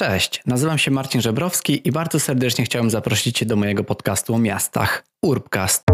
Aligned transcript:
Cześć, 0.00 0.42
nazywam 0.46 0.78
się 0.78 0.90
Marcin 0.90 1.20
Żebrowski 1.20 1.88
i 1.88 1.92
bardzo 1.92 2.20
serdecznie 2.20 2.64
chciałem 2.64 2.90
zaprosić 2.90 3.38
Cię 3.38 3.46
do 3.46 3.56
mojego 3.56 3.84
podcastu 3.84 4.34
o 4.34 4.38
miastach 4.38 5.04
Urbcast. 5.22 5.84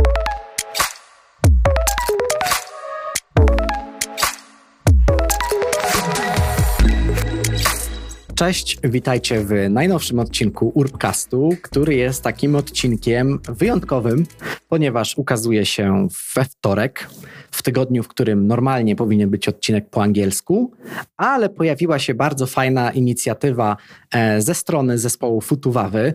Cześć, 8.35 8.79
witajcie 8.85 9.41
w 9.41 9.51
najnowszym 9.71 10.19
odcinku 10.19 10.73
Urbcastu, 10.75 11.51
który 11.63 11.95
jest 11.95 12.23
takim 12.23 12.57
odcinkiem 12.57 13.39
wyjątkowym, 13.49 14.27
ponieważ 14.69 15.19
ukazuje 15.19 15.67
się 15.67 16.09
we 16.35 16.45
wtorek, 16.45 17.09
w 17.51 17.63
tygodniu, 17.63 18.03
w 18.03 18.09
którym 18.09 18.47
normalnie 18.47 18.97
powinien 18.97 19.31
być 19.31 19.49
odcinek 19.49 19.91
po 19.91 20.03
angielsku, 20.03 20.73
ale 21.17 21.49
pojawiła 21.49 21.99
się 21.99 22.15
bardzo 22.15 22.47
fajna 22.47 22.91
inicjatywa 22.91 23.77
e, 24.11 24.43
ze 24.43 24.55
strony 24.55 24.99
zespołu 24.99 25.41
Futuwawy, 25.41 26.15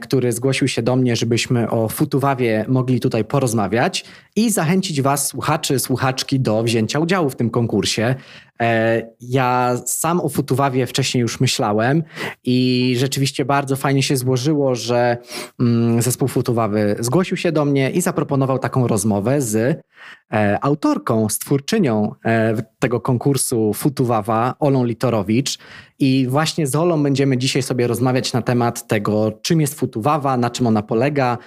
który 0.00 0.32
zgłosił 0.32 0.68
się 0.68 0.82
do 0.82 0.96
mnie, 0.96 1.16
żebyśmy 1.16 1.70
o 1.70 1.88
Futuwawie 1.88 2.64
mogli 2.68 3.00
tutaj 3.00 3.24
porozmawiać 3.24 4.04
i 4.36 4.50
zachęcić 4.50 5.02
Was, 5.02 5.26
słuchaczy, 5.26 5.78
słuchaczki, 5.78 6.40
do 6.40 6.62
wzięcia 6.62 6.98
udziału 6.98 7.30
w 7.30 7.36
tym 7.36 7.50
konkursie. 7.50 8.14
E, 8.60 9.02
ja 9.20 9.76
sam 9.86 10.20
o 10.20 10.28
Futuwawie 10.28 10.86
wcześniej 10.86 11.22
już 11.22 11.40
myślałem 11.40 12.02
i 12.44 12.94
rzeczywiście 12.98 13.44
bardzo 13.44 13.76
fajnie 13.76 14.02
się 14.02 14.16
złożyło, 14.16 14.74
że 14.74 15.16
mm, 15.60 16.02
zespół 16.02 16.28
Futuwawy 16.28 16.96
zgłosił 17.00 17.36
się 17.36 17.52
do 17.52 17.64
mnie 17.64 17.90
i 17.90 18.00
zaproponował 18.00 18.58
taką 18.58 18.86
rozmowę 18.86 19.40
z 19.40 19.80
e, 20.32 20.58
autorką, 20.64 21.28
stwórczynią 21.28 22.14
e, 22.24 22.62
tego 22.80 23.00
konkursu 23.00 23.74
Futuwawa, 23.74 24.54
Olą 24.58 24.84
Litorowicz. 24.84 25.58
I 25.98 26.26
właśnie 26.28 26.66
z 26.66 26.74
Olą 26.74 27.02
będziemy 27.02 27.38
dzisiaj 27.38 27.62
sobie 27.62 27.86
rozmawiać 27.86 28.32
na 28.32 28.42
temat 28.42 28.86
tego, 28.86 29.32
czym 29.42 29.60
jest 29.60 29.74
Futuwawa, 29.74 30.36
na 30.36 30.50
czym 30.50 30.66
ona 30.66 30.82
polega, 30.82 31.38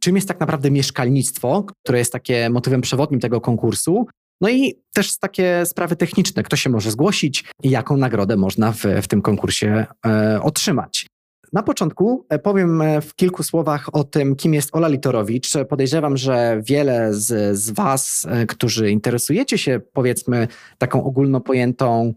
czym 0.00 0.16
jest 0.16 0.28
tak 0.28 0.40
naprawdę 0.40 0.70
mieszkalnictwo, 0.70 1.64
które 1.84 1.98
jest 1.98 2.12
takie 2.12 2.50
motywem 2.50 2.80
przewodnim 2.80 3.20
tego 3.20 3.40
konkursu, 3.40 4.06
no 4.40 4.48
i 4.48 4.74
też 4.94 5.18
takie 5.18 5.66
sprawy 5.66 5.96
techniczne, 5.96 6.42
kto 6.42 6.56
się 6.56 6.70
może 6.70 6.90
zgłosić 6.90 7.44
i 7.62 7.70
jaką 7.70 7.96
nagrodę 7.96 8.36
można 8.36 8.72
w, 8.72 8.82
w 9.02 9.08
tym 9.08 9.22
konkursie 9.22 9.86
e, 10.06 10.42
otrzymać. 10.42 11.06
Na 11.52 11.62
początku 11.62 12.26
e, 12.28 12.38
powiem 12.38 12.82
e, 12.82 13.00
w 13.00 13.14
kilku 13.14 13.42
słowach 13.42 13.94
o 13.94 14.04
tym, 14.04 14.36
kim 14.36 14.54
jest 14.54 14.76
Ola 14.76 14.88
Litorowicz. 14.88 15.52
Podejrzewam, 15.68 16.16
że 16.16 16.60
wiele 16.62 17.14
z, 17.14 17.58
z 17.58 17.70
Was, 17.70 18.26
e, 18.30 18.46
którzy 18.46 18.90
interesujecie 18.90 19.58
się, 19.58 19.80
powiedzmy, 19.92 20.48
taką 20.78 21.04
ogólno 21.04 21.40
pojętą 21.40 22.14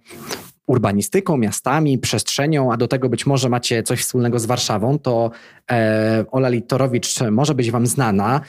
urbanistyką, 0.67 1.37
miastami, 1.37 1.99
przestrzenią, 1.99 2.73
a 2.73 2.77
do 2.77 2.87
tego 2.87 3.09
być 3.09 3.25
może 3.25 3.49
macie 3.49 3.83
coś 3.83 4.01
wspólnego 4.01 4.39
z 4.39 4.45
Warszawą, 4.45 4.99
to 4.99 5.31
e, 5.71 6.25
Ola 6.31 6.49
Litorowicz 6.49 7.19
może 7.31 7.55
być 7.55 7.71
Wam 7.71 7.87
znana. 7.87 8.41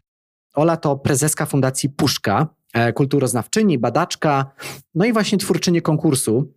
Ola 0.55 0.77
to 0.77 0.97
prezeska 0.97 1.47
Fundacji 1.47 1.89
Puszka, 1.89 2.47
kulturoznawczyni, 2.95 3.79
badaczka, 3.79 4.47
no 4.95 5.05
i 5.05 5.13
właśnie 5.13 5.39
twórczyni 5.39 5.83
konkursu 5.83 6.53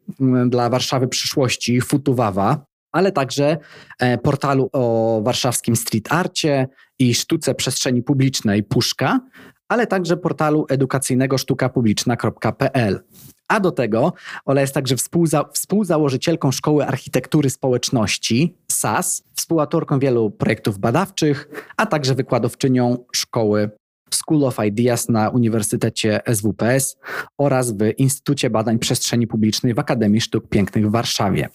dla 0.48 0.70
Warszawy 0.70 1.08
przyszłości 1.08 1.82
Futuwawa, 1.82 2.66
ale 2.96 3.12
także 3.12 3.58
e, 4.00 4.18
portalu 4.18 4.70
o 4.74 5.22
warszawskim 5.24 5.76
street 5.76 6.14
arcie 6.14 6.68
i 7.00 7.14
sztuce 7.14 7.56
przestrzeni 7.56 8.04
publicznej 8.04 8.64
Puszka, 8.64 9.20
ale 9.68 9.88
także 9.88 10.18
portalu 10.18 10.66
edukacyjnego 10.70 11.38
sztukapubliczna.pl. 11.38 13.00
A 13.48 13.60
do 13.60 13.72
tego 13.72 14.14
Ola 14.46 14.62
jest 14.62 14.74
także 14.74 14.96
współza 14.96 15.44
współzałożycielką 15.54 16.52
Szkoły 16.52 16.86
Architektury 16.86 17.50
Społeczności 17.50 18.56
SAS, 18.72 19.24
współautorką 19.36 20.00
wielu 20.00 20.32
projektów 20.32 20.80
badawczych, 20.80 21.50
a 21.78 21.86
także 21.86 22.16
wykładowczynią 22.16 22.98
Szkoły 23.14 23.70
School 24.14 24.44
of 24.44 24.58
Ideas 24.66 25.10
na 25.10 25.30
Uniwersytecie 25.30 26.22
SWPS 26.34 26.98
oraz 27.38 27.72
w 27.72 27.78
Instytucie 27.98 28.50
Badań 28.50 28.80
Przestrzeni 28.80 29.28
Publicznej 29.28 29.74
w 29.74 29.80
Akademii 29.80 30.22
Sztuk 30.22 30.50
Pięknych 30.50 30.88
w 30.88 30.92
Warszawie. 30.92 31.50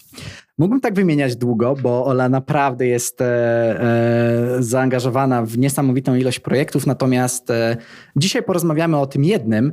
Mógłbym 0.59 0.81
tak 0.81 0.95
wymieniać 0.95 1.37
długo, 1.37 1.77
bo 1.83 2.05
Ola 2.05 2.29
naprawdę 2.29 2.87
jest 2.87 3.21
e, 3.21 3.27
e, 3.27 4.63
zaangażowana 4.63 5.43
w 5.43 5.59
niesamowitą 5.59 6.15
ilość 6.15 6.41
projektów, 6.41 6.87
natomiast 6.87 7.51
e, 7.51 7.77
dzisiaj 8.17 8.43
porozmawiamy 8.43 8.97
o 8.97 9.07
tym 9.07 9.25
jednym, 9.25 9.73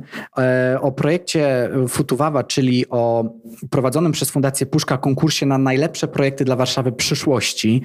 o 0.80 0.92
projekcie 0.92 1.70
Futuwawa, 1.88 2.44
czyli 2.44 2.88
o 2.88 3.34
prowadzonym 3.70 4.12
przez 4.12 4.30
Fundację 4.30 4.66
Puszka 4.66 4.98
konkursie 4.98 5.46
na 5.46 5.58
najlepsze 5.58 6.08
projekty 6.08 6.44
dla 6.44 6.56
Warszawy 6.56 6.92
przyszłości, 6.92 7.82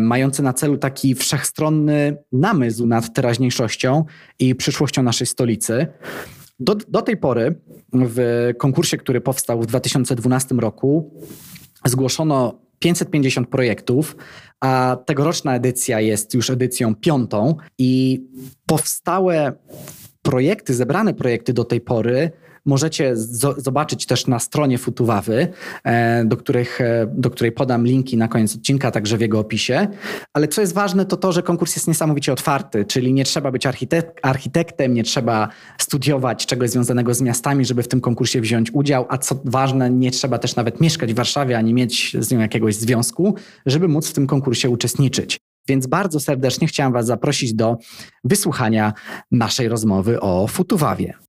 mający 0.00 0.42
na 0.42 0.52
celu 0.52 0.76
taki 0.76 1.14
wszechstronny 1.14 2.16
namysł 2.32 2.86
nad 2.86 3.14
teraźniejszością 3.14 4.04
i 4.38 4.54
przyszłością 4.54 5.02
naszej 5.02 5.26
stolicy. 5.26 5.86
Do, 6.60 6.74
do 6.74 7.02
tej 7.02 7.16
pory 7.16 7.54
w 7.92 8.50
konkursie, 8.58 8.96
który 8.96 9.20
powstał 9.20 9.62
w 9.62 9.66
2012 9.66 10.54
roku, 10.54 11.10
zgłoszono 11.88 12.58
550 12.78 13.48
projektów, 13.48 14.16
a 14.60 14.96
tegoroczna 15.06 15.56
edycja 15.56 16.00
jest 16.00 16.34
już 16.34 16.50
edycją 16.50 16.94
piątą 16.94 17.56
i 17.78 18.22
powstałe 18.66 19.52
projekty, 20.22 20.74
zebrane 20.74 21.14
projekty 21.14 21.52
do 21.52 21.64
tej 21.64 21.80
pory 21.80 22.30
możecie 22.66 23.12
zobaczyć 23.56 24.06
też 24.06 24.26
na 24.26 24.38
stronie 24.38 24.78
Futuwawy, 24.78 25.48
e, 25.84 26.24
do, 26.24 26.36
których, 26.36 26.80
e, 26.80 27.06
do 27.12 27.30
której 27.30 27.52
podam 27.52 27.86
linki 27.86 28.16
na 28.16 28.28
koniec 28.28 28.54
odcinka, 28.54 28.90
także 28.90 29.16
w 29.16 29.20
jego 29.20 29.38
opisie. 29.38 29.88
Ale 30.32 30.48
co 30.48 30.60
jest 30.60 30.74
ważne, 30.74 31.06
to 31.06 31.16
to, 31.16 31.32
że 31.32 31.42
konkurs 31.42 31.76
jest 31.76 31.88
niesamowicie 31.88 32.32
otwarty, 32.32 32.84
czyli 32.84 33.12
nie 33.12 33.24
trzeba 33.24 33.50
być 33.50 33.66
architek 33.66 34.20
architektem, 34.22 34.94
nie 34.94 35.02
trzeba 35.02 35.48
studiować 35.78 36.46
czegoś 36.46 36.70
związanego 36.70 37.14
z 37.14 37.20
miastami, 37.20 37.64
żeby 37.64 37.82
w 37.82 37.88
tym 37.88 38.00
konkursie 38.00 38.40
wziąć 38.40 38.70
udział, 38.72 39.06
a 39.08 39.18
co 39.18 39.40
ważne, 39.44 39.90
nie 39.90 40.10
trzeba 40.10 40.38
też 40.38 40.56
nawet 40.56 40.80
mieszkać 40.80 41.12
w 41.12 41.16
Warszawie, 41.16 41.58
ani 41.58 41.74
mieć 41.74 42.16
z 42.20 42.30
nią 42.30 42.40
jakiegoś 42.40 42.74
związku, 42.74 43.34
żeby 43.66 43.88
móc 43.88 44.08
w 44.08 44.12
tym 44.12 44.26
konkursie 44.26 44.70
uczestniczyć. 44.70 45.38
Więc 45.68 45.86
bardzo 45.86 46.20
serdecznie 46.20 46.66
chciałem 46.66 46.92
Was 46.92 47.06
zaprosić 47.06 47.54
do 47.54 47.76
wysłuchania 48.24 48.92
naszej 49.30 49.68
rozmowy 49.68 50.20
o 50.20 50.46
Futuwawie. 50.46 51.25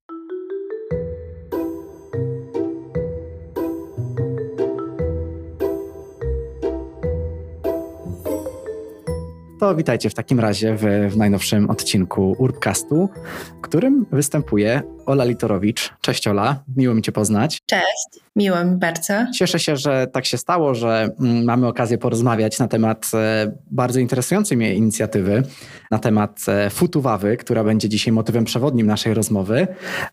To 9.59 9.75
witajcie 9.75 10.09
w 10.09 10.13
takim 10.13 10.39
razie 10.39 10.75
w, 10.75 11.11
w 11.13 11.17
najnowszym 11.17 11.69
odcinku 11.69 12.35
Urbcastu, 12.37 13.09
w 13.57 13.61
którym 13.61 14.05
występuje 14.11 14.81
Ola 15.07 15.23
Litorowicz. 15.23 15.93
Cześć 16.01 16.27
Ola, 16.27 16.63
miło 16.75 16.93
mi 16.93 17.01
Cię 17.01 17.11
poznać. 17.11 17.61
Cześć, 17.65 18.25
miło 18.35 18.63
mi 18.65 18.75
bardzo. 18.75 19.13
Cieszę 19.35 19.59
się, 19.59 19.77
że 19.77 20.07
tak 20.11 20.25
się 20.25 20.37
stało, 20.37 20.75
że 20.75 21.09
mm, 21.19 21.43
mamy 21.43 21.67
okazję 21.67 21.97
porozmawiać 21.97 22.59
na 22.59 22.67
temat 22.67 23.11
e, 23.13 23.51
bardzo 23.71 23.99
interesującej 23.99 24.57
mnie 24.57 24.75
inicjatywy, 24.75 25.43
na 25.91 25.99
temat 25.99 26.45
e, 26.47 26.69
Futuwawy, 26.69 27.37
która 27.37 27.63
będzie 27.63 27.89
dzisiaj 27.89 28.11
motywem 28.11 28.45
przewodnim 28.45 28.87
naszej 28.87 29.13
rozmowy. 29.13 29.67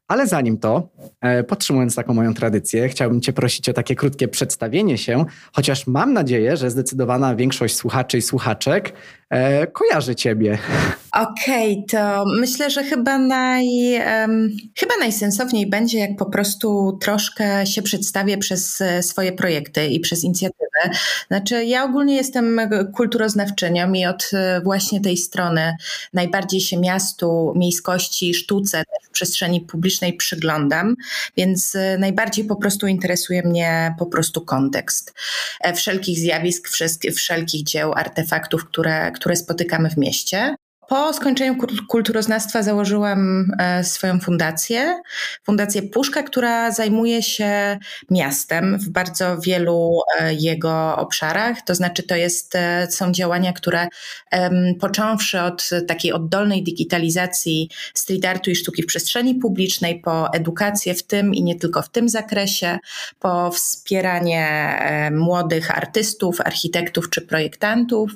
Ale 0.09 0.27
zanim 0.27 0.59
to, 0.59 0.89
e, 1.21 1.45
podtrzymując 1.45 1.95
taką 1.95 2.15
moją 2.15 2.35
tradycję, 2.35 2.89
chciałbym 2.89 3.21
Cię 3.21 3.33
prosić 3.33 3.69
o 3.69 3.73
takie 3.73 3.95
krótkie 3.95 4.29
przedstawienie 4.29 4.99
się, 4.99 5.25
chociaż 5.53 5.87
mam 5.87 6.13
nadzieję, 6.13 6.57
że 6.57 6.71
zdecydowana 6.71 7.35
większość 7.37 7.77
słuchaczy 7.77 8.19
i 8.19 8.23
słuchaczek 8.23 8.93
kojarzy 9.73 10.15
Ciebie. 10.15 10.59
Okej, 11.15 11.73
okay, 11.73 11.85
to 11.89 12.25
myślę, 12.41 12.71
że 12.71 12.85
chyba 12.85 13.19
naj, 13.19 13.67
um, 14.07 14.57
chyba 14.79 14.97
najsensowniej 14.97 15.67
będzie, 15.67 15.99
jak 15.99 16.17
po 16.17 16.27
prostu 16.27 16.99
troszkę 17.03 17.67
się 17.67 17.83
przedstawię 17.83 18.39
przez 18.39 18.81
e, 18.81 19.03
swoje 19.03 19.33
projekty 19.33 19.87
i 19.87 20.01
przez 20.01 20.25
inicjatywę. 20.25 20.91
Znaczy, 21.29 21.65
ja 21.65 21.85
ogólnie 21.85 22.17
jestem 22.17 22.61
kulturoznawczynią 22.95 23.93
i 23.93 24.07
od 24.07 24.31
e, 24.33 24.61
właśnie 24.61 25.01
tej 25.01 25.17
strony 25.17 25.77
najbardziej 26.13 26.61
się 26.61 26.81
miastu, 26.81 27.53
miejskości, 27.57 28.35
sztuce, 28.35 28.83
w 29.03 29.11
przestrzeni 29.11 29.61
publicznej 29.61 30.13
przyglądam, 30.17 30.97
więc 31.37 31.75
e, 31.75 31.99
najbardziej 31.99 32.45
po 32.45 32.57
prostu 32.57 32.87
interesuje 32.87 33.43
mnie 33.43 33.95
po 33.99 34.07
prostu 34.07 34.41
kontekst 34.41 35.15
wszelkich 35.77 36.19
zjawisk, 36.19 36.69
wszelkich 37.17 37.65
dzieł, 37.65 37.93
artefaktów, 37.97 38.65
które, 38.65 39.13
które 39.13 39.37
spotykamy 39.37 39.91
w 39.91 39.97
mieście. 39.97 40.55
Po 40.89 41.13
skończeniu 41.13 41.57
kulturoznawstwa 41.89 42.63
założyłam 42.63 43.51
e, 43.59 43.85
swoją 43.85 44.21
fundację, 44.21 45.03
Fundację 45.45 45.83
Puszka, 45.83 46.23
która 46.23 46.71
zajmuje 46.71 47.23
się 47.23 47.79
miastem 48.11 48.79
w 48.79 48.89
bardzo 48.89 49.41
wielu 49.41 50.01
e, 50.21 50.35
jego 50.35 50.97
obszarach. 50.97 51.63
To 51.63 51.75
znaczy, 51.75 52.03
to 52.03 52.17
jest, 52.17 52.55
e, 52.55 52.87
są 52.91 53.13
działania, 53.13 53.53
które 53.53 53.89
począwszy 54.81 55.41
od 55.41 55.71
takiej 55.89 56.13
oddolnej 56.13 56.63
digitalizacji 56.63 57.71
street 57.95 58.25
artu 58.25 58.51
i 58.51 58.57
sztuki 58.57 58.83
w 58.83 58.87
przestrzeni 58.87 59.35
publicznej, 59.35 60.01
po 60.01 60.33
edukację 60.33 60.95
w 60.95 61.03
tym 61.03 61.35
i 61.35 61.43
nie 61.43 61.55
tylko 61.55 61.83
w 61.83 61.89
tym 61.89 62.09
zakresie, 62.09 62.79
po 63.19 63.51
wspieranie 63.51 64.79
młodych 65.13 65.79
artystów, 65.79 66.41
architektów 66.41 67.11
czy 67.11 67.21
projektantów, 67.21 68.11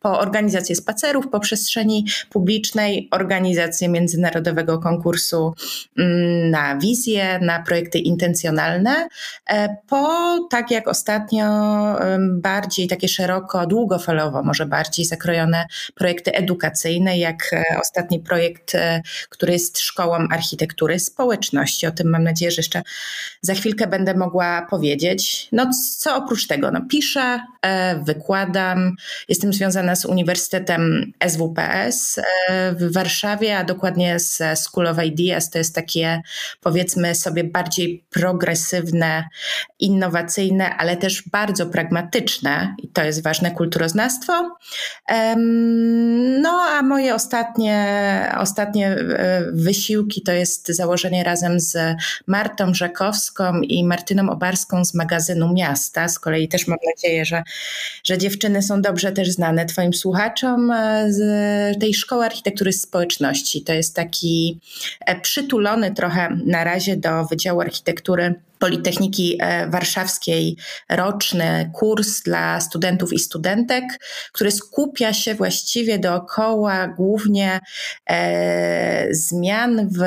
po 0.00 0.18
organizację 0.18 0.76
spacerów 0.76 1.28
po 1.28 1.40
przestrzeni 1.40 2.06
publicznej, 2.30 3.08
organizację 3.10 3.88
międzynarodowego 3.88 4.78
konkursu 4.78 5.54
mm, 5.98 6.50
na 6.50 6.78
wizję, 6.78 7.38
na 7.42 7.62
projekty 7.62 7.98
intencjonalne, 7.98 9.08
e, 9.50 9.76
po 9.88 10.38
tak 10.50 10.70
jak 10.70 10.88
ostatnio 10.88 11.44
bardziej 12.30 12.88
takie 12.88 13.08
szeroko, 13.08 13.66
długofalowo, 13.66 14.42
może 14.42 14.66
bardziej 14.66 15.04
zakrojone 15.04 15.66
projekty 15.94 16.32
edukacyjne, 16.32 17.18
jak 17.18 17.52
e, 17.52 17.64
ostatni 17.80 18.20
projekt, 18.20 18.74
e, 18.74 19.02
który 19.28 19.52
jest 19.52 19.78
szkołą 19.80 20.16
architektury 20.30 20.98
społeczności. 20.98 21.86
O 21.86 21.90
tym 21.90 22.10
mam 22.10 22.24
nadzieję, 22.24 22.50
że 22.50 22.56
jeszcze 22.56 22.82
za 23.40 23.54
chwilkę 23.54 23.86
będę 23.86 24.14
mogła 24.14 24.66
powiedzieć. 24.70 25.48
No 25.52 25.70
co 25.98 26.16
oprócz 26.16 26.46
tego? 26.46 26.70
No, 26.70 26.80
piszę, 26.90 27.40
wykładam, 28.02 28.96
jestem 29.28 29.52
związana 29.52 29.96
z 29.96 30.04
Uniwersytetem 30.04 31.12
SWPS 31.28 32.03
w 32.76 32.92
Warszawie, 32.92 33.58
a 33.58 33.64
dokładnie 33.64 34.18
z 34.18 34.42
School 34.58 34.86
of 34.86 35.04
Ideas. 35.04 35.50
To 35.50 35.58
jest 35.58 35.74
takie, 35.74 36.22
powiedzmy 36.60 37.14
sobie, 37.14 37.44
bardziej 37.44 38.04
progresywne, 38.10 39.24
innowacyjne, 39.78 40.76
ale 40.76 40.96
też 40.96 41.22
bardzo 41.28 41.66
pragmatyczne, 41.66 42.74
i 42.78 42.88
to 42.88 43.04
jest 43.04 43.22
ważne, 43.22 43.50
kulturoznawstwo. 43.50 44.56
No, 46.40 46.50
a 46.50 46.82
moje 46.82 47.14
ostatnie, 47.14 48.32
ostatnie 48.38 48.88
e, 48.88 49.42
wysiłki 49.52 50.22
to 50.22 50.32
jest 50.32 50.68
założenie 50.68 51.24
razem 51.24 51.60
z 51.60 51.76
Martą 52.26 52.74
Rzekowską 52.74 53.60
i 53.60 53.84
Martyną 53.84 54.30
Obarską 54.30 54.84
z 54.84 54.94
magazynu 54.94 55.52
Miasta. 55.52 56.08
Z 56.08 56.18
kolei 56.18 56.48
też 56.48 56.66
mam 56.66 56.78
nadzieję, 56.86 57.24
że, 57.24 57.42
że 58.04 58.18
dziewczyny 58.18 58.62
są 58.62 58.82
dobrze 58.82 59.12
też 59.12 59.30
znane 59.30 59.66
Twoim 59.66 59.94
słuchaczom 59.94 60.70
e, 60.70 61.12
z 61.12 61.80
tej 61.80 61.93
szkoły 61.94 62.24
architektury 62.24 62.72
społeczności. 62.72 63.62
To 63.62 63.72
jest 63.72 63.96
taki 63.96 64.60
e, 65.00 65.20
przytulony 65.20 65.94
trochę 65.94 66.38
na 66.46 66.64
razie 66.64 66.96
do 66.96 67.24
Wydziału 67.24 67.60
Architektury 67.60 68.34
Politechniki 68.58 69.38
e, 69.40 69.70
Warszawskiej 69.70 70.56
roczny 70.88 71.70
kurs 71.74 72.22
dla 72.22 72.60
studentów 72.60 73.12
i 73.12 73.18
studentek, 73.18 73.84
który 74.32 74.50
skupia 74.50 75.12
się 75.12 75.34
właściwie 75.34 75.98
dookoła 75.98 76.88
głównie 76.88 77.60
e, 78.10 79.14
zmian 79.14 79.88
w 79.98 80.02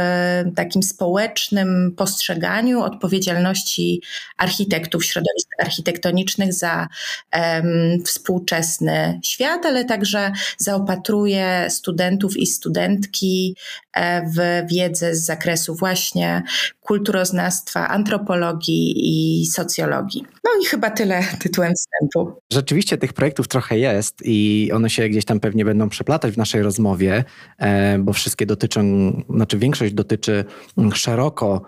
takim 0.55 0.83
społecznym 0.83 1.93
postrzeganiu 1.97 2.81
odpowiedzialności 2.81 4.01
architektów, 4.37 5.05
środowisk 5.05 5.49
architektonicznych 5.59 6.53
za 6.53 6.87
e, 7.31 7.63
współczesny 8.05 9.19
świat, 9.23 9.65
ale 9.65 9.85
także 9.85 10.31
zaopatruje 10.57 11.67
studentów 11.69 12.37
i 12.37 12.45
studentki 12.45 13.55
e, 13.93 14.21
w 14.21 14.67
wiedzę 14.71 15.15
z 15.15 15.25
zakresu 15.25 15.75
właśnie 15.75 16.43
kulturoznawstwa, 16.87 17.87
antropologii 17.87 18.93
i 19.41 19.45
socjologii. 19.45 20.23
No 20.43 20.51
i 20.61 20.65
chyba 20.65 20.89
tyle 20.91 21.23
tytułem 21.39 21.73
wstępu. 21.73 22.41
Rzeczywiście 22.53 22.97
tych 22.97 23.13
projektów 23.13 23.47
trochę 23.47 23.79
jest 23.79 24.15
i 24.25 24.69
one 24.73 24.89
się 24.89 25.09
gdzieś 25.09 25.25
tam 25.25 25.39
pewnie 25.39 25.65
będą 25.65 25.89
przeplatać 25.89 26.33
w 26.33 26.37
naszej 26.37 26.61
rozmowie, 26.61 27.23
e, 27.57 27.99
bo 27.99 28.13
wszystkie 28.13 28.45
dotyczą, 28.45 28.83
znaczy 29.29 29.57
większość 29.57 29.93
dotyczy 29.93 30.45
szeroko 30.93 31.61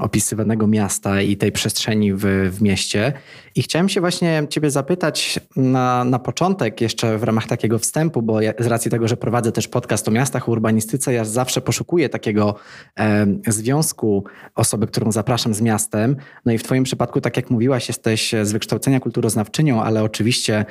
opisywanego 0.00 0.66
miasta 0.66 1.22
i 1.22 1.36
tej 1.36 1.52
przestrzeni 1.52 2.14
w, 2.14 2.24
w 2.52 2.62
mieście. 2.62 3.12
I 3.54 3.62
chciałem 3.62 3.88
się 3.88 4.00
właśnie 4.00 4.46
Ciebie 4.50 4.70
zapytać 4.70 5.40
na, 5.56 6.04
na 6.04 6.18
początek, 6.18 6.80
jeszcze 6.80 7.18
w 7.18 7.22
ramach 7.22 7.46
takiego 7.46 7.78
wstępu, 7.78 8.22
bo 8.22 8.40
ja, 8.40 8.52
z 8.58 8.66
racji 8.66 8.90
tego, 8.90 9.08
że 9.08 9.16
prowadzę 9.16 9.52
też 9.52 9.68
podcast 9.68 10.08
o 10.08 10.10
miastach, 10.10 10.48
urbanistyce, 10.48 11.12
ja 11.12 11.24
zawsze 11.24 11.60
poszukuję 11.60 12.08
takiego 12.08 12.54
związku 13.48 14.01
osoby, 14.54 14.86
którą 14.86 15.12
zapraszam 15.12 15.54
z 15.54 15.60
miastem. 15.60 16.16
No 16.46 16.52
i 16.52 16.58
w 16.58 16.62
Twoim 16.62 16.84
przypadku, 16.84 17.20
tak 17.20 17.36
jak 17.36 17.50
mówiłaś, 17.50 17.88
jesteś 17.88 18.34
z 18.42 18.52
wykształcenia 18.52 19.00
kulturoznawczynią, 19.00 19.82
ale 19.82 20.02
oczywiście 20.02 20.64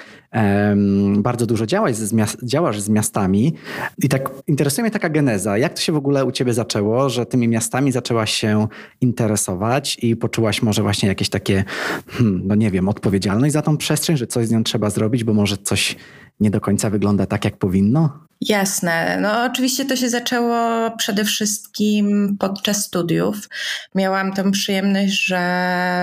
bardzo 1.18 1.46
dużo 1.46 1.66
działasz 1.66 1.96
z, 1.96 2.38
działasz 2.44 2.82
z 2.82 2.90
miastami. 2.90 3.54
I 3.98 4.10
tak 4.10 4.30
interesuje 4.48 4.84
mnie 4.84 4.92
taka 4.92 5.10
geneza. 5.10 5.58
Jak 5.58 5.74
to 5.74 5.82
się 5.82 5.92
w 5.92 5.96
ogóle 5.96 6.26
u 6.26 6.32
Ciebie 6.32 6.54
zaczęło, 6.54 7.10
że 7.10 7.26
tymi 7.26 7.48
miastami 7.48 7.92
zaczęłaś 7.92 8.34
się 8.34 8.68
interesować 9.02 9.98
i 10.02 10.16
poczułaś 10.16 10.62
może 10.62 10.82
właśnie 10.82 11.10
jakieś 11.10 11.30
takie, 11.30 11.64
hmm, 12.08 12.42
no 12.46 12.56
nie 12.56 12.72
wiem, 12.72 12.90
odpowiedzialność 12.90 13.54
za 13.54 13.62
tą 13.62 13.78
przestrzeń, 13.78 14.18
że 14.18 14.28
coś 14.28 14.48
z 14.48 14.52
nią 14.52 14.64
trzeba 14.64 14.90
zrobić, 14.90 15.24
bo 15.24 15.34
może 15.34 15.58
coś 15.58 15.96
nie 16.40 16.52
do 16.52 16.62
końca 16.62 16.90
wygląda 16.90 17.26
tak, 17.26 17.46
jak 17.46 17.58
powinno? 17.58 18.31
Jasne. 18.42 19.18
No 19.22 19.44
oczywiście 19.44 19.86
to 19.86 19.96
się 19.96 20.10
zaczęło 20.10 20.92
przede 20.98 21.26
wszystkim 21.26 22.38
podczas 22.40 22.86
studiów. 22.86 23.50
Miałam 23.96 24.34
tę 24.34 24.52
przyjemność, 24.52 25.26
że 25.26 25.38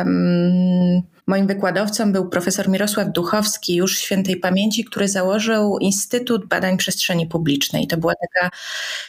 mm, 0.06 1.02
moim 1.29 1.47
wykładowcą 1.47 2.13
był 2.13 2.29
profesor 2.29 2.69
Mirosław 2.69 3.13
Duchowski, 3.13 3.77
już 3.77 3.99
świętej 3.99 4.37
pamięci, 4.37 4.85
który 4.85 5.09
założył 5.09 5.79
Instytut 5.79 6.47
Badań 6.47 6.77
Przestrzeni 6.77 7.27
Publicznej. 7.27 7.87
To 7.87 7.97
była 7.97 8.13
taka, 8.21 8.51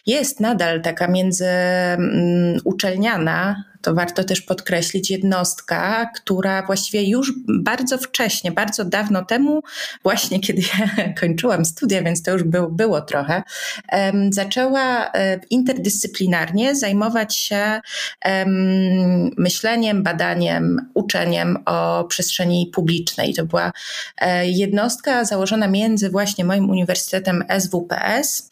jest 0.05 0.39
nadal 0.39 0.81
taka 0.81 1.07
międzyuczelniana 1.07 3.49
mm, 3.49 3.63
to 3.81 3.93
warto 3.93 4.23
też 4.23 4.41
podkreślić, 4.41 5.11
jednostka, 5.11 6.09
która 6.15 6.65
właściwie 6.65 7.03
już 7.03 7.33
bardzo 7.47 7.97
wcześnie, 7.97 8.51
bardzo 8.51 8.85
dawno 8.85 9.25
temu, 9.25 9.61
właśnie 10.03 10.39
kiedy 10.39 10.61
ja 10.61 11.13
kończyłam 11.21 11.65
studia, 11.65 12.03
więc 12.03 12.23
to 12.23 12.31
już 12.31 12.43
był, 12.43 12.71
było 12.71 13.01
trochę, 13.01 13.43
um, 13.91 14.33
zaczęła 14.33 15.11
um, 15.13 15.39
interdyscyplinarnie 15.49 16.75
zajmować 16.75 17.35
się 17.35 17.81
um, 18.25 19.31
myśleniem, 19.37 20.03
badaniem, 20.03 20.89
uczeniem 20.93 21.57
o 21.65 22.03
przestrzeni 22.09 22.71
publicznej. 22.73 23.33
To 23.33 23.45
była 23.45 23.71
e, 24.17 24.49
jednostka 24.49 25.25
założona 25.25 25.67
między 25.67 26.09
właśnie 26.09 26.45
moim 26.45 26.69
uniwersytetem 26.69 27.43
SWPS 27.59 28.49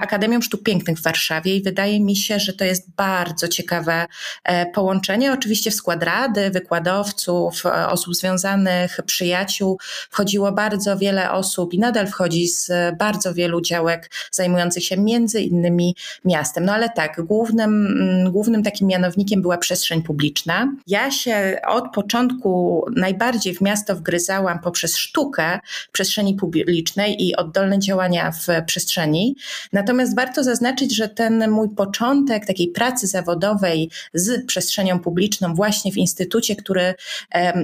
Akademią 0.00 0.40
Sztuk 0.40 0.62
Pięknych 0.62 0.98
w 0.98 1.02
Warszawie 1.02 1.56
i 1.56 1.62
wydaje 1.62 2.00
mi 2.00 2.16
się, 2.16 2.38
że 2.38 2.52
to 2.52 2.64
jest 2.64 2.90
bardzo 2.96 3.48
ciekawe 3.48 4.06
e, 4.44 4.66
połączenie. 4.66 5.32
Oczywiście 5.32 5.70
w 5.70 5.74
skład 5.74 6.02
rady, 6.02 6.50
wykładowców, 6.50 7.66
e, 7.66 7.88
osób 7.88 8.14
związanych, 8.14 9.00
przyjaciół 9.06 9.78
wchodziło 10.10 10.52
bardzo 10.52 10.98
wiele 10.98 11.30
osób 11.30 11.74
i 11.74 11.78
nadal 11.78 12.06
wchodzi 12.06 12.48
z 12.48 12.70
bardzo 12.98 13.34
wielu 13.34 13.60
działek 13.60 14.10
zajmujących 14.30 14.84
się 14.84 14.96
między 14.96 15.40
innymi 15.40 15.96
miastem. 16.24 16.64
No 16.64 16.72
ale 16.72 16.90
tak, 16.90 17.22
głównym, 17.22 17.86
mm, 17.86 18.32
głównym 18.32 18.62
takim 18.62 18.88
mianownikiem 18.88 19.42
była 19.42 19.58
przestrzeń 19.58 20.02
publiczna. 20.02 20.72
Ja 20.86 21.10
się 21.10 21.60
od 21.66 21.84
początku 21.94 22.84
najbardziej 22.96 23.54
w 23.54 23.60
miasto 23.60 23.96
wgryzałam 23.96 24.58
poprzez 24.58 24.96
sztukę 24.96 25.60
przestrzeni 25.92 26.34
publicznej 26.34 27.26
i 27.26 27.36
oddolne 27.36 27.78
działania 27.78 28.32
w 28.32 28.46
przestrzeni. 28.66 29.36
Natomiast 29.72 30.16
warto 30.16 30.44
zaznaczyć, 30.44 30.96
że 30.96 31.08
ten 31.08 31.50
mój 31.50 31.68
początek 31.68 32.46
takiej 32.46 32.68
pracy 32.68 33.06
zawodowej 33.06 33.90
z 34.14 34.46
przestrzenią 34.46 35.00
publiczną 35.00 35.54
właśnie 35.54 35.92
w 35.92 35.96
instytucie, 35.96 36.56
który 36.56 36.94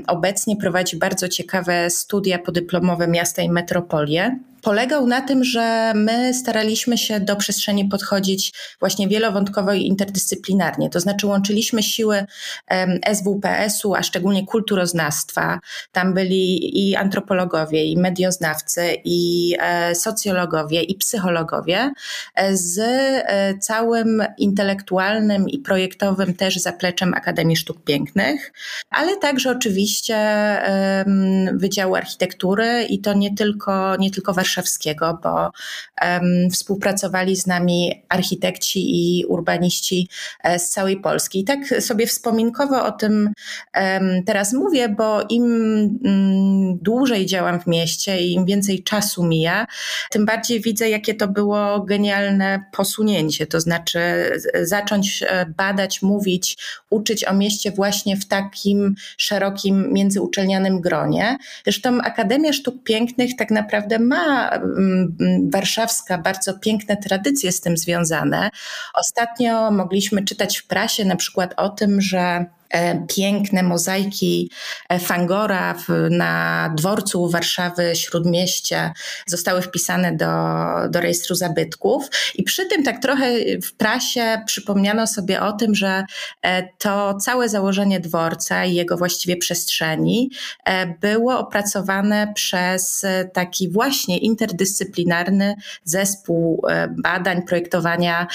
obecnie 0.07 0.57
prowadzi 0.57 0.97
bardzo 0.97 1.29
ciekawe 1.29 1.91
studia 1.91 2.39
podyplomowe 2.39 3.09
miasta 3.09 3.43
i 3.43 3.49
metropolie, 3.49 4.39
polegał 4.65 5.07
na 5.07 5.21
tym, 5.21 5.45
że 5.45 5.93
my 5.95 6.35
staraliśmy 6.35 6.99
się 6.99 7.21
do 7.21 7.37
przestrzeni 7.37 7.85
podchodzić 7.85 8.53
właśnie 8.81 9.09
wielowątkowo 9.09 9.73
i 9.73 9.87
interdyscyplinarnie. 9.87 10.91
To 10.91 11.01
znaczy 11.01 11.27
łączyliśmy 11.27 11.83
siły 11.83 12.25
SWPS-u, 13.15 13.95
a 13.95 14.03
szczególnie 14.03 14.47
kulturoznawstwa. 14.47 15.61
Tam 15.93 16.15
byli 16.15 16.89
i 16.89 16.97
antropologowie, 16.97 17.85
i 17.85 17.97
medioznawcy, 17.97 18.97
i 19.05 19.55
e, 19.61 19.95
socjologowie, 19.95 20.83
i 20.83 20.95
psychologowie 20.95 21.93
e, 22.35 22.57
z 22.57 22.79
e, 22.79 23.59
całym 23.59 24.23
intelektualnym 24.39 25.49
i 25.49 25.59
projektowym 25.59 26.35
też 26.35 26.57
zapleczem 26.57 27.15
Akademii 27.15 27.57
Sztuk 27.57 27.85
Pięknych, 27.85 28.53
ale 28.91 29.17
także 29.17 29.51
oczywiście 29.51 30.15
Wydziału 31.53 31.95
Architektury 31.95 32.87
i 32.89 32.99
to 32.99 33.15
nie 33.15 33.35
tylko, 33.35 33.97
nie 33.97 34.11
tylko 34.11 34.35
Warszawy, 34.35 34.54
Warszawskiego, 34.55 35.19
bo 35.23 35.51
um, 36.03 36.51
współpracowali 36.51 37.37
z 37.37 37.47
nami 37.47 38.03
architekci 38.09 38.81
i 38.85 39.25
urbaniści 39.25 40.09
e, 40.43 40.59
z 40.59 40.71
całej 40.71 41.01
Polski. 41.01 41.41
I 41.41 41.45
tak 41.45 41.67
sobie 41.81 42.07
wspominkowo 42.07 42.85
o 42.85 42.93
tym 42.93 43.31
um, 43.77 44.25
teraz 44.25 44.53
mówię, 44.53 44.89
bo 44.89 45.23
im 45.29 45.45
um, 45.45 46.79
dłużej 46.79 47.27
działam 47.27 47.61
w 47.61 47.67
mieście 47.67 48.21
i 48.21 48.33
im 48.33 48.45
więcej 48.45 48.83
czasu 48.83 49.25
mija, 49.25 49.67
tym 50.11 50.27
bardziej 50.27 50.61
widzę, 50.61 50.89
jakie 50.89 51.15
to 51.15 51.29
było 51.29 51.81
genialne 51.81 52.65
posunięcie. 52.73 53.47
To 53.47 53.61
znaczy 53.61 54.01
zacząć 54.63 55.23
e, 55.23 55.47
badać, 55.57 56.03
mówić, 56.03 56.57
uczyć 56.91 57.25
o 57.25 57.35
mieście 57.35 57.71
właśnie 57.73 58.17
w 58.17 58.27
takim 58.27 58.95
szerokim 59.17 59.93
międzyuczelnianym 59.93 60.81
gronie. 60.81 61.39
Zresztą 61.65 62.01
Akademia 62.01 62.53
Sztuk 62.53 62.83
Pięknych 62.85 63.37
tak 63.37 63.51
naprawdę 63.51 63.99
ma 63.99 64.44
warszawska 65.53 66.19
bardzo 66.19 66.59
piękne 66.59 66.97
tradycje 66.97 67.53
z 67.53 67.61
tym 67.61 67.77
związane. 67.77 68.51
Ostatnio 68.95 69.71
mogliśmy 69.71 70.25
czytać 70.25 70.59
w 70.59 70.67
prasie 70.67 71.05
na 71.05 71.17
przykład 71.17 71.55
o 71.57 71.69
tym, 71.69 72.01
że 72.01 72.47
piękne 73.17 73.63
mozaiki 73.63 74.51
e, 74.89 74.99
Fangora 74.99 75.75
na 76.11 76.75
dworcu 76.77 77.29
Warszawy 77.29 77.97
Śródmieście 77.97 78.93
zostały 79.27 79.63
wpisane 79.63 80.17
do, 80.17 80.27
do 80.91 81.01
rejestru 81.01 81.35
zabytków. 81.35 82.09
I 82.35 82.43
przy 82.43 82.67
tym 82.67 82.83
tak 82.83 83.03
trochę 83.03 83.27
w 83.63 83.73
prasie 83.73 84.43
przypomniano 84.47 85.07
sobie 85.07 85.43
o 85.43 85.53
tym, 85.53 85.75
że 85.75 86.05
e, 86.43 86.69
to 86.79 87.15
całe 87.15 87.49
założenie 87.49 88.01
dworca 88.01 88.65
i 88.65 88.75
jego 88.75 88.97
właściwie 88.97 89.37
przestrzeni 89.37 90.31
było 91.01 91.39
opracowane 91.39 92.33
przez 92.35 93.07
taki 93.33 93.69
właśnie 93.71 94.19
interdyscyplinarny 94.19 95.55
zespół 95.85 96.63
badań, 97.03 97.43
projektowania 97.43 98.27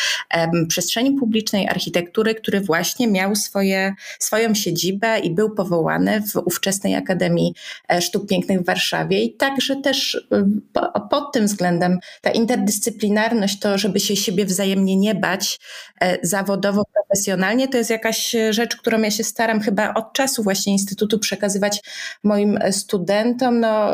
przestrzeni 0.67 1.12
publicznej, 1.12 1.67
architektury, 1.67 2.36
który 2.36 2.62
właśnie 2.62 3.08
miał 3.08 3.36
swoje 3.36 3.93
swoją 4.30 4.56
siedzibę 4.56 5.20
i 5.20 5.32
był 5.32 5.56
powołany 5.56 6.22
w 6.22 6.36
ówczesnej 6.36 6.96
Akademii 6.96 7.54
e, 7.92 8.02
Sztuk 8.02 8.28
Pięknych 8.28 8.62
w 8.62 8.66
Warszawie. 8.66 9.24
I 9.24 9.34
także 9.34 9.76
też 9.76 10.28
e, 10.32 11.00
pod 11.10 11.34
tym 11.34 11.46
względem 11.46 12.00
ta 12.22 12.32
interdyscyplinarność, 12.32 13.60
to 13.60 13.78
żeby 13.78 14.00
się 14.00 14.16
siebie 14.16 14.46
wzajemnie 14.46 14.96
nie 14.96 15.16
bać 15.16 15.60
e, 16.02 16.18
zawodowo, 16.22 16.84
profesjonalnie, 16.94 17.68
to 17.68 17.78
jest 17.78 17.90
jakaś 17.90 18.36
rzecz, 18.50 18.76
którą 18.76 19.02
ja 19.02 19.12
się 19.12 19.24
staram 19.24 19.60
chyba 19.60 19.94
od 19.94 20.14
czasu 20.14 20.44
właśnie 20.44 20.74
Instytutu 20.74 21.20
przekazywać 21.20 21.82
moim 22.24 22.60
studentom. 22.72 23.60
No, 23.60 23.92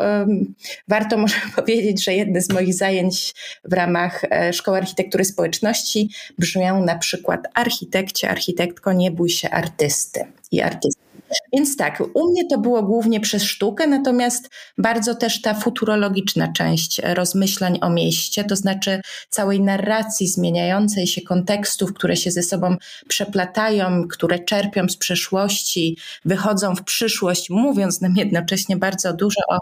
warto 0.88 1.18
może 1.18 1.36
powiedzieć, 1.56 2.04
że 2.04 2.14
jedne 2.14 2.40
z 2.40 2.50
moich 2.50 2.74
zajęć 2.74 3.34
w 3.64 3.72
ramach 3.72 4.22
Szkoły 4.52 4.76
Architektury 4.76 5.24
Społeczności 5.24 6.10
brzmią 6.38 6.84
na 6.84 6.98
przykład 6.98 7.40
architekcie, 7.54 8.30
architektko, 8.30 8.92
nie 8.92 9.10
bój 9.10 9.28
się 9.28 9.50
artysty 9.50 10.15
i 10.52 10.60
artysty. 10.62 11.06
Więc 11.52 11.76
tak, 11.76 12.02
u 12.14 12.30
mnie 12.30 12.48
to 12.48 12.58
było 12.58 12.82
głównie 12.82 13.20
przez 13.20 13.42
sztukę, 13.42 13.86
natomiast 13.86 14.50
bardzo 14.78 15.14
też 15.14 15.42
ta 15.42 15.54
futurologiczna 15.54 16.52
część 16.52 17.00
rozmyślań 17.04 17.78
o 17.82 17.90
mieście, 17.90 18.44
to 18.44 18.56
znaczy 18.56 19.00
całej 19.30 19.60
narracji 19.60 20.28
zmieniającej 20.28 21.06
się 21.06 21.20
kontekstów, 21.20 21.94
które 21.94 22.16
się 22.16 22.30
ze 22.30 22.42
sobą 22.42 22.76
przeplatają, 23.08 24.08
które 24.08 24.38
czerpią 24.38 24.88
z 24.88 24.96
przeszłości, 24.96 25.98
wychodzą 26.24 26.76
w 26.76 26.84
przyszłość, 26.84 27.50
mówiąc 27.50 28.00
nam 28.00 28.16
jednocześnie 28.16 28.76
bardzo 28.76 29.12
dużo 29.12 29.40
o 29.48 29.58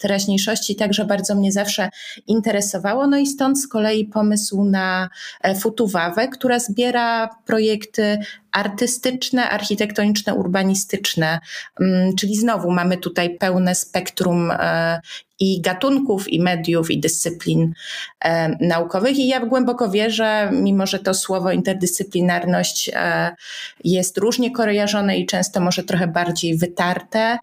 teraźniejszości, 0.00 0.76
także 0.76 1.04
bardzo 1.04 1.34
mnie 1.34 1.52
zawsze 1.52 1.90
interesowało. 2.26 3.06
No 3.06 3.18
i 3.18 3.26
stąd 3.26 3.60
z 3.60 3.68
kolei 3.68 4.04
pomysł 4.04 4.64
na 4.64 5.08
e, 5.42 5.54
Futuwawę, 5.54 6.28
która 6.28 6.58
zbiera 6.58 7.28
projekty 7.46 8.18
artystyczne, 8.56 9.50
architektoniczne, 9.50 10.34
urbanistyczne, 10.34 11.40
mm, 11.80 12.16
czyli 12.16 12.36
znowu 12.36 12.70
mamy 12.70 12.96
tutaj 12.96 13.38
pełne 13.38 13.74
spektrum 13.74 14.50
e, 14.50 15.00
i 15.40 15.60
gatunków, 15.60 16.28
i 16.28 16.40
mediów, 16.40 16.90
i 16.90 17.00
dyscyplin 17.00 17.72
e, 18.24 18.48
naukowych. 18.66 19.18
I 19.18 19.28
ja 19.28 19.40
głęboko 19.40 19.90
wierzę, 19.90 20.50
mimo 20.52 20.86
że 20.86 20.98
to 20.98 21.14
słowo 21.14 21.52
interdyscyplinarność 21.52 22.90
e, 22.94 23.34
jest 23.84 24.18
różnie 24.18 24.50
kojarzone 24.50 25.18
i 25.18 25.26
często 25.26 25.60
może 25.60 25.82
trochę 25.82 26.06
bardziej 26.06 26.58
wytarte, 26.58 27.38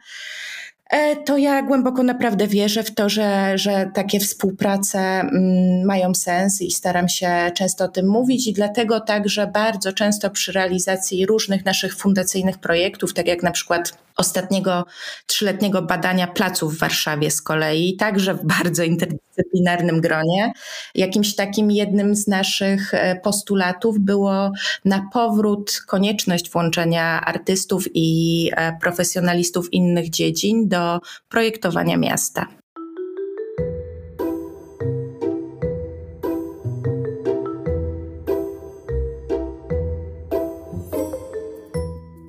to 1.26 1.38
ja 1.38 1.62
głęboko 1.62 2.04
naprawdę 2.04 2.48
wierzę 2.48 2.84
w 2.84 2.96
to, 2.96 3.10
że, 3.10 3.58
że 3.58 3.92
takie 3.94 4.20
współprace 4.20 5.00
mm, 5.00 5.86
mają 5.86 6.16
sens 6.16 6.62
i 6.62 6.72
staram 6.72 7.10
się 7.10 7.52
często 7.56 7.86
o 7.86 7.88
tym 7.88 8.08
mówić 8.08 8.48
i 8.48 8.54
dlatego 8.54 9.00
także 9.00 9.48
bardzo 9.48 9.94
często 9.94 10.30
przy 10.30 10.52
realizacji 10.52 11.26
różnych 11.26 11.66
naszych 11.66 11.96
fundacyjnych 11.96 12.58
projektów, 12.58 13.14
tak 13.14 13.28
jak 13.28 13.44
na 13.44 13.52
przykład 13.52 13.98
ostatniego 14.18 14.86
trzyletniego 15.26 15.82
badania 15.82 16.28
placów 16.28 16.76
w 16.76 16.80
Warszawie 16.80 17.32
z 17.32 17.42
kolei, 17.42 17.96
także 17.96 18.34
w 18.34 18.46
bardzo 18.46 18.84
interdyscyplinarnym 18.84 19.33
gronie. 20.02 20.54
Jakimś 20.96 21.36
takim 21.36 21.72
jednym 21.72 22.16
z 22.16 22.28
naszych 22.28 22.94
e, 22.94 23.16
postulatów 23.16 24.00
było 24.00 24.52
na 24.86 25.10
powrót 25.14 25.82
konieczność 25.88 26.52
włączenia 26.52 27.22
artystów 27.26 27.86
i 27.94 28.50
e, 28.56 28.78
profesjonalistów 28.82 29.74
innych 29.74 30.10
dziedzin 30.10 30.68
do 30.68 31.00
projektowania 31.30 31.98
miasta. 31.98 32.63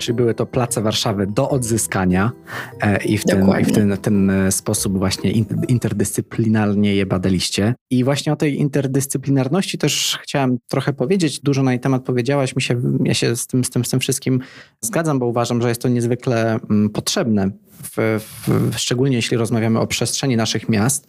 Czyli 0.04 0.16
były 0.16 0.34
to 0.34 0.46
place 0.46 0.82
Warszawy 0.82 1.26
do 1.26 1.50
odzyskania 1.50 2.32
e, 2.80 3.04
i 3.04 3.18
w 3.18 3.24
ten, 3.24 3.50
i 3.60 3.64
w 3.64 3.72
ten, 3.72 3.96
ten 3.96 4.30
e, 4.30 4.52
sposób 4.52 4.98
właśnie 4.98 5.30
interdyscyplinarnie 5.68 6.94
je 6.94 7.06
badaliście. 7.06 7.74
I 7.90 8.04
właśnie 8.04 8.32
o 8.32 8.36
tej 8.36 8.60
interdyscyplinarności 8.60 9.78
też 9.78 10.18
chciałem 10.22 10.58
trochę 10.68 10.92
powiedzieć. 10.92 11.40
Dużo 11.40 11.62
na 11.62 11.72
jej 11.72 11.80
temat 11.80 12.04
powiedziałaś. 12.04 12.56
Mi 12.56 12.62
się, 12.62 12.82
ja 13.04 13.14
się 13.14 13.36
z 13.36 13.46
tym, 13.46 13.64
z, 13.64 13.70
tym, 13.70 13.84
z 13.84 13.88
tym 13.88 14.00
wszystkim 14.00 14.40
zgadzam, 14.80 15.18
bo 15.18 15.26
uważam, 15.26 15.62
że 15.62 15.68
jest 15.68 15.82
to 15.82 15.88
niezwykle 15.88 16.58
mm, 16.70 16.90
potrzebne, 16.90 17.50
w, 17.82 18.20
w, 18.46 18.74
szczególnie 18.76 19.16
jeśli 19.16 19.36
rozmawiamy 19.36 19.80
o 19.80 19.86
przestrzeni 19.86 20.36
naszych 20.36 20.68
miast. 20.68 21.06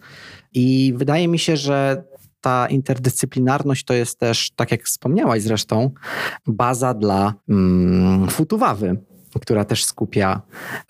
I 0.54 0.94
wydaje 0.96 1.28
mi 1.28 1.38
się, 1.38 1.56
że 1.56 2.04
ta 2.46 2.66
interdyscyplinarność 2.66 3.84
to 3.84 3.94
jest 3.94 4.18
też, 4.18 4.50
tak 4.56 4.70
jak 4.70 4.82
wspomniałaś 4.82 5.42
zresztą, 5.42 5.90
baza 6.46 6.94
dla 6.94 7.34
mm, 7.48 8.30
futuwawy 8.30 8.96
która 9.40 9.64
też 9.64 9.84
skupia, 9.84 10.42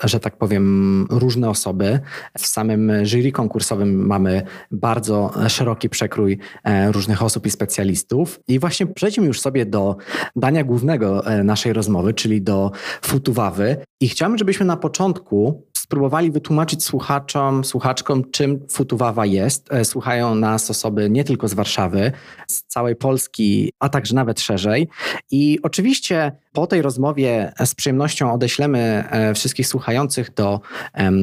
że 0.05 0.21
tak 0.21 0.39
powiem, 0.39 1.07
różne 1.11 1.51
osoby. 1.51 2.01
W 2.39 2.47
samym 2.47 2.93
jury 3.03 3.33
konkursowym 3.33 4.07
mamy 4.07 4.43
bardzo 4.71 5.33
szeroki 5.49 5.89
przekrój 5.89 6.39
e, 6.65 6.93
różnych 6.93 7.23
osób 7.23 7.47
i 7.47 7.51
specjalistów. 7.51 8.41
I 8.49 8.59
właśnie 8.59 8.87
przejdźmy 8.87 9.27
już 9.27 9.41
sobie 9.41 9.67
do 9.67 9.97
dania 10.37 10.65
głównego 10.65 11.27
e, 11.27 11.45
naszej 11.45 11.73
rozmowy, 11.73 12.15
czyli 12.15 12.43
do 12.43 12.71
futuwawy. 13.03 13.77
I 14.01 14.09
chciałbym, 14.09 14.39
żebyśmy 14.39 14.67
na 14.67 14.77
początku 14.77 15.67
spróbowali 15.87 16.31
wytłumaczyć 16.31 16.85
słuchaczom, 16.85 17.65
słuchaczkom, 17.65 18.31
czym 18.31 18.61
Futuwawa 18.71 19.27
jest. 19.27 19.73
E, 19.73 19.85
słuchają 19.85 20.35
nas 20.35 20.71
osoby 20.71 21.11
nie 21.11 21.25
tylko 21.25 21.49
z 21.49 21.55
Warszawy, 21.55 22.13
z 22.47 22.63
całej 22.63 22.97
Polski, 22.97 23.73
a 23.79 23.89
także 23.89 24.15
nawet 24.15 24.41
szerzej. 24.41 24.89
I 25.31 25.59
oczywiście 25.63 26.33
po 26.53 26.67
tej 26.67 26.83
rozmowie 26.83 27.53
z 27.65 27.75
przyjemnością 27.75 28.33
odeślemy 28.33 29.05
e, 29.11 29.35
wszystkich 29.35 29.69
słuchających 29.69 30.35
do, 30.35 30.61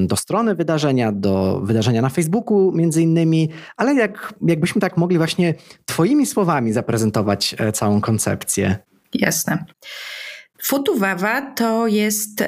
do 0.06 0.16
strony 0.16 0.56
wydarzenia, 0.56 1.12
do 1.12 1.62
wydarzenia 1.64 2.02
na 2.02 2.10
Facebooku 2.10 2.72
między 2.72 3.02
innymi, 3.02 3.50
ale 3.78 3.96
jak, 3.96 4.34
jakbyśmy 4.42 4.82
tak 4.82 4.98
mogli 4.98 5.18
właśnie 5.18 5.54
Twoimi 5.86 6.26
słowami 6.26 6.74
zaprezentować 6.74 7.56
e, 7.60 7.72
całą 7.72 8.02
koncepcję. 8.02 8.78
Jasne. 9.14 9.66
Futuwawa 10.62 11.42
to 11.42 11.88
jest 11.88 12.44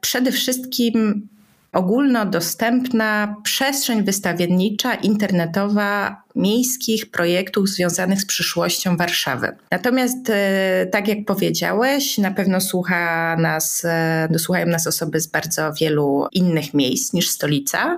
przede 0.00 0.32
wszystkim 0.32 1.28
ogólnodostępna 1.72 3.36
przestrzeń 3.42 4.04
wystawiennicza, 4.04 4.94
internetowa, 4.94 6.22
miejskich 6.36 7.10
projektów 7.10 7.68
związanych 7.68 8.20
z 8.20 8.26
przyszłością 8.26 8.96
Warszawy. 8.96 9.56
Natomiast, 9.70 10.30
e, 10.30 10.86
tak 10.92 11.08
jak 11.08 11.18
powiedziałeś, 11.26 12.18
na 12.18 12.30
pewno 12.30 12.60
słucha 12.60 13.36
nas, 13.36 13.82
e, 13.84 14.38
słuchają 14.38 14.66
nas 14.66 14.86
osoby 14.86 15.20
z 15.20 15.26
bardzo 15.26 15.72
wielu 15.80 16.26
innych 16.32 16.74
miejsc 16.74 17.12
niż 17.12 17.28
stolica 17.28 17.96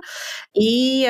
i 0.55 1.05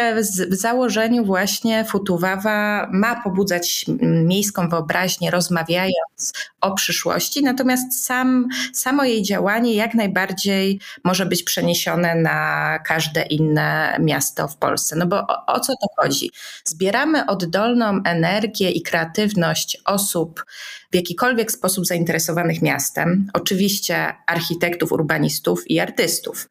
w 0.49 0.55
założeniu 0.55 1.25
właśnie 1.25 1.85
Futuwawa 1.85 2.89
ma 2.93 3.23
pobudzać 3.23 3.85
miejską 4.01 4.69
wyobraźnię, 4.69 5.31
rozmawiając 5.31 6.33
o 6.61 6.73
przyszłości, 6.73 7.43
natomiast 7.43 8.05
sam, 8.05 8.47
samo 8.73 9.03
jej 9.03 9.23
działanie 9.23 9.73
jak 9.73 9.93
najbardziej 9.93 10.79
może 11.03 11.25
być 11.25 11.43
przeniesione 11.43 12.15
na 12.15 12.79
każde 12.79 13.21
inne 13.21 13.97
miasto 13.99 14.47
w 14.47 14.57
Polsce. 14.57 14.95
No 14.95 15.05
bo 15.05 15.17
o, 15.17 15.45
o 15.45 15.59
co 15.59 15.73
to 15.73 15.87
chodzi? 15.97 16.31
Zbieramy 16.65 17.25
oddolną 17.25 18.01
energię 18.05 18.71
i 18.71 18.81
kreatywność 18.81 19.77
osób 19.85 20.45
w 20.91 20.95
jakikolwiek 20.95 21.51
sposób 21.51 21.85
zainteresowanych 21.85 22.61
miastem, 22.61 23.27
oczywiście 23.33 24.13
architektów, 24.27 24.91
urbanistów 24.91 25.71
i 25.71 25.79
artystów. 25.79 26.49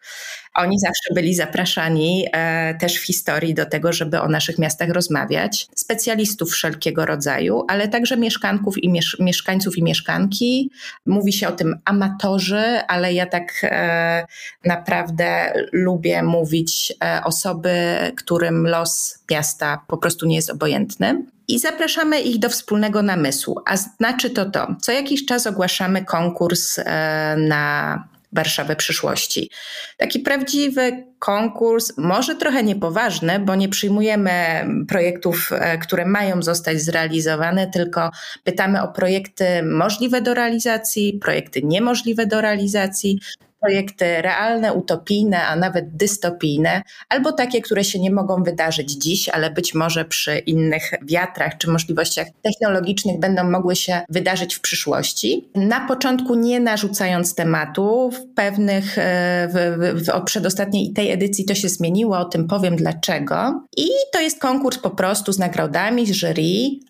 Oni 0.55 0.79
zawsze 0.79 1.15
byli 1.15 1.35
zapraszani 1.35 2.27
e, 2.33 2.75
też 2.75 2.97
w 2.97 3.07
historii 3.07 3.55
do 3.55 3.67
tego, 3.67 3.93
żeby 3.93 4.21
o 4.21 4.29
naszych 4.29 4.59
miastach 4.59 4.89
rozmawiać. 4.89 5.67
Specjalistów 5.75 6.51
wszelkiego 6.51 7.07
rodzaju, 7.07 7.65
ale 7.69 7.89
także 7.89 8.17
mieszkanków 8.17 8.85
i 8.85 8.89
miesz 8.89 9.17
mieszkańców 9.21 9.79
i 9.79 9.83
mieszkanki. 9.83 10.71
Mówi 11.07 11.33
się 11.33 11.49
o 11.49 11.53
tym 11.53 11.79
amatorzy, 11.85 12.81
ale 12.89 13.13
ja 13.13 13.27
tak 13.27 13.53
e, 13.63 14.27
naprawdę 14.65 15.53
lubię 15.73 16.23
mówić 16.23 16.93
e, 17.05 17.21
osoby, 17.25 17.73
którym 18.17 18.67
los 18.67 19.19
miasta 19.31 19.85
po 19.89 19.99
prostu 19.99 20.27
nie 20.27 20.37
jest 20.37 20.51
obojętny 20.51 21.25
i 21.55 21.59
zapraszamy 21.59 22.21
ich 22.21 22.39
do 22.39 22.49
wspólnego 22.49 23.03
namysłu. 23.03 23.61
A 23.67 23.77
znaczy 23.77 24.31
to 24.31 24.51
to, 24.51 24.75
co 24.81 24.93
jakiś 24.93 25.27
czas 25.27 25.47
ogłaszamy 25.47 26.05
konkurs 26.05 26.79
e, 26.79 27.37
na 27.39 28.05
Warszawę 28.33 28.77
przyszłości. 28.77 29.51
Taki 29.97 30.19
prawdziwy 30.19 31.07
konkurs, 31.19 31.93
może 31.97 32.37
trochę 32.37 32.63
niepoważny, 32.63 33.39
bo 33.39 33.55
nie 33.55 33.69
przyjmujemy 33.69 34.65
projektów, 34.89 35.51
e, 35.53 35.79
które 35.79 36.07
mają 36.07 36.43
zostać 36.43 36.81
zrealizowane, 36.81 37.67
tylko 37.67 38.11
pytamy 38.45 38.83
o 38.83 38.89
projekty 38.89 39.63
możliwe 39.63 40.23
do 40.23 40.35
realizacji, 40.35 41.19
projekty 41.23 41.63
niemożliwe 41.63 42.27
do 42.27 42.41
realizacji, 42.41 43.21
projekty 43.61 44.23
realne, 44.23 44.73
utopijne, 44.73 45.47
a 45.47 45.57
nawet 45.57 45.97
dystopijne, 45.97 46.83
albo 47.09 47.33
takie, 47.33 47.61
które 47.61 47.85
się 47.85 47.99
nie 47.99 48.11
mogą 48.11 48.43
wydarzyć 48.43 48.91
dziś, 48.91 49.29
ale 49.29 49.51
być 49.51 49.75
może 49.75 50.05
przy 50.05 50.39
innych 50.39 50.91
wiatrach 51.03 51.59
czy 51.59 51.71
możliwościach 51.71 52.27
technologicznych 52.43 53.21
będą 53.21 53.51
mogły 53.51 53.77
się 53.77 54.01
wydarzyć 54.09 54.55
w 54.55 54.61
przyszłości. 54.61 55.49
Na 55.55 55.89
początku 55.89 56.35
nie 56.35 56.61
narzucając 56.61 57.35
tematu, 57.35 58.11
w 58.11 58.35
pewnych, 58.35 58.99
e, 58.99 59.49
w, 59.49 59.79
w, 59.79 60.07
w 60.07 60.25
przedostatniej 60.25 60.93
tej 60.93 61.11
edycji 61.11 61.45
to 61.45 61.55
się 61.55 61.69
zmieniło, 61.69 62.19
o 62.19 62.25
tym 62.25 62.49
powiem 62.49 62.77
dlaczego. 62.77 63.65
I 63.77 63.89
to 64.13 64.21
jest 64.21 64.41
konkurs 64.41 64.79
po 64.79 64.91
prostu 64.91 65.33
z 65.33 65.39
nagrodami, 65.39 66.07
z 66.07 66.11
jury, 66.11 66.41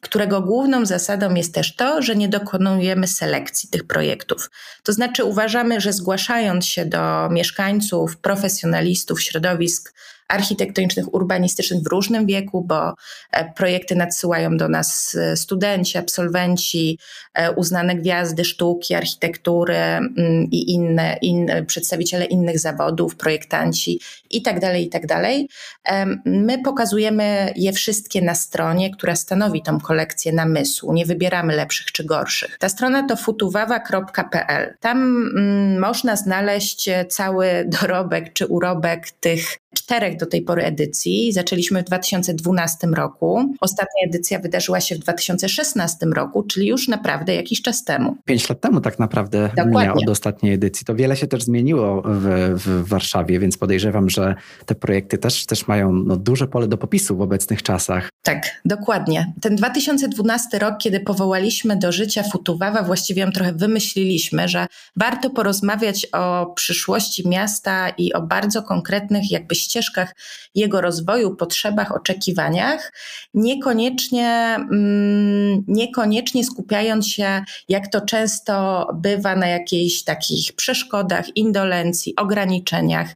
którego 0.01 0.41
główną 0.41 0.87
zasadą 0.87 1.35
jest 1.35 1.55
też 1.55 1.77
to, 1.77 2.03
że 2.03 2.17
nie 2.17 2.29
dokonujemy 2.29 3.07
selekcji 3.07 3.69
tych 3.69 3.87
projektów. 3.87 4.51
To 4.83 4.93
znaczy 4.93 5.25
uważamy, 5.25 5.81
że 5.81 5.93
zgłaszając 5.93 6.60
się 6.67 6.85
do 6.85 7.29
mieszkańców, 7.31 8.17
profesjonalistów, 8.17 9.23
środowisk 9.23 9.93
architektonicznych, 10.31 11.15
urbanistycznych 11.15 11.83
w 11.83 11.87
różnym 11.87 12.27
wieku, 12.27 12.65
bo 12.65 12.95
e, 13.33 13.53
projekty 13.53 13.97
nadsyłają 13.97 14.57
do 14.57 14.69
nas 14.69 15.15
e, 15.15 15.37
studenci, 15.37 15.99
absolwenci, 15.99 16.99
e, 17.35 17.53
uznane 17.53 17.95
gwiazdy 17.95 18.45
sztuki, 18.45 18.95
architektury 18.95 19.75
mm, 19.75 20.11
i 20.51 20.71
inne, 20.71 21.19
inne 21.23 21.65
przedstawiciele 21.65 22.25
innych 22.25 22.59
zawodów, 22.59 23.17
projektanci 23.17 24.01
itd., 24.31 24.61
tak 24.61 24.77
itd. 24.77 25.07
Tak 25.07 26.09
my 26.25 26.63
pokazujemy 26.63 27.53
je 27.57 27.73
wszystkie 27.73 28.23
na 28.23 28.35
stronie, 28.35 28.91
która 28.91 29.17
stanowi 29.17 29.63
tą 29.63 29.81
kolekcję 29.81 30.33
namysłu. 30.33 30.93
Nie 30.93 31.07
wybieramy 31.07 31.57
lepszych 31.57 31.93
czy 31.93 32.05
gorszych. 32.05 32.59
Ta 32.59 32.69
strona 32.69 33.07
to 33.07 33.17
futuwawa.pl. 33.17 34.75
Tam 34.81 34.99
mm, 35.37 35.79
można 35.79 36.17
znaleźć 36.17 36.91
cały 37.09 37.65
dorobek 37.69 38.33
czy 38.33 38.47
urobek 38.47 39.11
tych 39.11 39.61
czterech 39.75 40.17
do 40.17 40.27
tej 40.27 40.43
pory 40.43 40.63
edycji. 40.63 41.33
Zaczęliśmy 41.33 41.83
w 41.83 41.85
2012 41.85 42.87
roku. 42.87 43.55
Ostatnia 43.61 44.07
edycja 44.07 44.39
wydarzyła 44.39 44.81
się 44.81 44.95
w 44.95 44.99
2016 44.99 46.07
roku, 46.15 46.43
czyli 46.43 46.67
już 46.67 46.89
naprawdę 46.89 47.35
jakiś 47.35 47.63
czas 47.63 47.85
temu. 47.85 48.17
Pięć 48.25 48.49
lat 48.49 48.61
temu 48.61 48.81
tak 48.81 48.99
naprawdę 48.99 49.51
mija 49.67 49.95
od 49.95 50.09
ostatniej 50.09 50.55
edycji. 50.55 50.85
To 50.87 50.95
wiele 50.95 51.17
się 51.17 51.27
też 51.27 51.43
zmieniło 51.43 52.03
w, 52.07 52.53
w 52.55 52.89
Warszawie, 52.89 53.39
więc 53.39 53.59
podejrzewam, 53.59 54.11
że 54.11 54.20
te 54.67 54.75
projekty 54.75 55.19
też, 55.19 55.47
też 55.47 55.69
mają 55.69 55.93
no, 55.93 56.17
duże 56.17 56.47
pole 56.47 56.69
do 56.69 56.77
popisu 56.77 57.17
w 57.17 57.21
obecnych 57.21 57.63
czasach. 57.63 58.09
Tak, 58.23 58.61
dokładnie. 58.65 59.33
Ten 59.41 59.57
2012 59.57 60.59
rok, 60.59 60.75
kiedy 60.79 61.01
powołaliśmy 61.01 61.77
do 61.77 61.93
życia 61.93 62.23
Futuwawa, 62.23 62.83
właściwie 62.83 63.23
ją 63.23 63.33
trochę 63.33 63.53
wymyśliliśmy, 63.53 64.49
że 64.49 64.67
warto 64.97 65.31
porozmawiać 65.31 66.07
o 66.13 66.47
przyszłości 66.47 67.29
miasta 67.29 67.89
i 67.89 68.13
o 68.13 68.23
bardzo 68.23 68.63
konkretnych 68.63 69.31
jakby 69.31 69.55
ścieżkach 69.55 70.15
jego 70.55 70.81
rozwoju, 70.81 71.37
potrzebach, 71.37 71.93
oczekiwaniach, 71.93 72.93
niekoniecznie, 73.35 74.57
mm, 74.73 75.65
niekoniecznie 75.69 76.45
skupiając 76.45 77.07
się, 77.07 77.43
jak 77.69 77.89
to 77.89 78.01
często 78.01 78.87
bywa, 78.95 79.37
na 79.37 79.47
jakichś 79.47 80.03
takich 80.03 80.53
przeszkodach, 80.53 81.37
indolencji, 81.37 82.17
ograniczeniach 82.17 83.15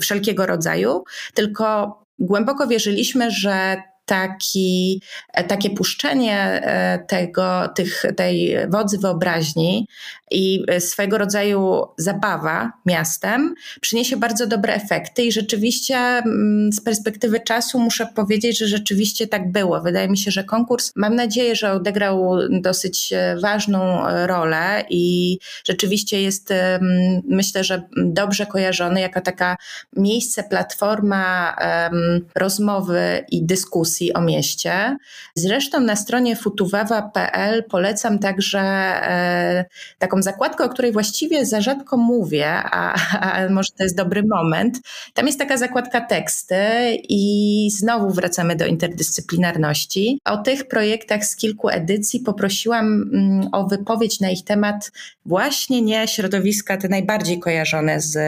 wszelkiego 0.00 0.46
rodzaju, 0.46 1.04
tylko 1.34 1.98
głęboko 2.18 2.66
wierzyliśmy, 2.66 3.30
że 3.30 3.76
taki, 4.04 5.02
takie 5.48 5.70
puszczenie 5.70 6.38
e, 6.40 6.98
tego, 7.08 7.68
tych, 7.68 8.04
tej 8.16 8.56
wodzy 8.68 8.98
wyobraźni 8.98 9.86
i 10.30 10.64
swego 10.78 11.18
rodzaju 11.18 11.82
zabawa 11.96 12.72
miastem 12.86 13.54
przyniesie 13.80 14.16
bardzo 14.16 14.46
dobre 14.46 14.74
efekty 14.74 15.22
i 15.22 15.32
rzeczywiście 15.32 15.96
mm, 15.96 16.72
z 16.72 16.80
perspektywy 16.80 17.40
czasu 17.40 17.78
muszę 17.78 18.06
powiedzieć, 18.14 18.58
że 18.58 18.68
rzeczywiście 18.68 19.26
tak 19.26 19.52
było. 19.52 19.80
Wydaje 19.80 20.08
mi 20.08 20.18
się, 20.18 20.30
że 20.30 20.44
konkurs, 20.44 20.92
mam 20.96 21.14
nadzieję, 21.14 21.56
że 21.56 21.72
odegrał 21.72 22.32
dosyć 22.50 23.12
e, 23.12 23.36
ważną 23.42 24.06
e, 24.06 24.26
rolę 24.26 24.84
i 24.90 25.38
rzeczywiście 25.64 26.22
jest, 26.22 26.52
myślę, 27.28 27.64
że 27.64 27.82
dobrze 27.96 28.46
kojarzony 28.46 29.00
jako 29.00 29.20
taka 29.20 29.56
miejsce, 29.96 30.42
platforma 30.42 31.56
rozmowy 32.34 33.24
i 33.30 33.46
dyskusji 33.46 33.93
dyskusji 33.94 34.14
o 34.14 34.20
mieście. 34.20 34.96
Zresztą 35.34 35.80
na 35.80 35.96
stronie 35.96 36.36
futuwawa.pl 36.36 37.64
polecam 37.64 38.18
także 38.18 38.60
e, 38.60 39.64
taką 39.98 40.22
zakładkę, 40.22 40.64
o 40.64 40.68
której 40.68 40.92
właściwie 40.92 41.46
za 41.46 41.60
rzadko 41.60 41.96
mówię, 41.96 42.48
a, 42.48 42.94
a 43.20 43.48
może 43.48 43.68
to 43.78 43.84
jest 43.84 43.96
dobry 43.96 44.22
moment. 44.22 44.78
Tam 45.14 45.26
jest 45.26 45.38
taka 45.38 45.56
zakładka 45.56 46.00
teksty 46.00 46.56
i 47.08 47.68
znowu 47.72 48.10
wracamy 48.10 48.56
do 48.56 48.66
interdyscyplinarności. 48.66 50.18
O 50.24 50.36
tych 50.36 50.68
projektach 50.68 51.24
z 51.24 51.36
kilku 51.36 51.68
edycji 51.68 52.20
poprosiłam 52.20 52.86
mm, 52.86 53.48
o 53.52 53.66
wypowiedź 53.66 54.20
na 54.20 54.30
ich 54.30 54.44
temat 54.44 54.90
właśnie 55.26 55.82
nie 55.82 56.08
środowiska 56.08 56.76
te 56.76 56.88
najbardziej 56.88 57.38
kojarzone 57.38 58.00
z, 58.00 58.18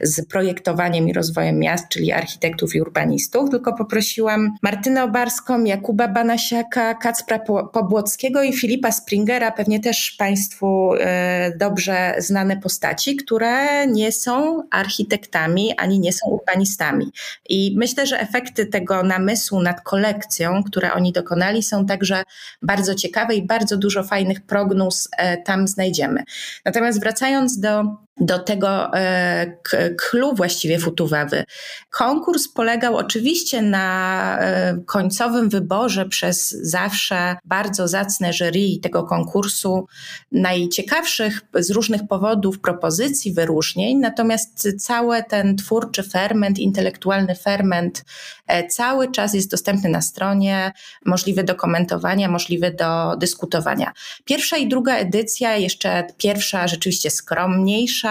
z 0.00 0.26
projektowaniem 0.26 1.08
i 1.08 1.12
rozwojem 1.12 1.58
miast, 1.58 1.88
czyli 1.88 2.12
architektów 2.12 2.74
i 2.74 2.80
urbanistów, 2.80 3.50
tylko 3.50 3.72
poprosiłam 3.72 4.50
Martynę 4.62 4.89
Martynę 4.90 5.04
Obarską, 5.04 5.64
Jakuba 5.64 6.08
Banasiaka, 6.08 6.94
Kacpra 6.94 7.38
Pobłockiego 7.72 8.42
i 8.42 8.52
Filipa 8.52 8.92
Springera, 8.92 9.52
pewnie 9.52 9.80
też 9.80 10.10
Państwu 10.18 10.94
e, 10.94 11.52
dobrze 11.56 12.14
znane 12.18 12.56
postaci, 12.56 13.16
które 13.16 13.86
nie 13.86 14.12
są 14.12 14.62
architektami 14.70 15.74
ani 15.76 16.00
nie 16.00 16.12
są 16.12 16.28
urbanistami. 16.28 17.12
I 17.48 17.74
myślę, 17.78 18.06
że 18.06 18.20
efekty 18.20 18.66
tego 18.66 19.02
namysłu 19.02 19.62
nad 19.62 19.80
kolekcją, 19.80 20.62
które 20.62 20.92
oni 20.92 21.12
dokonali, 21.12 21.62
są 21.62 21.86
także 21.86 22.22
bardzo 22.62 22.94
ciekawe 22.94 23.34
i 23.34 23.46
bardzo 23.46 23.76
dużo 23.76 24.04
fajnych 24.04 24.40
prognóz 24.40 25.08
e, 25.16 25.36
tam 25.36 25.68
znajdziemy. 25.68 26.22
Natomiast 26.64 27.00
wracając 27.00 27.60
do 27.60 27.84
do 28.20 28.38
tego 28.38 28.94
e, 28.94 29.56
klu 29.98 30.34
właściwie 30.34 30.78
Futuwawy. 30.78 31.44
Konkurs 31.90 32.48
polegał 32.48 32.96
oczywiście 32.96 33.62
na 33.62 34.38
e, 34.40 34.80
końcowym 34.86 35.48
wyborze 35.48 36.06
przez 36.06 36.50
zawsze 36.50 37.36
bardzo 37.44 37.88
zacne 37.88 38.32
jury 38.32 38.80
tego 38.82 39.04
konkursu 39.04 39.86
najciekawszych 40.32 41.40
z 41.54 41.70
różnych 41.70 42.08
powodów 42.08 42.60
propozycji, 42.60 43.32
wyróżnień, 43.32 43.98
natomiast 43.98 44.68
cały 44.78 45.22
ten 45.22 45.56
twórczy 45.56 46.02
ferment, 46.02 46.58
intelektualny 46.58 47.34
ferment 47.34 48.04
e, 48.46 48.66
cały 48.68 49.10
czas 49.10 49.34
jest 49.34 49.50
dostępny 49.50 49.90
na 49.90 50.02
stronie, 50.02 50.72
możliwy 51.06 51.44
do 51.44 51.54
komentowania, 51.54 52.28
możliwy 52.28 52.70
do 52.70 53.16
dyskutowania. 53.16 53.92
Pierwsza 54.24 54.56
i 54.56 54.68
druga 54.68 54.96
edycja, 54.96 55.56
jeszcze 55.56 56.06
pierwsza 56.18 56.68
rzeczywiście 56.68 57.10
skromniejsza, 57.10 58.09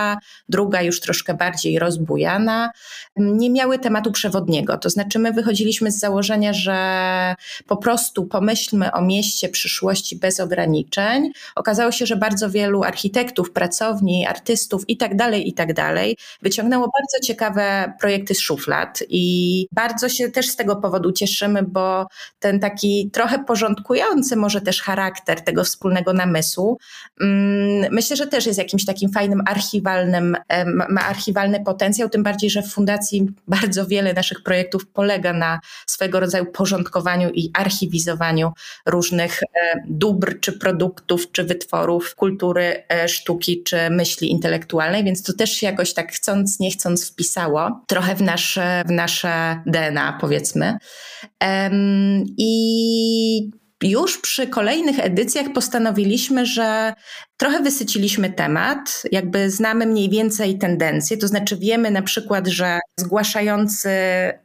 druga 0.50 0.82
już 0.82 1.00
troszkę 1.00 1.34
bardziej 1.34 1.80
rozbujana, 1.80 2.72
nie 3.16 3.50
miały 3.50 3.80
tematu 3.80 4.12
przewodniego. 4.12 4.78
To 4.78 4.90
znaczy, 4.90 5.20
my 5.20 5.34
wychodziliśmy 5.34 5.92
z 5.92 6.00
założenia, 6.00 6.54
że 6.54 6.80
po 7.68 7.78
prostu 7.78 8.26
pomyślmy 8.26 8.92
o 8.92 9.02
mieście 9.02 9.50
przyszłości 9.50 10.16
bez 10.16 10.40
ograniczeń. 10.40 11.32
Okazało 11.56 11.92
się, 11.92 12.06
że 12.06 12.16
bardzo 12.16 12.50
wielu 12.50 12.84
architektów, 12.84 13.52
pracowni, 13.52 14.28
artystów 14.28 14.90
i 14.90 14.98
tak 14.98 15.16
dalej, 15.16 15.50
i 15.50 15.54
tak 15.54 15.70
wyciągnęło 16.42 16.84
bardzo 16.84 17.28
ciekawe 17.28 17.94
projekty 18.00 18.36
z 18.36 18.40
szuflad 18.40 19.04
i 19.10 19.68
bardzo 19.72 20.10
się 20.10 20.30
też 20.30 20.50
z 20.50 20.56
tego 20.56 20.76
powodu 20.76 21.12
cieszymy, 21.12 21.64
bo 21.64 22.08
ten 22.40 22.60
taki 22.60 23.10
trochę 23.14 23.44
porządkujący 23.44 24.36
może 24.36 24.62
też 24.62 24.82
charakter 24.82 25.42
tego 25.42 25.64
wspólnego 25.64 26.14
namysłu, 26.14 26.78
mm, 27.22 27.92
myślę, 27.92 28.16
że 28.16 28.28
też 28.28 28.46
jest 28.46 28.60
jakimś 28.60 28.86
takim 28.86 29.12
fajnym 29.12 29.42
archiwalnym, 29.89 30.38
ma 30.89 31.02
archiwalny 31.02 31.63
potencjał, 31.63 32.10
tym 32.10 32.23
bardziej, 32.23 32.49
że 32.49 32.62
w 32.62 32.73
Fundacji 32.73 33.28
bardzo 33.47 33.88
wiele 33.88 34.13
naszych 34.13 34.43
projektów 34.43 34.88
polega 34.88 35.34
na 35.34 35.60
swego 35.88 36.19
rodzaju 36.19 36.45
porządkowaniu 36.45 37.30
i 37.34 37.52
archiwizowaniu 37.54 38.52
różnych 38.86 39.39
dóbr, 39.88 40.39
czy 40.39 40.54
produktów, 40.54 41.32
czy 41.32 41.43
wytworów 41.43 42.15
kultury, 42.15 42.84
e, 42.89 43.08
sztuki, 43.08 43.63
czy 43.63 43.89
myśli 43.89 44.32
intelektualnej, 44.32 45.04
więc 45.04 45.23
to 45.23 45.34
też 45.34 45.52
się 45.52 45.67
jakoś 45.67 45.93
tak 45.93 46.12
chcąc, 46.12 46.60
nie 46.60 46.71
chcąc 46.71 47.10
wpisało 47.10 47.82
trochę 47.88 48.15
w 48.15 48.21
nasze, 48.21 48.84
w 48.88 48.91
nasze 48.91 49.62
DNA, 49.65 50.17
powiedzmy. 50.21 50.78
I 52.38 53.49
już 53.84 54.17
przy 54.17 54.47
kolejnych 54.47 54.99
edycjach 54.99 55.54
postanowiliśmy, 55.54 56.45
że 56.45 56.93
trochę 57.39 57.60
wysyciliśmy 57.63 58.30
temat, 58.30 59.04
jakby 59.12 59.49
znamy 59.49 59.86
mniej 59.86 60.10
więcej 60.10 60.58
tendencje, 60.58 61.17
to 61.17 61.28
znaczy 61.28 61.58
wiemy 61.58 61.91
na 61.91 62.02
przykład, 62.02 62.47
że 62.47 62.80
zgłaszający 62.99 63.89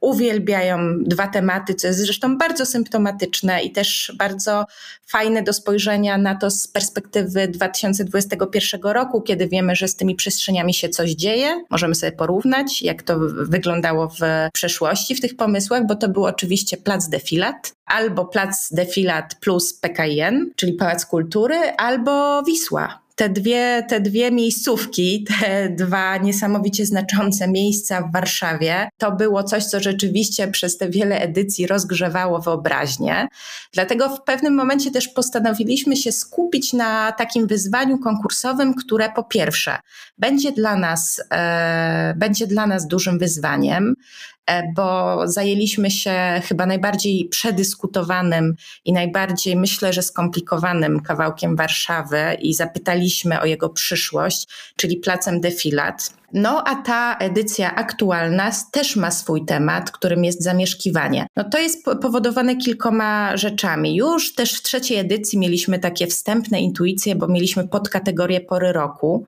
uwielbiają 0.01 0.79
dwa 0.99 1.27
tematy, 1.27 1.75
co 1.75 1.87
jest 1.87 1.99
zresztą 1.99 2.39
bardzo 2.39 2.67
symptomatyczne 2.67 3.63
i 3.63 3.73
też 3.73 4.13
bardzo 4.19 4.65
fajne 5.07 5.43
do 5.43 5.53
spojrzenia 5.53 6.19
na 6.19 6.35
to 6.35 6.51
z 6.51 6.69
perspektywy 6.69 7.49
2021 7.49 8.81
roku, 8.83 9.23
kiedy 9.23 9.49
wiemy, 9.49 9.77
że 9.77 9.89
z 9.89 9.97
tymi 9.97 10.15
przestrzeniami 10.15 10.75
się 10.75 10.89
coś 10.89 11.11
dzieje. 11.11 11.65
Możemy 11.71 11.95
sobie 11.95 12.13
porównać, 12.13 12.83
jak 12.83 13.03
to 13.03 13.19
wyglądało 13.29 14.09
w 14.09 14.21
przeszłości 14.53 15.15
w 15.15 15.21
tych 15.21 15.37
pomysłach, 15.37 15.87
bo 15.87 15.95
to 15.95 16.09
był 16.09 16.25
oczywiście 16.25 16.77
plac 16.77 17.09
defilat, 17.09 17.73
albo 17.87 18.25
plac 18.25 18.69
defilat 18.73 19.35
plus 19.35 19.75
PKN, 19.75 20.51
czyli 20.57 20.73
Pałac 20.73 21.07
Kultury, 21.07 21.57
albo 21.77 22.43
Wisła 22.43 22.84
te 23.15 23.29
dwie, 23.29 23.87
te 23.89 24.01
dwie 24.01 24.31
miejscówki, 24.31 25.27
te 25.41 25.69
dwa 25.69 26.17
niesamowicie 26.17 26.87
znaczące 26.87 27.49
miejsca 27.49 28.03
w 28.03 28.13
Warszawie, 28.13 28.89
to 28.99 29.13
było 29.13 29.45
coś, 29.45 29.65
co 29.65 29.81
rzeczywiście 29.81 30.49
przez 30.49 30.79
te 30.79 30.89
wiele 30.89 31.21
edycji 31.21 31.67
rozgrzewało 31.67 32.41
wyobraźnię. 32.41 33.29
Dlatego 33.73 34.09
w 34.09 34.23
pewnym 34.23 34.55
momencie 34.55 34.91
też 34.91 35.09
postanowiliśmy 35.09 35.97
się 35.97 36.13
skupić 36.13 36.73
na 36.73 37.13
takim 37.13 37.47
wyzwaniu 37.47 37.99
konkursowym, 37.99 38.75
które 38.75 39.13
po 39.13 39.25
pierwsze 39.25 39.79
będzie 40.19 40.53
dla 40.53 40.77
nas, 40.77 41.23
e, 41.31 42.15
będzie 42.17 42.47
dla 42.47 42.67
nas 42.67 42.87
dużym 42.87 43.19
wyzwaniem. 43.19 43.95
E, 44.47 44.73
bo 44.73 45.19
zajęliśmy 45.29 45.91
się 45.91 46.41
chyba 46.45 46.67
najbardziej 46.67 47.29
przedyskutowanym 47.29 48.55
i 48.85 48.93
najbardziej, 48.93 49.57
myślę, 49.57 49.93
że 49.93 50.03
skomplikowanym 50.03 51.01
kawałkiem 51.01 51.57
Warszawy 51.57 52.37
i 52.41 52.55
zapytaliśmy 52.55 53.41
o 53.41 53.45
jego 53.45 53.69
przyszłość, 53.69 54.49
czyli 54.77 54.97
placem 54.97 55.41
Defilat. 55.41 56.15
No 56.35 56.65
a 56.65 56.83
ta 56.83 57.17
edycja 57.17 57.75
aktualna 57.75 58.51
też 58.73 58.97
ma 58.97 59.11
swój 59.11 59.45
temat, 59.45 59.91
którym 59.91 60.25
jest 60.25 60.43
zamieszkiwanie. 60.43 61.27
No 61.37 61.45
to 61.45 61.59
jest 61.59 61.85
powodowane 61.85 62.57
kilkoma 62.57 63.37
rzeczami. 63.37 63.97
Już 63.97 64.35
też 64.35 64.55
w 64.55 64.63
trzeciej 64.63 64.99
edycji 64.99 65.39
mieliśmy 65.39 65.79
takie 65.79 66.07
wstępne 66.07 66.61
intuicje, 66.61 67.15
bo 67.15 67.29
mieliśmy 67.29 67.69
podkategorię 67.69 68.41
pory 68.41 68.73
roku 68.73 69.27